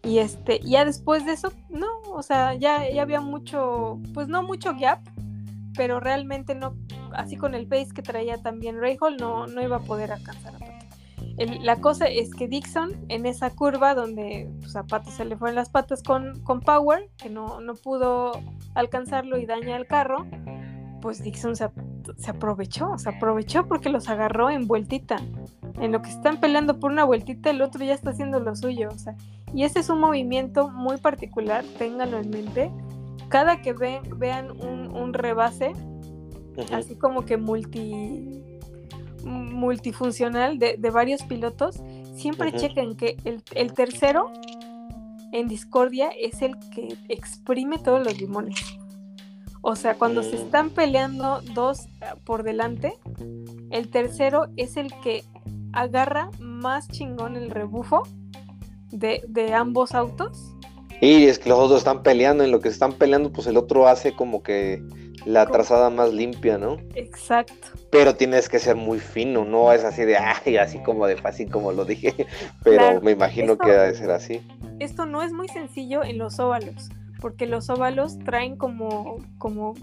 Y 0.06 0.20
este, 0.20 0.60
ya 0.60 0.86
después 0.86 1.26
de 1.26 1.32
eso, 1.32 1.52
no, 1.70 1.88
o 2.12 2.22
sea, 2.22 2.54
ya, 2.54 2.88
ya 2.90 3.02
había 3.02 3.22
mucho, 3.22 4.00
pues 4.14 4.28
no 4.28 4.44
mucho 4.44 4.76
gap, 4.80 5.00
pero 5.76 6.00
realmente 6.00 6.54
no, 6.54 6.76
así 7.14 7.38
con 7.38 7.56
el 7.56 7.68
pace 7.68 7.90
que 7.94 8.04
traía 8.04 8.38
también 8.38 8.80
Rahal, 8.80 9.18
no, 9.20 9.48
no 9.48 9.64
iba 9.64 9.78
a 9.78 9.82
poder 9.82 10.12
alcanzar 10.12 10.56
a 10.56 10.60
Pato. 10.60 10.76
La 11.64 11.82
cosa 11.82 12.06
es 12.06 12.34
que 12.34 12.48
Dixon, 12.48 12.92
en 13.10 13.26
esa 13.26 13.50
curva 13.50 13.94
donde 13.96 14.50
pues, 14.62 14.76
a 14.76 14.86
se 15.06 15.26
le 15.26 15.36
fueron 15.36 15.56
las 15.56 15.70
patas 15.70 16.02
con, 16.02 16.40
con 16.44 16.62
Power, 16.62 17.10
que 17.18 17.30
no, 17.30 17.60
no 17.60 17.74
pudo 17.74 18.32
alcanzarlo 18.76 19.38
y 19.38 19.46
daña 19.46 19.76
el 19.76 19.88
carro, 19.88 20.28
pues 21.02 21.22
Dixon 21.22 21.56
se, 21.56 21.70
se 22.18 22.32
aprovechó, 22.32 22.98
se 22.98 23.10
aprovechó 23.10 23.68
porque 23.68 23.90
los 23.90 24.08
agarró 24.08 24.50
en 24.50 24.68
vueltita. 24.68 25.18
En 25.80 25.92
lo 25.92 26.02
que 26.02 26.10
están 26.10 26.40
peleando 26.40 26.80
por 26.80 26.92
una 26.92 27.04
vueltita, 27.04 27.50
el 27.50 27.62
otro 27.62 27.84
ya 27.84 27.94
está 27.94 28.12
haciendo 28.12 28.40
lo 28.40 28.56
suyo. 28.56 28.90
O 28.94 28.98
sea, 28.98 29.16
y 29.56 29.64
ese 29.64 29.80
es 29.80 29.90
un 29.90 30.00
movimiento 30.00 30.70
muy 30.70 30.98
particular, 30.98 31.64
ténganlo 31.80 32.18
en 32.20 32.30
mente. 32.30 32.72
Cada 33.30 33.62
que 33.62 33.74
ve- 33.74 34.02
vean 34.18 34.52
un, 34.52 34.96
un 34.96 35.14
rebase, 35.14 35.72
así 36.72 36.96
como 36.96 37.26
que 37.26 37.38
multi 37.38 38.44
multifuncional 39.24 40.60
de, 40.60 40.76
de 40.78 40.90
varios 40.92 41.24
pilotos, 41.24 41.82
siempre 42.14 42.52
chequen 42.54 42.96
que 42.96 43.18
el, 43.24 43.42
el 43.56 43.74
tercero 43.74 44.32
en 45.32 45.48
discordia 45.48 46.10
es 46.10 46.42
el 46.42 46.58
que 46.70 46.96
exprime 47.10 47.78
todos 47.80 48.04
los 48.06 48.20
limones. 48.20 48.78
O 49.62 49.76
sea, 49.76 49.96
cuando 49.98 50.22
se 50.22 50.36
Mm. 50.38 50.42
están 50.42 50.70
peleando 50.70 51.42
dos 51.56 51.88
eh, 51.88 51.90
por 52.24 52.44
delante, 52.44 52.94
el 53.72 53.90
tercero 53.90 54.46
es 54.58 54.78
el 54.78 54.94
que 55.02 55.24
agarra 55.74 56.30
más 56.40 56.88
chingón 56.90 57.36
el 57.36 57.50
rebufo 57.50 58.04
de, 58.92 59.24
de 59.28 59.54
ambos 59.54 59.94
autos. 59.94 60.52
Y 61.02 61.26
es 61.26 61.40
que 61.40 61.50
los 61.50 61.60
otros 61.60 61.80
están 61.80 62.04
peleando, 62.04 62.44
en 62.44 62.52
lo 62.52 62.62
que 62.62 62.70
están 62.70 62.94
peleando, 62.94 63.32
pues 63.32 63.48
el 63.48 63.58
otro 63.58 63.88
hace 63.88 64.16
como 64.16 64.42
que 64.44 64.82
la 65.26 65.46
trazada 65.48 65.90
más 65.90 66.14
limpia, 66.14 66.58
¿no? 66.58 66.78
Exacto. 66.94 67.68
Pero 67.92 68.16
tienes 68.16 68.48
que 68.48 68.60
ser 68.60 68.76
muy 68.76 69.00
fino, 69.00 69.44
no 69.44 69.72
es 69.74 69.84
así 69.84 70.04
de, 70.04 70.18
ay, 70.18 70.58
así 70.58 70.80
como 70.80 71.06
de 71.08 71.18
fácil 71.18 71.50
como 71.52 71.72
lo 71.72 71.84
dije, 71.86 72.14
pero 72.64 72.78
Claro, 72.78 73.02
me 73.02 73.12
imagino 73.12 73.54
eso- 73.54 73.58
que 73.58 73.72
ha 73.72 73.84
de 73.84 73.96
ser 73.96 74.12
así. 74.12 74.42
esto 74.80 75.06
no 75.06 75.22
es 75.22 75.34
muy 75.34 75.48
sencillo 75.50 76.04
en 76.04 76.18
los 76.18 76.40
óvalos, 76.40 76.90
porque 77.22 77.46
los 77.46 77.70
óvalos 77.70 78.18
traen 78.20 78.56
como, 78.56 79.18
como 79.38 79.74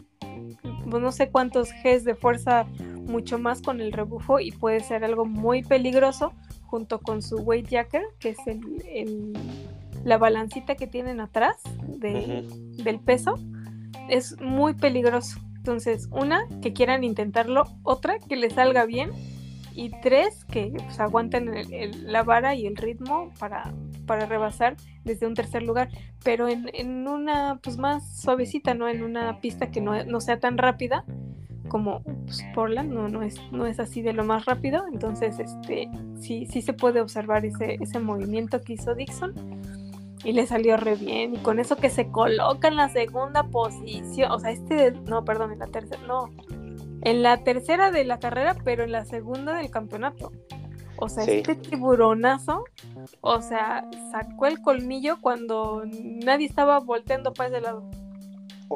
pues, 0.88 1.02
no 1.02 1.12
sé 1.12 1.28
cuántos 1.30 1.70
Gs 1.84 2.04
de 2.04 2.14
fuerza 2.14 2.66
mucho 3.06 3.38
más 3.38 3.60
con 3.62 3.80
el 3.80 3.92
rebufo 3.92 4.38
y 4.40 4.52
puede 4.52 4.80
ser 4.80 5.04
algo 5.04 5.24
muy 5.24 5.62
peligroso 5.62 6.32
junto 6.72 7.00
con 7.00 7.20
su 7.20 7.36
weight 7.36 7.68
jacker, 7.68 8.02
que 8.18 8.30
es 8.30 8.38
el, 8.46 8.82
el- 8.88 9.32
la 10.04 10.16
balancita 10.16 10.74
que 10.74 10.86
tienen 10.86 11.20
atrás 11.20 11.56
de- 11.86 12.48
del 12.82 12.98
peso, 12.98 13.38
es 14.08 14.40
muy 14.40 14.72
peligroso. 14.72 15.38
Entonces, 15.58 16.08
una, 16.10 16.46
que 16.62 16.72
quieran 16.72 17.04
intentarlo, 17.04 17.64
otra, 17.82 18.18
que 18.18 18.36
les 18.36 18.54
salga 18.54 18.86
bien, 18.86 19.10
y 19.74 19.90
tres, 20.00 20.46
que 20.46 20.72
pues, 20.74 20.98
aguanten 20.98 21.54
el- 21.54 21.72
el- 21.74 22.10
la 22.10 22.22
vara 22.22 22.54
y 22.54 22.66
el 22.66 22.76
ritmo 22.76 23.30
para, 23.38 23.74
para 24.06 24.24
rebasar 24.24 24.76
desde 25.04 25.26
un 25.26 25.34
tercer 25.34 25.62
lugar, 25.62 25.90
pero 26.24 26.48
en, 26.48 26.70
en 26.72 27.06
una 27.06 27.60
pues 27.62 27.76
más 27.76 28.18
suavecita, 28.22 28.72
¿no? 28.72 28.88
En 28.88 29.02
una 29.02 29.40
pista 29.42 29.70
que 29.70 29.82
no, 29.82 30.04
no 30.04 30.20
sea 30.22 30.40
tan 30.40 30.56
rápida 30.56 31.04
como 31.68 32.02
pues, 32.02 32.44
Portland, 32.54 32.92
no, 32.92 33.08
no, 33.08 33.22
es, 33.22 33.40
no 33.50 33.66
es 33.66 33.80
así 33.80 34.02
de 34.02 34.12
lo 34.12 34.24
más 34.24 34.44
rápido, 34.44 34.84
entonces 34.92 35.38
este 35.38 35.88
sí, 36.20 36.46
sí 36.46 36.62
se 36.62 36.72
puede 36.72 37.00
observar 37.00 37.44
ese, 37.44 37.78
ese 37.80 37.98
movimiento 37.98 38.60
que 38.62 38.74
hizo 38.74 38.94
Dixon 38.94 39.34
y 40.24 40.32
le 40.32 40.46
salió 40.46 40.76
re 40.76 40.94
bien, 40.94 41.34
y 41.34 41.38
con 41.38 41.58
eso 41.58 41.76
que 41.76 41.90
se 41.90 42.08
coloca 42.08 42.68
en 42.68 42.76
la 42.76 42.88
segunda 42.88 43.42
posición, 43.44 44.30
o 44.30 44.38
sea, 44.38 44.50
este, 44.52 44.92
no, 44.92 45.24
perdón, 45.24 45.52
en 45.52 45.58
la 45.58 45.66
tercera, 45.66 46.00
no, 46.06 46.30
en 47.02 47.22
la 47.22 47.38
tercera 47.42 47.90
de 47.90 48.04
la 48.04 48.20
carrera, 48.20 48.54
pero 48.64 48.84
en 48.84 48.92
la 48.92 49.04
segunda 49.04 49.54
del 49.54 49.70
campeonato. 49.70 50.30
O 50.96 51.08
sea, 51.08 51.24
Sí. 51.24 51.32
este 51.32 51.56
tiburonazo, 51.56 52.64
o 53.22 53.40
sea, 53.40 53.88
sacó 54.12 54.46
el 54.46 54.60
colmillo 54.62 55.20
cuando 55.20 55.82
nadie 55.84 56.46
estaba 56.46 56.78
volteando 56.78 57.32
para 57.32 57.48
ese 57.48 57.60
lado. 57.60 57.90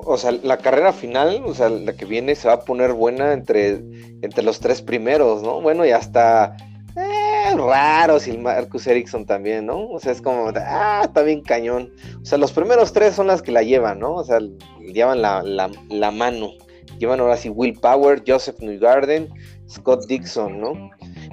O 0.04 0.16
sea, 0.18 0.32
la 0.32 0.58
carrera 0.58 0.92
final, 0.92 1.42
o 1.46 1.54
sea, 1.54 1.68
la 1.68 1.94
que 1.94 2.04
viene 2.04 2.34
se 2.34 2.48
va 2.48 2.54
a 2.54 2.64
poner 2.64 2.92
buena 2.92 3.32
entre, 3.32 3.82
entre 4.22 4.42
los 4.42 4.60
tres 4.60 4.82
primeros, 4.82 5.42
¿no? 5.42 5.60
Bueno, 5.60 5.86
y 5.86 5.90
hasta 5.90 6.56
eh, 6.96 7.54
raro 7.56 8.18
si 8.18 8.30
el 8.30 8.38
Marcus 8.38 8.86
Ericsson 8.86 9.26
también, 9.26 9.66
¿no? 9.66 9.88
O 9.88 10.00
sea, 10.00 10.12
es 10.12 10.22
como, 10.22 10.50
ah, 10.56 11.02
está 11.04 11.24
cañón. 11.44 11.92
O 12.22 12.24
sea, 12.24 12.38
los 12.38 12.52
primeros 12.52 12.92
tres 12.92 13.14
son 13.14 13.26
las 13.26 13.42
que 13.42 13.52
la 13.52 13.62
llevan, 13.62 13.98
¿no? 14.00 14.14
O 14.14 14.24
sea, 14.24 14.38
llevan 14.80 15.22
la, 15.22 15.42
la, 15.42 16.10
mano. 16.10 16.50
Llevan 16.98 17.20
ahora 17.20 17.36
sí 17.36 17.50
Will 17.50 17.74
Power, 17.74 18.22
Joseph 18.26 18.58
Newgarden, 18.60 19.28
Scott 19.68 20.06
Dixon, 20.06 20.60
¿no? 20.60 20.90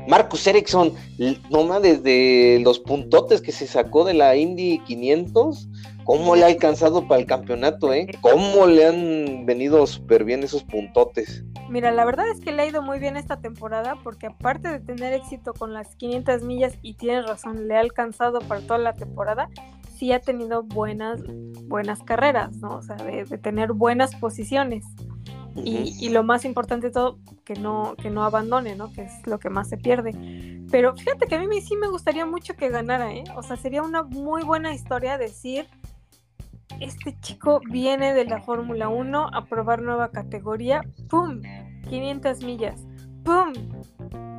Marcus 0.07 0.45
Ericsson, 0.45 0.93
l- 1.17 1.39
nomás 1.49 1.81
desde 1.81 2.59
los 2.61 2.79
puntotes 2.79 3.41
que 3.41 3.53
se 3.53 3.67
sacó 3.67 4.03
de 4.03 4.13
la 4.13 4.35
Indy 4.35 4.79
500, 4.79 5.69
¿cómo 6.03 6.35
le 6.35 6.43
ha 6.43 6.47
alcanzado 6.47 7.07
para 7.07 7.21
el 7.21 7.27
campeonato, 7.27 7.93
eh? 7.93 8.07
¿Cómo 8.21 8.65
le 8.65 8.85
han 8.85 9.45
venido 9.45 9.85
súper 9.87 10.23
bien 10.23 10.43
esos 10.43 10.63
puntotes? 10.63 11.43
Mira, 11.69 11.91
la 11.91 12.05
verdad 12.05 12.29
es 12.29 12.39
que 12.39 12.51
le 12.51 12.61
ha 12.61 12.67
ido 12.67 12.81
muy 12.81 12.99
bien 12.99 13.17
esta 13.17 13.39
temporada 13.39 13.97
porque 14.03 14.27
aparte 14.27 14.69
de 14.69 14.79
tener 14.79 15.13
éxito 15.13 15.53
con 15.53 15.73
las 15.73 15.95
500 15.95 16.43
millas 16.43 16.77
y 16.81 16.95
tienes 16.95 17.25
razón, 17.25 17.67
le 17.67 17.75
ha 17.75 17.79
alcanzado 17.79 18.39
para 18.39 18.61
toda 18.61 18.77
la 18.77 18.93
temporada, 18.93 19.49
sí 19.97 20.11
ha 20.11 20.19
tenido 20.19 20.63
buenas, 20.63 21.21
buenas 21.67 22.01
carreras, 22.03 22.57
¿no? 22.57 22.77
O 22.77 22.81
sea, 22.81 22.95
de, 22.95 23.25
de 23.25 23.37
tener 23.37 23.73
buenas 23.73 24.15
posiciones. 24.15 24.85
Y, 25.55 25.93
y 25.99 26.09
lo 26.09 26.23
más 26.23 26.45
importante 26.45 26.87
de 26.87 26.93
todo, 26.93 27.19
que 27.45 27.53
no, 27.53 27.95
que 28.01 28.09
no 28.09 28.23
abandone, 28.23 28.75
¿no? 28.75 28.91
Que 28.91 29.03
es 29.03 29.27
lo 29.27 29.37
que 29.37 29.49
más 29.49 29.69
se 29.69 29.77
pierde. 29.77 30.11
Pero 30.71 30.95
fíjate 30.95 31.27
que 31.27 31.35
a 31.35 31.39
mí 31.39 31.61
sí 31.61 31.75
me 31.77 31.89
gustaría 31.89 32.25
mucho 32.25 32.55
que 32.55 32.69
ganara, 32.69 33.13
¿eh? 33.13 33.23
O 33.35 33.43
sea, 33.43 33.55
sería 33.55 33.83
una 33.83 34.01
muy 34.03 34.43
buena 34.43 34.73
historia 34.73 35.17
decir, 35.17 35.67
este 36.79 37.17
chico 37.21 37.61
viene 37.69 38.13
de 38.13 38.25
la 38.25 38.41
Fórmula 38.41 38.89
1 38.89 39.29
a 39.33 39.45
probar 39.45 39.81
nueva 39.81 40.11
categoría, 40.11 40.81
¡pum! 41.09 41.41
500 41.89 42.43
millas, 42.43 42.85
¡pum! 43.23 43.53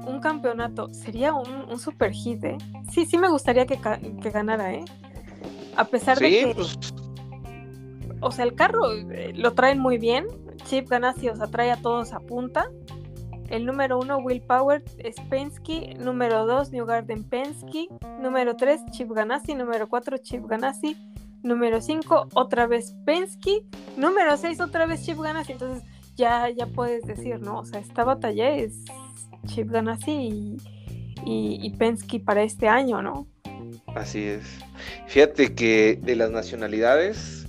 Un 0.07 0.20
campeonato. 0.20 0.93
Sería 0.93 1.33
un, 1.33 1.70
un 1.70 1.79
super 1.79 2.12
hit, 2.12 2.45
¿eh? 2.45 2.59
Sí, 2.91 3.07
sí 3.07 3.16
me 3.16 3.29
gustaría 3.29 3.66
que, 3.66 3.79
ganara, 4.31 4.75
¿eh? 4.75 4.85
A 5.77 5.85
pesar 5.85 6.18
de 6.18 6.31
que 6.31 6.55
pues 6.55 6.79
o 8.25 8.31
sea, 8.31 8.47
el 8.47 8.55
carro 8.55 8.91
eh, 8.91 9.33
lo 9.35 9.53
traen 9.53 9.79
muy 9.79 9.99
bien. 9.99 10.27
Chip 10.64 10.89
Ganassi, 10.89 11.29
o 11.29 11.37
sea, 11.37 11.47
trae 11.47 11.70
a 11.70 11.77
todos 11.77 12.14
a 12.14 12.20
punta. 12.20 12.70
El 13.49 13.66
número 13.66 13.99
uno, 13.99 14.16
Will 14.16 14.41
Power, 14.41 14.83
es 14.97 15.16
Penske. 15.29 15.95
Número 15.99 16.47
dos, 16.47 16.72
New 16.72 16.87
Garden 16.87 17.22
Penske. 17.25 17.89
Número 18.20 18.57
tres, 18.57 18.81
Chip 18.93 19.11
Ganassi. 19.11 19.55
Número 19.55 19.91
cuatro, 19.91 20.16
Chip 20.16 20.47
Ganassi. 20.47 20.97
Número 21.45 21.80
cinco, 21.82 22.26
otra 22.34 22.66
vez 22.66 22.95
Penske. 23.05 23.64
Número 23.97 24.36
seis, 24.36 24.61
otra 24.61 24.86
vez 24.86 25.05
Chip 25.05 25.20
Ganassi. 25.20 25.53
Entonces, 25.53 25.84
ya, 26.16 26.49
ya 26.49 26.66
puedes 26.66 27.05
decir, 27.05 27.38
¿no? 27.40 27.61
O 27.61 27.64
sea, 27.64 27.80
esta 27.80 28.03
batalla 28.03 28.51
es 28.51 28.84
Chip 29.47 29.70
Ganassi 29.70 30.11
y, 30.11 30.57
y, 31.26 31.59
y 31.62 31.70
Penske 31.76 32.18
para 32.18 32.42
este 32.42 32.66
año, 32.66 33.03
¿no? 33.03 33.28
Así 33.95 34.24
es. 34.24 34.42
Fíjate 35.07 35.55
que 35.55 36.01
de 36.03 36.16
las 36.16 36.30
nacionalidades, 36.30 37.47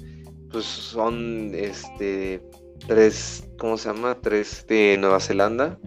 pues 0.51 0.65
son 0.65 1.51
este 1.55 2.43
tres, 2.87 3.47
¿cómo 3.57 3.77
se 3.77 3.89
llama? 3.89 4.17
Tres 4.21 4.65
de 4.67 4.97
Nueva 4.99 5.19
Zelanda, 5.19 5.79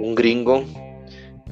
un 0.00 0.14
gringo, 0.14 0.64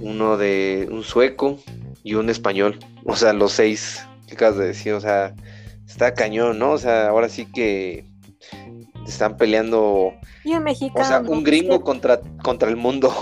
uno 0.01 0.37
de 0.37 0.89
un 0.91 1.05
sueco 1.05 1.59
y 2.03 2.15
un 2.15 2.29
español. 2.29 2.79
O 3.05 3.15
sea, 3.15 3.33
los 3.33 3.53
seis 3.53 4.07
que 4.27 4.35
acabas 4.35 4.59
de 4.59 4.67
decir, 4.67 4.93
o 4.93 5.01
sea, 5.01 5.35
está 5.87 6.15
cañón, 6.15 6.59
¿no? 6.59 6.73
O 6.73 6.79
sea, 6.79 7.09
ahora 7.09 7.29
sí 7.29 7.47
que 7.47 8.07
están 9.07 9.37
peleando. 9.37 10.13
Y 10.45 10.55
un 10.55 10.65
mexicano. 10.65 11.05
O 11.05 11.09
sea, 11.09 11.21
un 11.21 11.45
gringo 11.45 11.83
contra, 11.83 12.21
contra 12.43 12.69
el 12.69 12.77
mundo. 12.77 13.13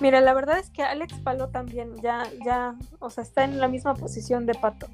Mira, 0.00 0.20
la 0.20 0.34
verdad 0.34 0.58
es 0.58 0.70
que 0.70 0.82
Alex 0.82 1.14
Palo 1.20 1.48
también 1.48 1.94
ya, 2.02 2.22
ya, 2.44 2.74
o 2.98 3.08
sea, 3.08 3.24
está 3.24 3.44
en 3.44 3.60
la 3.60 3.68
misma 3.68 3.94
posición 3.94 4.44
de 4.44 4.54
Pato. 4.54 4.88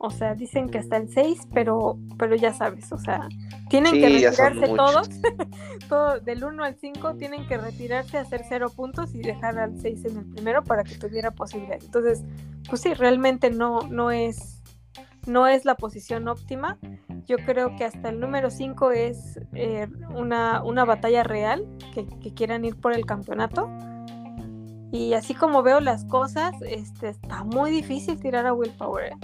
O 0.00 0.10
sea, 0.10 0.36
dicen 0.36 0.68
que 0.68 0.78
está 0.78 0.96
el 0.96 1.12
6, 1.12 1.48
pero, 1.52 1.98
pero 2.18 2.36
ya 2.36 2.54
sabes, 2.54 2.92
o 2.92 2.98
sea, 2.98 3.28
tienen 3.68 3.94
que 3.94 4.08
retirarse 4.08 4.68
todos, 4.68 5.10
todo, 5.88 6.20
del 6.20 6.44
1 6.44 6.62
al 6.62 6.76
5, 6.76 7.16
tienen 7.16 7.48
que 7.48 7.58
retirarse, 7.58 8.16
hacer 8.16 8.42
0 8.48 8.70
puntos 8.76 9.12
y 9.12 9.22
dejar 9.22 9.58
al 9.58 9.80
6 9.80 10.04
en 10.04 10.18
el 10.18 10.24
primero 10.26 10.62
para 10.62 10.84
que 10.84 10.94
tuviera 10.94 11.32
posibilidad. 11.32 11.82
Entonces, 11.82 12.22
pues 12.68 12.80
sí, 12.80 12.94
realmente 12.94 13.50
no, 13.50 13.88
no 13.88 14.12
es, 14.12 14.57
no 15.28 15.46
es 15.46 15.64
la 15.64 15.76
posición 15.76 16.26
óptima. 16.28 16.78
Yo 17.26 17.36
creo 17.36 17.76
que 17.76 17.84
hasta 17.84 18.08
el 18.08 18.20
número 18.20 18.50
5 18.50 18.90
es 18.92 19.38
eh, 19.54 19.86
una, 20.14 20.62
una, 20.62 20.84
batalla 20.84 21.22
real, 21.22 21.66
que, 21.94 22.06
que 22.20 22.32
quieran 22.34 22.64
ir 22.64 22.76
por 22.76 22.94
el 22.94 23.04
campeonato 23.04 23.70
y 24.90 25.12
así 25.12 25.34
como 25.34 25.62
veo 25.62 25.80
las 25.80 26.04
cosas, 26.04 26.54
este, 26.62 27.10
está 27.10 27.44
muy 27.44 27.70
difícil 27.70 28.18
tirar 28.18 28.46
a 28.46 28.54
Willpower. 28.54 29.12
¿eh? 29.12 29.16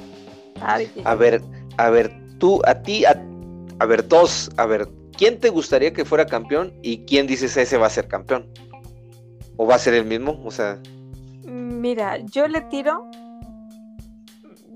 A 1.04 1.14
ver, 1.14 1.42
a 1.78 1.90
ver, 1.90 2.12
tú, 2.38 2.60
a 2.66 2.74
ti, 2.82 3.04
a, 3.04 3.22
a 3.78 3.86
ver, 3.86 4.06
dos, 4.06 4.50
a 4.58 4.66
ver, 4.66 4.88
¿quién 5.16 5.40
te 5.40 5.48
gustaría 5.48 5.92
que 5.92 6.04
fuera 6.04 6.26
campeón 6.26 6.74
y 6.82 7.04
quién 7.04 7.26
dices 7.26 7.56
ese 7.56 7.78
va 7.78 7.86
a 7.86 7.90
ser 7.90 8.08
campeón? 8.08 8.50
¿O 9.56 9.66
va 9.66 9.76
a 9.76 9.78
ser 9.78 9.94
el 9.94 10.04
mismo? 10.04 10.40
O 10.44 10.50
sea. 10.50 10.78
Mira, 11.44 12.18
yo 12.18 12.46
le 12.46 12.60
tiro. 12.62 13.08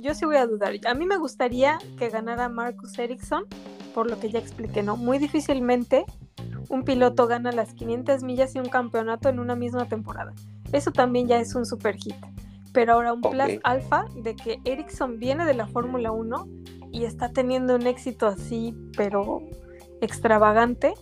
Yo 0.01 0.14
sí 0.14 0.24
voy 0.24 0.36
a 0.36 0.46
dudar. 0.46 0.74
A 0.86 0.94
mí 0.94 1.07
me 1.07 1.16
gustaría 1.16 1.78
que 1.99 2.09
ganara 2.09 2.49
Marcus 2.49 2.99
Ericsson, 2.99 3.44
por 3.94 4.11
lo 4.11 4.18
que 4.18 4.30
ya 4.30 4.38
expliqué, 4.38 4.82
¿no? 4.82 4.96
Muy 4.96 5.18
difícilmente 5.18 6.05
un 6.68 6.84
piloto 6.84 7.26
gana 7.26 7.53
las 7.53 7.72
500 7.74 8.22
millas 8.22 8.55
y 8.55 8.59
un 8.59 8.68
campeonato 8.68 9.28
en 9.28 9.38
una 9.38 9.57
misma 9.57 9.86
temporada. 9.88 10.34
Eso 10.72 10.90
también 10.90 11.26
ya 11.26 11.40
es 11.40 11.55
un 11.55 11.64
super 11.64 11.96
hit. 11.96 12.16
Pero 12.72 12.92
ahora 12.92 13.12
un 13.12 13.22
plus 13.22 13.59
alfa 13.64 14.05
de 14.14 14.36
que 14.36 14.61
Ericsson 14.64 15.18
viene 15.18 15.46
de 15.46 15.55
la 15.55 15.66
Fórmula 15.66 16.12
1 16.12 16.46
y 16.92 17.05
está 17.05 17.32
teniendo 17.32 17.74
un 17.74 17.86
éxito 17.86 18.26
así, 18.26 18.74
pero 18.96 19.42
extravagante. 20.01 20.94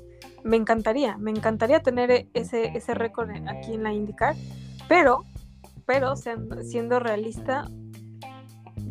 Me 0.45 0.57
encantaría, 0.57 1.17
me 1.19 1.33
encantaría 1.33 1.81
tener 1.81 2.11
e-, 2.11 2.29
ese, 2.35 2.67
ese 2.77 2.95
récord 2.95 3.31
aquí 3.49 3.75
en 3.75 3.83
la 3.83 3.93
IndyCar. 3.93 4.37
Pero, 4.89 5.25
pero 5.85 6.15
siendo 6.17 7.01
realista, 7.01 7.69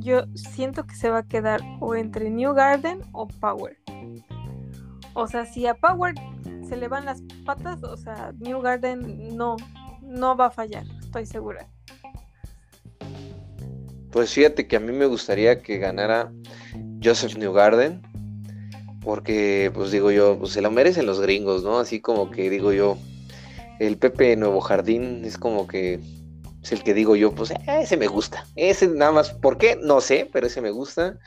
yo 0.06 0.26
siento 0.36 0.86
que 0.86 0.96
se 0.96 1.10
va 1.10 1.20
a 1.20 1.28
quedar 1.28 1.60
o 1.82 1.96
entre 1.96 2.30
New 2.30 2.54
Garden 2.54 3.02
o 3.12 3.28
Power. 3.28 3.78
O 5.16 5.28
sea, 5.28 5.46
si 5.46 5.66
a 5.66 5.74
Power 5.74 6.14
se 6.70 6.78
le 6.78 6.88
van 6.88 7.06
las 7.06 7.24
patas, 7.44 7.84
o 7.84 7.98
sea, 7.98 8.34
New 8.40 8.62
Garden 8.62 9.36
no, 9.36 9.58
no 10.02 10.38
va 10.38 10.48
a 10.48 10.52
fallar, 10.52 10.86
estoy 11.02 11.26
segura. 11.26 11.68
Pues 14.12 14.32
fíjate 14.32 14.68
que 14.68 14.76
a 14.76 14.80
mí 14.80 14.94
me 14.94 15.08
gustaría 15.08 15.62
que 15.62 15.78
ganara 15.78 16.32
Joseph 17.04 17.36
Newgarden, 17.38 18.02
porque 19.02 19.72
pues 19.74 19.92
digo 19.92 20.12
yo, 20.12 20.38
pues 20.40 20.54
se 20.54 20.62
lo 20.62 20.72
merecen 20.72 21.06
los 21.06 21.20
gringos, 21.20 21.64
¿no? 21.64 21.80
Así 21.80 22.00
como 22.00 22.30
que 22.30 22.50
digo 22.50 22.72
yo, 22.72 22.98
el 23.80 23.98
Pepe 23.98 24.36
Nuevo 24.36 24.62
Jardín 24.62 25.26
es 25.26 25.38
como 25.38 25.68
que 25.68 26.00
es 26.66 26.72
el 26.72 26.82
que 26.82 26.96
digo 26.96 27.16
yo, 27.16 27.32
pues 27.32 27.52
eh, 27.52 27.58
ese 27.68 27.96
me 27.96 28.08
gusta, 28.08 28.44
ese 28.56 28.88
nada 28.88 29.12
más, 29.12 29.30
¿por 29.30 29.60
qué? 29.60 29.78
No 29.80 30.02
sé, 30.02 30.28
pero 30.34 30.48
ese 30.48 30.62
me 30.62 30.72
gusta. 30.72 31.18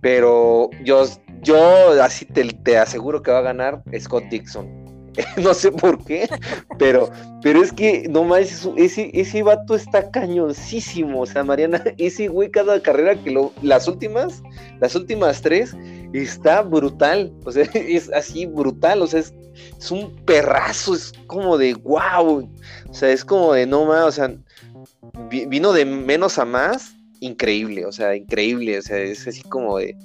Pero 0.00 0.70
yo, 0.84 1.04
yo 1.42 2.00
así 2.00 2.24
te, 2.24 2.44
te 2.44 2.78
aseguro 2.78 3.20
que 3.20 3.32
va 3.32 3.38
a 3.38 3.42
ganar 3.42 3.82
Scott 3.98 4.22
Dixon. 4.30 4.86
no 5.42 5.52
sé 5.52 5.72
por 5.72 6.04
qué, 6.04 6.28
pero, 6.78 7.10
pero 7.42 7.60
es 7.60 7.72
que 7.72 8.06
no 8.08 8.22
más, 8.22 8.68
ese, 8.76 9.10
ese 9.12 9.42
vato 9.42 9.74
está 9.74 10.12
cañoncísimo. 10.12 11.22
O 11.22 11.26
sea, 11.26 11.42
Mariana, 11.42 11.82
ese 11.98 12.28
güey, 12.28 12.48
cada 12.48 12.80
carrera 12.80 13.20
que 13.20 13.32
lo, 13.32 13.52
las 13.62 13.88
últimas, 13.88 14.42
las 14.80 14.94
últimas 14.94 15.42
tres, 15.42 15.76
está 16.12 16.62
brutal. 16.62 17.32
O 17.44 17.50
sea, 17.50 17.64
es 17.74 18.12
así 18.12 18.46
brutal. 18.46 19.02
O 19.02 19.08
sea, 19.08 19.18
es, 19.18 19.34
es 19.76 19.90
un 19.90 20.14
perrazo, 20.24 20.94
es 20.94 21.12
como 21.26 21.58
de 21.58 21.74
wow. 21.74 22.48
O 22.88 22.94
sea, 22.94 23.10
es 23.10 23.24
como 23.24 23.52
de 23.54 23.66
no 23.66 23.86
más, 23.86 24.04
o 24.04 24.12
sea, 24.12 24.34
vino 25.28 25.72
de 25.72 25.84
menos 25.84 26.38
a 26.38 26.44
más, 26.44 26.94
increíble, 27.20 27.86
o 27.86 27.92
sea, 27.92 28.14
increíble. 28.16 28.78
O 28.78 28.82
sea, 28.82 28.98
es 28.98 29.26
así 29.26 29.42
como 29.42 29.78
de. 29.78 29.96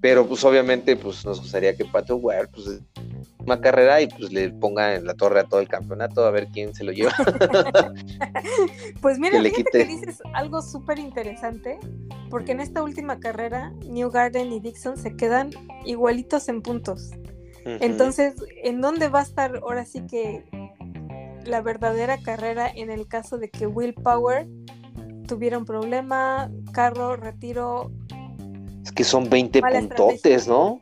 Pero 0.00 0.26
pues 0.26 0.42
obviamente, 0.44 0.96
pues 0.96 1.24
nos 1.24 1.40
gustaría 1.40 1.76
que 1.76 1.84
Pato 1.84 2.16
Ware, 2.16 2.48
pues 2.48 2.80
una 3.38 3.60
carrera 3.60 4.00
y 4.00 4.08
pues 4.08 4.32
le 4.32 4.50
ponga 4.50 4.94
en 4.94 5.06
la 5.06 5.14
torre 5.14 5.40
a 5.40 5.44
todo 5.44 5.60
el 5.60 5.68
campeonato 5.68 6.24
a 6.24 6.30
ver 6.30 6.48
quién 6.52 6.74
se 6.74 6.84
lo 6.84 6.92
lleva. 6.92 7.12
pues 9.00 9.18
mira, 9.18 9.40
fíjate 9.40 9.64
que 9.70 9.84
dices 9.84 10.20
algo 10.34 10.60
súper 10.60 10.98
interesante, 10.98 11.78
porque 12.30 12.52
en 12.52 12.60
esta 12.60 12.82
última 12.82 13.20
carrera 13.20 13.72
New 13.88 14.10
Garden 14.10 14.52
y 14.52 14.60
Dixon 14.60 14.96
se 14.96 15.14
quedan 15.16 15.50
igualitos 15.84 16.48
en 16.48 16.62
puntos. 16.62 17.10
Entonces, 17.64 18.34
¿en 18.64 18.80
dónde 18.80 19.08
va 19.08 19.20
a 19.20 19.22
estar 19.22 19.56
ahora 19.62 19.84
sí 19.84 20.02
que 20.10 20.42
la 21.46 21.60
verdadera 21.60 22.18
carrera 22.18 22.70
en 22.74 22.90
el 22.90 23.06
caso 23.06 23.38
de 23.38 23.50
que 23.50 23.66
Will 23.66 23.94
Power 23.94 24.48
tuviera 25.26 25.58
un 25.58 25.64
problema, 25.64 26.50
carro, 26.72 27.16
retiro? 27.16 27.90
Es 28.84 28.92
que 28.92 29.04
son 29.04 29.28
20 29.30 29.62
puntotes, 29.62 30.48
¿no? 30.48 30.78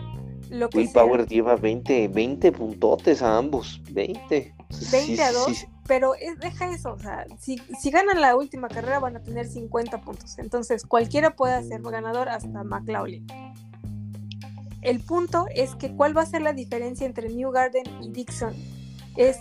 Will 0.74 0.90
Power 0.92 1.26
lleva 1.26 1.56
20, 1.56 2.08
20 2.08 2.52
puntotes 2.52 3.22
a 3.22 3.36
ambos, 3.36 3.80
20. 3.90 4.54
20 4.90 5.22
a 5.22 5.32
2, 5.32 5.66
pero 5.86 6.12
deja 6.40 6.72
eso, 6.72 6.92
o 6.92 6.98
sea, 6.98 7.26
si, 7.38 7.60
si, 7.80 7.90
ganan 7.90 8.20
la 8.20 8.36
última 8.36 8.68
carrera 8.68 8.98
van 9.00 9.16
a 9.16 9.22
tener 9.22 9.46
50 9.46 10.00
puntos, 10.00 10.38
entonces 10.38 10.84
cualquiera 10.84 11.34
puede 11.34 11.62
ser 11.64 11.82
ganador 11.82 12.28
hasta 12.28 12.64
McLaughlin. 12.64 13.26
El 14.82 15.00
punto 15.00 15.46
es 15.54 15.74
que 15.74 15.94
cuál 15.94 16.16
va 16.16 16.22
a 16.22 16.26
ser 16.26 16.42
la 16.42 16.52
diferencia 16.52 17.06
entre 17.06 17.28
New 17.28 17.50
Garden 17.50 17.84
y 18.00 18.10
Dixon 18.10 18.54
es 19.16 19.38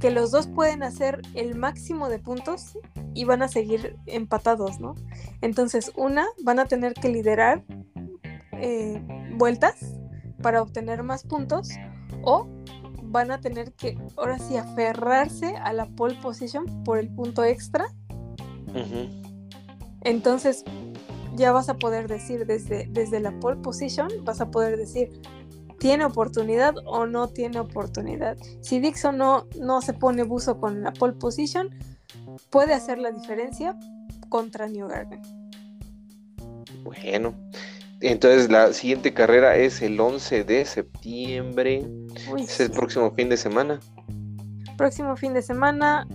que 0.00 0.10
los 0.10 0.30
dos 0.30 0.46
pueden 0.46 0.82
hacer 0.82 1.22
el 1.34 1.54
máximo 1.54 2.08
de 2.08 2.18
puntos 2.18 2.78
y 3.14 3.24
van 3.24 3.42
a 3.42 3.48
seguir 3.48 3.96
empatados, 4.06 4.78
¿no? 4.80 4.94
Entonces, 5.40 5.92
una, 5.96 6.26
van 6.42 6.58
a 6.58 6.66
tener 6.66 6.94
que 6.94 7.08
liderar 7.08 7.64
eh, 8.52 9.02
vueltas 9.36 9.94
para 10.42 10.62
obtener 10.62 11.02
más 11.02 11.24
puntos 11.24 11.70
o 12.22 12.46
van 13.02 13.30
a 13.30 13.40
tener 13.40 13.72
que 13.72 13.98
ahora 14.16 14.38
sí 14.38 14.56
aferrarse 14.56 15.56
a 15.56 15.72
la 15.72 15.86
pole 15.86 16.16
position 16.20 16.84
por 16.84 16.98
el 16.98 17.08
punto 17.08 17.44
extra. 17.44 17.86
Entonces 20.02 20.64
ya 21.34 21.52
vas 21.52 21.68
a 21.68 21.74
poder 21.74 22.08
decir 22.08 22.46
desde, 22.46 22.86
desde 22.90 23.20
la 23.20 23.38
pole 23.40 23.60
position, 23.62 24.08
vas 24.24 24.40
a 24.40 24.50
poder 24.50 24.76
decir, 24.76 25.10
¿tiene 25.78 26.04
oportunidad 26.04 26.74
o 26.84 27.06
no 27.06 27.28
tiene 27.28 27.60
oportunidad? 27.60 28.36
Si 28.60 28.80
Dixon 28.80 29.18
no, 29.18 29.46
no 29.60 29.82
se 29.82 29.92
pone 29.92 30.22
buzo 30.22 30.58
con 30.58 30.82
la 30.82 30.92
pole 30.92 31.14
position, 31.14 31.70
puede 32.50 32.74
hacer 32.74 32.98
la 32.98 33.10
diferencia 33.10 33.76
contra 34.28 34.68
New 34.68 34.88
Garden. 34.88 35.22
Bueno, 36.82 37.34
entonces 38.00 38.50
la 38.50 38.72
siguiente 38.72 39.14
carrera 39.14 39.56
es 39.56 39.82
el 39.82 39.98
11 39.98 40.44
de 40.44 40.64
septiembre. 40.64 41.86
es 42.38 42.60
el 42.60 42.70
próximo 42.70 43.10
fin 43.12 43.28
de 43.28 43.36
semana. 43.36 43.80
Próximo 44.76 45.16
fin 45.16 45.32
de 45.32 45.42
semana. 45.42 46.06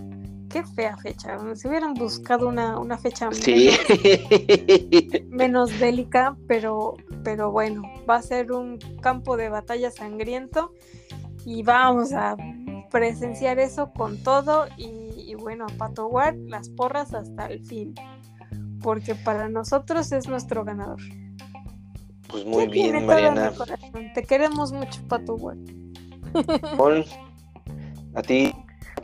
Qué 0.52 0.62
fea 0.64 0.96
fecha. 0.98 1.38
Si 1.54 1.66
hubieran 1.66 1.94
buscado 1.94 2.46
una, 2.46 2.98
fecha 2.98 3.30
menos, 5.30 5.78
bélica, 5.80 6.36
pero, 6.46 6.96
pero 7.24 7.50
bueno, 7.50 7.82
va 8.08 8.16
a 8.16 8.22
ser 8.22 8.52
un 8.52 8.78
campo 9.00 9.38
de 9.38 9.48
batalla 9.48 9.90
sangriento 9.90 10.74
y 11.46 11.62
vamos 11.62 12.12
a 12.12 12.36
presenciar 12.90 13.58
eso 13.58 13.92
con 13.94 14.22
todo 14.22 14.66
y, 14.76 15.34
bueno, 15.36 15.64
a 15.64 15.78
Pato 15.78 16.08
Ward 16.08 16.36
las 16.46 16.68
porras 16.68 17.14
hasta 17.14 17.46
el 17.46 17.64
fin, 17.64 17.94
porque 18.82 19.14
para 19.14 19.48
nosotros 19.48 20.12
es 20.12 20.28
nuestro 20.28 20.64
ganador. 20.64 21.00
Pues 22.28 22.44
muy 22.44 22.66
bien, 22.66 23.06
Mariana. 23.06 23.52
Te 24.14 24.22
queremos 24.22 24.70
mucho, 24.72 25.00
Pato 25.08 25.38
Paul, 26.76 27.06
a 28.14 28.22
ti, 28.22 28.52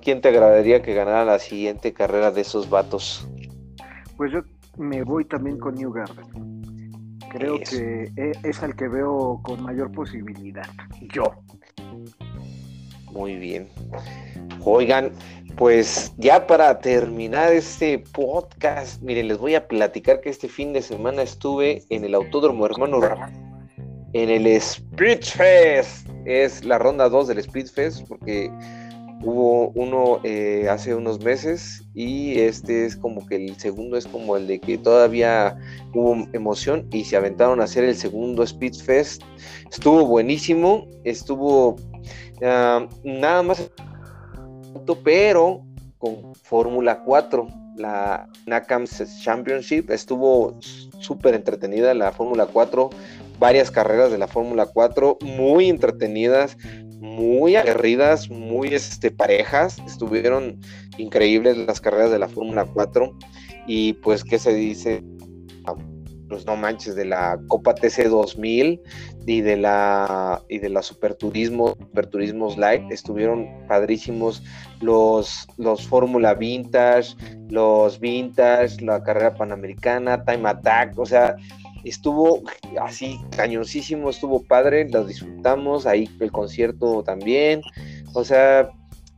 ¿quién 0.08 0.22
te 0.22 0.28
agradaría 0.28 0.80
que 0.80 0.94
ganara 0.94 1.22
la 1.26 1.38
siguiente 1.38 1.92
carrera 1.92 2.30
de 2.30 2.40
esos 2.40 2.70
vatos? 2.70 3.28
Pues 4.16 4.32
yo 4.32 4.40
me 4.78 5.02
voy 5.02 5.26
también 5.26 5.58
con 5.58 5.74
New 5.74 5.92
Garden. 5.92 6.62
Creo 7.30 7.58
que 7.60 8.10
e, 8.16 8.32
es 8.42 8.62
el 8.62 8.74
que 8.74 8.88
veo 8.88 9.38
con 9.42 9.62
mayor 9.62 9.92
posibilidad. 9.92 10.66
Yo. 11.12 11.24
Muy 13.12 13.36
bien. 13.36 13.68
Oigan, 14.64 15.12
pues 15.58 16.14
ya 16.16 16.46
para 16.46 16.78
terminar 16.78 17.52
este 17.52 17.98
podcast, 17.98 19.02
miren, 19.02 19.28
les 19.28 19.36
voy 19.36 19.56
a 19.56 19.68
platicar 19.68 20.22
que 20.22 20.30
este 20.30 20.48
fin 20.48 20.72
de 20.72 20.80
semana 20.80 21.20
estuve 21.20 21.82
en 21.90 22.02
el 22.06 22.14
Autódromo 22.14 22.64
Hermano 22.64 22.98
en 24.14 24.30
el 24.30 24.46
Speed 24.46 25.20
Fest. 25.22 26.08
Es 26.24 26.64
la 26.64 26.78
ronda 26.78 27.10
2 27.10 27.28
del 27.28 27.38
Speed 27.40 27.66
Fest 27.66 28.08
porque 28.08 28.50
hubo 29.22 29.70
uno 29.70 30.20
eh, 30.22 30.68
hace 30.70 30.94
unos 30.94 31.22
meses 31.22 31.84
y 31.94 32.38
este 32.38 32.86
es 32.86 32.96
como 32.96 33.26
que 33.26 33.36
el 33.36 33.56
segundo 33.56 33.96
es 33.96 34.06
como 34.06 34.36
el 34.36 34.46
de 34.46 34.60
que 34.60 34.78
todavía 34.78 35.56
hubo 35.94 36.26
emoción 36.32 36.86
y 36.92 37.04
se 37.04 37.16
aventaron 37.16 37.60
a 37.60 37.64
hacer 37.64 37.84
el 37.84 37.96
segundo 37.96 38.42
Speed 38.42 38.74
Fest. 38.74 39.22
Estuvo 39.70 40.06
buenísimo, 40.06 40.86
estuvo 41.04 41.76
ah, 42.42 42.86
nada 43.02 43.42
más, 43.42 43.70
pero 45.04 45.64
con 45.98 46.34
Fórmula 46.34 47.02
4. 47.04 47.48
La 47.76 48.28
NACAMS 48.46 49.22
Championship 49.22 49.88
estuvo 49.90 50.58
súper 50.98 51.34
entretenida 51.34 51.94
la 51.94 52.10
Fórmula 52.10 52.46
4 52.46 52.90
varias 53.38 53.70
carreras 53.70 54.10
de 54.10 54.18
la 54.18 54.26
Fórmula 54.26 54.66
4 54.66 55.18
muy 55.22 55.68
entretenidas, 55.68 56.56
muy 57.00 57.56
aguerridas, 57.56 58.30
muy 58.30 58.68
este, 58.68 59.10
parejas. 59.10 59.78
Estuvieron 59.86 60.60
increíbles 60.98 61.56
las 61.56 61.80
carreras 61.80 62.10
de 62.10 62.18
la 62.18 62.28
Fórmula 62.28 62.66
4. 62.66 63.16
Y 63.66 63.94
pues, 63.94 64.24
¿qué 64.24 64.38
se 64.38 64.54
dice? 64.54 65.02
Pues 66.28 66.44
no 66.44 66.56
manches, 66.56 66.94
de 66.94 67.06
la 67.06 67.40
Copa 67.48 67.74
TC 67.74 68.08
2000 68.08 68.82
y 69.26 69.40
de 69.40 69.56
la 69.56 70.42
y 70.48 70.58
de 70.58 70.68
la 70.68 70.82
Superturismo, 70.82 71.76
Superturismos 71.78 72.58
Light, 72.58 72.90
estuvieron 72.90 73.46
padrísimos 73.66 74.42
los, 74.80 75.46
los 75.56 75.86
Fórmula 75.86 76.34
Vintage, 76.34 77.14
los 77.48 77.98
Vintage, 78.00 78.82
la 78.82 79.02
carrera 79.02 79.34
panamericana, 79.34 80.22
Time 80.24 80.48
Attack, 80.48 80.98
o 80.98 81.06
sea, 81.06 81.36
estuvo 81.84 82.42
así 82.80 83.20
cañosísimo, 83.36 84.10
estuvo 84.10 84.42
padre, 84.42 84.88
lo 84.88 85.04
disfrutamos, 85.04 85.86
ahí 85.86 86.08
el 86.20 86.32
concierto 86.32 87.02
también, 87.02 87.62
o 88.14 88.24
sea, 88.24 88.70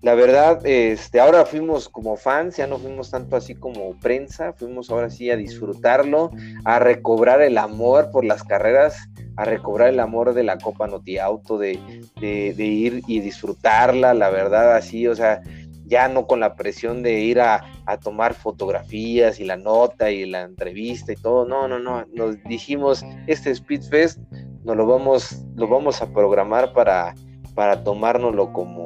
la 0.03 0.15
verdad, 0.15 0.65
este, 0.65 1.21
ahora 1.21 1.45
fuimos 1.45 1.91
como 1.91 2.17
fans, 2.17 2.57
ya 2.57 2.67
no 2.67 2.79
fuimos 2.79 3.11
tanto 3.11 3.37
así 3.37 3.55
como 3.55 3.95
prensa, 4.01 4.55
fuimos 4.55 4.89
ahora 4.91 5.11
sí 5.11 5.31
a 5.31 5.37
disfrutarlo, 5.37 6.31
a 6.65 6.79
recobrar 6.79 7.43
el 7.43 7.59
amor 7.59 8.11
por 8.11 8.25
las 8.25 8.43
carreras, 8.43 8.97
a 9.37 9.45
recobrar 9.45 9.91
el 9.91 10.01
amor 10.01 10.33
de 10.33 10.43
la 10.43 10.57
Copa 10.57 10.87
Noti 10.87 11.19
Auto, 11.19 11.59
de, 11.59 11.79
de, 12.19 12.55
de 12.55 12.65
ir 12.65 13.03
y 13.09 13.21
disfrutarla, 13.21 14.15
la 14.15 14.31
verdad, 14.31 14.75
así, 14.75 15.07
o 15.07 15.15
sea, 15.15 15.43
ya 15.91 16.09
no 16.09 16.26
con 16.26 16.41
la 16.41 16.55
presión 16.55 17.03
de 17.03 17.20
ir 17.20 17.41
a, 17.41 17.66
tomar 18.03 18.34
fotografías 18.34 19.41
y 19.41 19.45
la 19.45 19.57
nota 19.57 20.12
y 20.12 20.24
la 20.24 20.43
entrevista 20.43 21.12
y 21.12 21.16
todo, 21.16 21.45
no, 21.45 21.66
no, 21.66 21.80
no, 21.80 22.07
nos 22.14 22.41
dijimos, 22.45 23.05
este 23.26 23.53
Speedfest 23.53 24.20
nos 24.62 24.76
lo 24.76 24.86
vamos, 24.86 25.45
lo 25.57 25.66
vamos 25.66 26.01
a 26.01 26.12
programar 26.12 26.72
para, 26.72 27.16
para 27.57 27.82
tomárnoslo 27.82 28.53
como, 28.53 28.84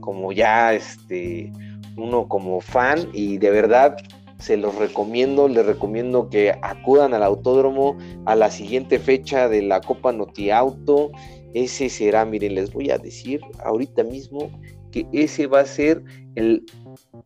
como 0.00 0.32
ya 0.32 0.72
este, 0.72 1.52
uno 1.98 2.26
como 2.28 2.62
fan 2.62 3.10
y 3.12 3.36
de 3.36 3.50
verdad 3.50 3.98
se 4.38 4.56
los 4.56 4.74
recomiendo, 4.76 5.48
les 5.48 5.66
recomiendo 5.66 6.28
que 6.30 6.54
acudan 6.62 7.12
al 7.12 7.22
autódromo 7.22 7.96
a 8.24 8.34
la 8.34 8.50
siguiente 8.50 8.98
fecha 8.98 9.48
de 9.48 9.62
la 9.62 9.80
Copa 9.80 10.12
Noti 10.12 10.50
Auto. 10.50 11.10
Ese 11.54 11.88
será, 11.88 12.24
miren, 12.24 12.54
les 12.54 12.72
voy 12.72 12.90
a 12.90 12.98
decir 12.98 13.40
ahorita 13.64 14.02
mismo, 14.04 14.50
que 14.96 15.06
ese 15.12 15.46
va 15.46 15.60
a 15.60 15.66
ser 15.66 16.02
el, 16.36 16.64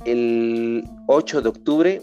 el 0.04 0.84
8 1.06 1.42
de 1.42 1.48
octubre, 1.48 2.02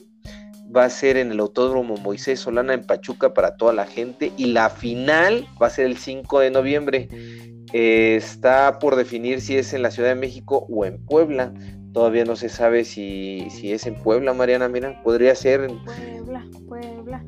va 0.73 0.85
a 0.85 0.89
ser 0.89 1.17
en 1.17 1.31
el 1.31 1.39
Autódromo 1.41 1.97
Moisés 1.97 2.39
Solana 2.39 2.73
en 2.73 2.85
Pachuca 2.85 3.33
para 3.33 3.57
toda 3.57 3.73
la 3.73 3.85
gente 3.85 4.31
y 4.37 4.45
la 4.47 4.69
final 4.69 5.45
va 5.61 5.67
a 5.67 5.69
ser 5.69 5.87
el 5.87 5.97
5 5.97 6.39
de 6.39 6.51
noviembre. 6.51 7.09
está 7.73 8.79
por 8.79 8.95
definir 8.95 9.41
si 9.41 9.57
es 9.57 9.73
en 9.73 9.81
la 9.81 9.91
Ciudad 9.91 10.09
de 10.09 10.15
México 10.15 10.65
o 10.69 10.85
en 10.85 11.03
Puebla. 11.05 11.53
Todavía 11.93 12.23
no 12.23 12.37
se 12.37 12.47
sabe 12.47 12.85
si, 12.85 13.47
si 13.49 13.73
es 13.73 13.85
en 13.85 13.95
Puebla, 13.95 14.33
Mariana. 14.33 14.69
Mira, 14.69 15.01
podría 15.03 15.35
ser 15.35 15.61
en 15.61 15.83
Puebla, 15.83 16.45
Puebla. 16.65 17.25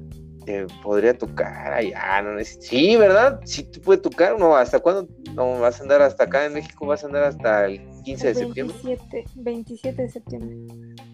podría 0.82 1.18
tocar 1.18 1.74
allá, 1.74 2.22
no 2.22 2.40
Sí, 2.44 2.96
¿verdad? 2.96 3.42
Sí 3.44 3.64
te 3.64 3.82
puede 3.82 4.00
tocar, 4.00 4.40
no, 4.40 4.56
¿hasta 4.56 4.80
cuándo? 4.80 5.10
No, 5.34 5.60
vas 5.60 5.80
a 5.80 5.84
andar 5.84 6.02
hasta 6.02 6.24
acá 6.24 6.46
en 6.46 6.54
México, 6.54 6.86
vas 6.86 7.04
a 7.04 7.08
andar 7.08 7.24
hasta 7.24 7.66
el 7.66 7.99
15 8.10 8.28
de 8.28 8.36
septiembre. 8.36 8.76
27 9.36 10.01
de 10.01 10.10
septiembre. 10.10 10.57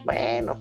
Bueno, 0.05 0.59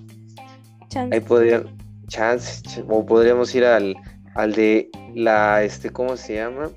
ahí 1.12 1.20
podría, 1.20 1.64
chance, 2.08 2.62
o 2.88 3.06
podríamos 3.06 3.54
ir 3.54 3.64
al, 3.64 3.94
al 4.34 4.52
de 4.52 4.90
la, 5.14 5.62
este, 5.62 5.90
¿cómo 5.90 6.16
se 6.16 6.34
llama? 6.34 6.70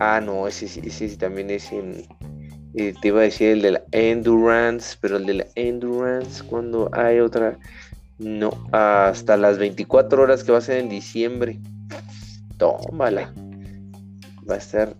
Ah, 0.00 0.20
no, 0.24 0.48
ese, 0.48 0.68
sí 0.68 1.16
también 1.16 1.50
es 1.50 1.70
en, 1.72 2.06
eh, 2.74 2.94
te 3.02 3.08
iba 3.08 3.20
a 3.20 3.24
decir 3.24 3.48
el 3.50 3.62
de 3.62 3.72
la 3.72 3.82
Endurance, 3.92 4.96
pero 5.00 5.18
el 5.18 5.26
de 5.26 5.34
la 5.34 5.46
Endurance, 5.54 6.42
cuando 6.44 6.88
hay 6.94 7.20
otra, 7.20 7.58
no, 8.18 8.50
hasta 8.72 9.36
las 9.36 9.58
24 9.58 10.22
horas 10.22 10.42
que 10.42 10.52
va 10.52 10.58
a 10.58 10.62
ser 10.62 10.78
en 10.78 10.88
diciembre. 10.88 11.58
Tómala. 12.56 13.32
Va 14.48 14.54
a 14.54 14.58
estar 14.58 14.96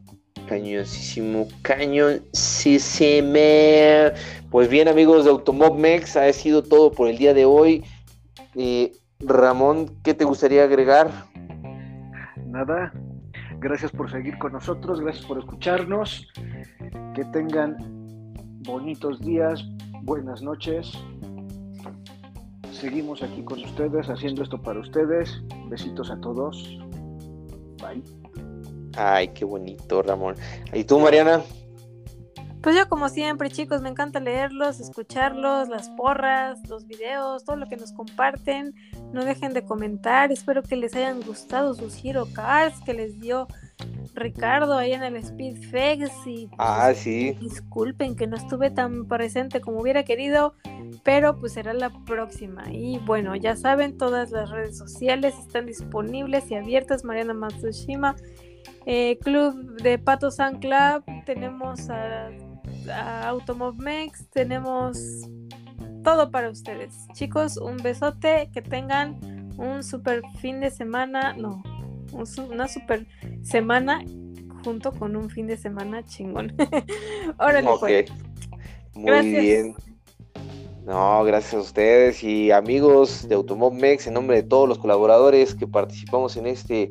Cañoncísimo, 0.48 1.46
cañoncísimo. 1.62 3.28
Pues 4.50 4.68
bien, 4.68 4.88
amigos 4.88 5.24
de 5.24 5.30
Automobmex, 5.30 6.16
ha 6.16 6.32
sido 6.32 6.62
todo 6.62 6.90
por 6.90 7.08
el 7.08 7.18
día 7.18 7.34
de 7.34 7.44
hoy. 7.44 7.84
Eh, 8.54 8.92
Ramón, 9.20 9.90
¿qué 10.02 10.14
te 10.14 10.24
gustaría 10.24 10.64
agregar? 10.64 11.10
Nada, 12.46 12.92
gracias 13.60 13.90
por 13.92 14.10
seguir 14.10 14.38
con 14.38 14.52
nosotros, 14.52 15.00
gracias 15.00 15.26
por 15.26 15.38
escucharnos. 15.38 16.26
Que 17.14 17.24
tengan 17.26 17.76
bonitos 18.64 19.20
días, 19.20 19.62
buenas 20.02 20.40
noches. 20.40 20.92
Seguimos 22.72 23.22
aquí 23.22 23.42
con 23.42 23.62
ustedes, 23.62 24.08
haciendo 24.08 24.42
esto 24.42 24.62
para 24.62 24.80
ustedes. 24.80 25.42
Besitos 25.68 26.10
a 26.10 26.18
todos. 26.20 26.78
Bye. 27.82 28.02
Ay, 28.96 29.28
qué 29.28 29.44
bonito, 29.44 30.02
Ramón. 30.02 30.36
¿Y 30.72 30.84
tú, 30.84 30.98
Mariana? 30.98 31.42
Pues 32.62 32.76
yo 32.76 32.88
como 32.88 33.08
siempre, 33.08 33.50
chicos, 33.50 33.82
me 33.82 33.88
encanta 33.88 34.18
leerlos, 34.18 34.80
escucharlos, 34.80 35.68
las 35.68 35.90
porras, 35.90 36.58
los 36.68 36.86
videos, 36.86 37.44
todo 37.44 37.56
lo 37.56 37.68
que 37.68 37.76
nos 37.76 37.92
comparten. 37.92 38.74
No 39.12 39.24
dejen 39.24 39.52
de 39.52 39.64
comentar. 39.64 40.32
Espero 40.32 40.62
que 40.62 40.76
les 40.76 40.94
hayan 40.94 41.22
gustado 41.22 41.74
sus 41.74 42.04
Hero 42.04 42.26
Cards 42.34 42.80
que 42.84 42.94
les 42.94 43.20
dio 43.20 43.46
Ricardo 44.14 44.76
ahí 44.76 44.92
en 44.92 45.04
el 45.04 45.24
Speedfex. 45.24 46.10
Y 46.26 46.48
pues, 46.48 46.58
ah, 46.58 46.92
sí. 46.94 47.36
Disculpen 47.40 48.16
que 48.16 48.26
no 48.26 48.36
estuve 48.36 48.70
tan 48.70 49.06
presente 49.06 49.60
como 49.60 49.80
hubiera 49.80 50.02
querido, 50.02 50.54
pero 51.04 51.38
pues 51.38 51.52
será 51.52 51.72
la 51.74 51.90
próxima. 52.06 52.64
Y 52.72 52.98
bueno, 52.98 53.36
ya 53.36 53.54
saben, 53.54 53.96
todas 53.96 54.32
las 54.32 54.50
redes 54.50 54.76
sociales 54.76 55.34
están 55.38 55.66
disponibles 55.66 56.50
y 56.50 56.56
abiertas. 56.56 57.04
Mariana 57.04 57.34
Matsushima 57.34 58.16
eh, 58.90 59.18
club 59.18 59.82
de 59.82 59.98
Pato 59.98 60.30
San 60.30 60.60
Club, 60.60 61.04
tenemos 61.26 61.90
a, 61.90 62.30
a 62.90 63.28
Automovmex, 63.28 64.30
tenemos 64.30 64.98
todo 66.02 66.30
para 66.30 66.48
ustedes. 66.48 66.94
Chicos, 67.12 67.58
un 67.58 67.76
besote, 67.76 68.48
que 68.50 68.62
tengan 68.62 69.18
un 69.58 69.82
super 69.82 70.22
fin 70.40 70.60
de 70.60 70.70
semana, 70.70 71.34
no, 71.34 71.62
una 72.50 72.66
super 72.66 73.06
semana 73.42 74.02
junto 74.64 74.90
con 74.92 75.16
un 75.16 75.28
fin 75.28 75.46
de 75.48 75.58
semana 75.58 76.02
chingón. 76.06 76.56
Órale, 77.38 77.68
pues. 77.78 78.10
Muy 78.94 79.30
bien. 79.30 79.74
No, 80.86 81.22
gracias 81.24 81.52
a 81.52 81.58
ustedes 81.58 82.24
y 82.24 82.50
amigos 82.52 83.28
de 83.28 83.34
Automovmex, 83.34 84.06
en 84.06 84.14
nombre 84.14 84.36
de 84.36 84.44
todos 84.44 84.66
los 84.66 84.78
colaboradores 84.78 85.54
que 85.54 85.66
participamos 85.66 86.38
en 86.38 86.46
este 86.46 86.90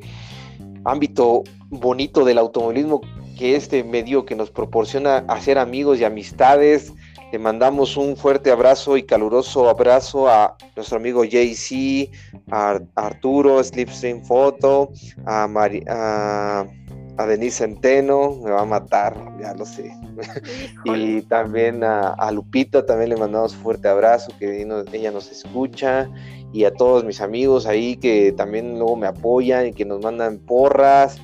ámbito 0.88 1.44
bonito 1.70 2.24
del 2.24 2.38
automovilismo 2.38 3.02
que 3.38 3.56
este 3.56 3.84
medio 3.84 4.26
que 4.26 4.36
nos 4.36 4.50
proporciona 4.50 5.18
hacer 5.28 5.58
amigos 5.58 6.00
y 6.00 6.06
amistades. 6.06 6.94
Le 7.32 7.40
mandamos 7.40 7.98
un 7.98 8.16
fuerte 8.16 8.52
abrazo 8.52 8.96
y 8.96 9.04
caluroso 9.04 9.70
abrazo 9.70 10.30
a 10.30 10.56
nuestro 10.78 10.98
amigo 10.98 11.26
JC, 11.26 12.10
a 12.50 12.80
Arturo, 12.96 13.62
Slipstream 13.62 14.24
Photo, 14.24 14.92
a, 15.26 15.46
a, 15.48 17.26
Denise 17.26 17.58
Centeno, 17.58 18.38
me 18.42 18.52
va 18.52 18.62
a 18.62 18.66
matar, 18.66 19.14
ya 19.42 19.54
lo 19.54 19.66
sé. 19.66 19.92
y 20.86 21.22
también 21.24 21.84
a, 21.84 22.32
Lupita, 22.32 22.86
también 22.86 23.10
le 23.10 23.18
mandamos 23.18 23.54
fuerte 23.56 23.90
abrazo, 23.90 24.32
que 24.40 24.62
ella 24.62 25.12
nos 25.12 25.30
escucha. 25.30 26.10
Y 26.58 26.66
a 26.66 26.74
todos 26.74 27.04
mis 27.04 27.22
amigos 27.22 27.68
ahí 27.68 27.98
que 27.98 28.32
también 28.32 28.80
luego 28.80 28.96
me 28.96 29.06
apoyan 29.06 29.68
y 29.68 29.74
que 29.74 29.86
nos 29.86 30.02
mandan 30.02 30.40
porras. 30.40 31.18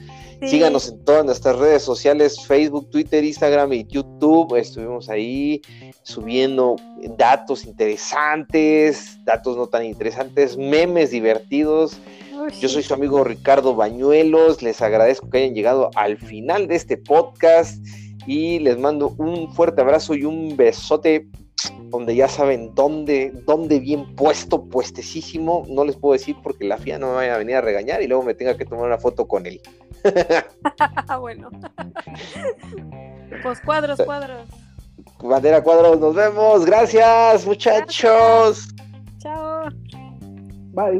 Síganos 0.45 0.89
en 0.89 1.03
todas 1.05 1.25
nuestras 1.25 1.57
redes 1.57 1.81
sociales, 1.81 2.45
Facebook, 2.45 2.91
Twitter, 2.91 3.23
Instagram 3.23 3.73
y 3.73 3.83
YouTube. 3.85 4.55
Estuvimos 4.55 5.09
ahí 5.09 5.59
subiendo 6.03 6.75
datos 7.17 7.65
interesantes, 7.65 9.17
datos 9.25 9.57
no 9.57 9.65
tan 9.65 9.85
interesantes, 9.85 10.55
memes 10.55 11.09
divertidos. 11.09 11.97
Yo 12.59 12.69
soy 12.69 12.83
su 12.83 12.93
amigo 12.93 13.23
Ricardo 13.23 13.73
Bañuelos. 13.73 14.61
Les 14.61 14.83
agradezco 14.83 15.31
que 15.31 15.39
hayan 15.39 15.55
llegado 15.55 15.89
al 15.95 16.17
final 16.17 16.67
de 16.67 16.75
este 16.75 16.97
podcast 16.97 17.83
y 18.27 18.59
les 18.59 18.77
mando 18.77 19.15
un 19.17 19.51
fuerte 19.51 19.81
abrazo 19.81 20.13
y 20.13 20.25
un 20.25 20.55
besote 20.55 21.27
donde 21.89 22.15
ya 22.15 22.27
saben 22.27 22.73
dónde, 22.75 23.31
dónde 23.45 23.79
bien 23.79 24.15
puesto, 24.15 24.65
puestecísimo. 24.65 25.65
No 25.69 25.85
les 25.85 25.95
puedo 25.95 26.13
decir 26.13 26.35
porque 26.43 26.65
la 26.65 26.77
FIA 26.77 26.99
no 26.99 27.07
me 27.07 27.13
vaya 27.13 27.35
a 27.35 27.37
venir 27.37 27.55
a 27.55 27.61
regañar 27.61 28.01
y 28.01 28.07
luego 28.07 28.23
me 28.23 28.33
tenga 28.33 28.57
que 28.57 28.65
tomar 28.65 28.85
una 28.85 28.97
foto 28.97 29.27
con 29.27 29.45
él. 29.45 29.61
bueno. 31.19 31.49
pues 33.41 33.59
cuadros, 33.61 34.01
cuadros. 34.01 34.47
Bandera 35.19 35.63
cuadros, 35.63 35.99
nos 35.99 36.15
vemos. 36.15 36.65
Gracias, 36.65 37.45
muchachos. 37.45 38.67
Chao. 39.19 39.69
Bye. 40.73 40.99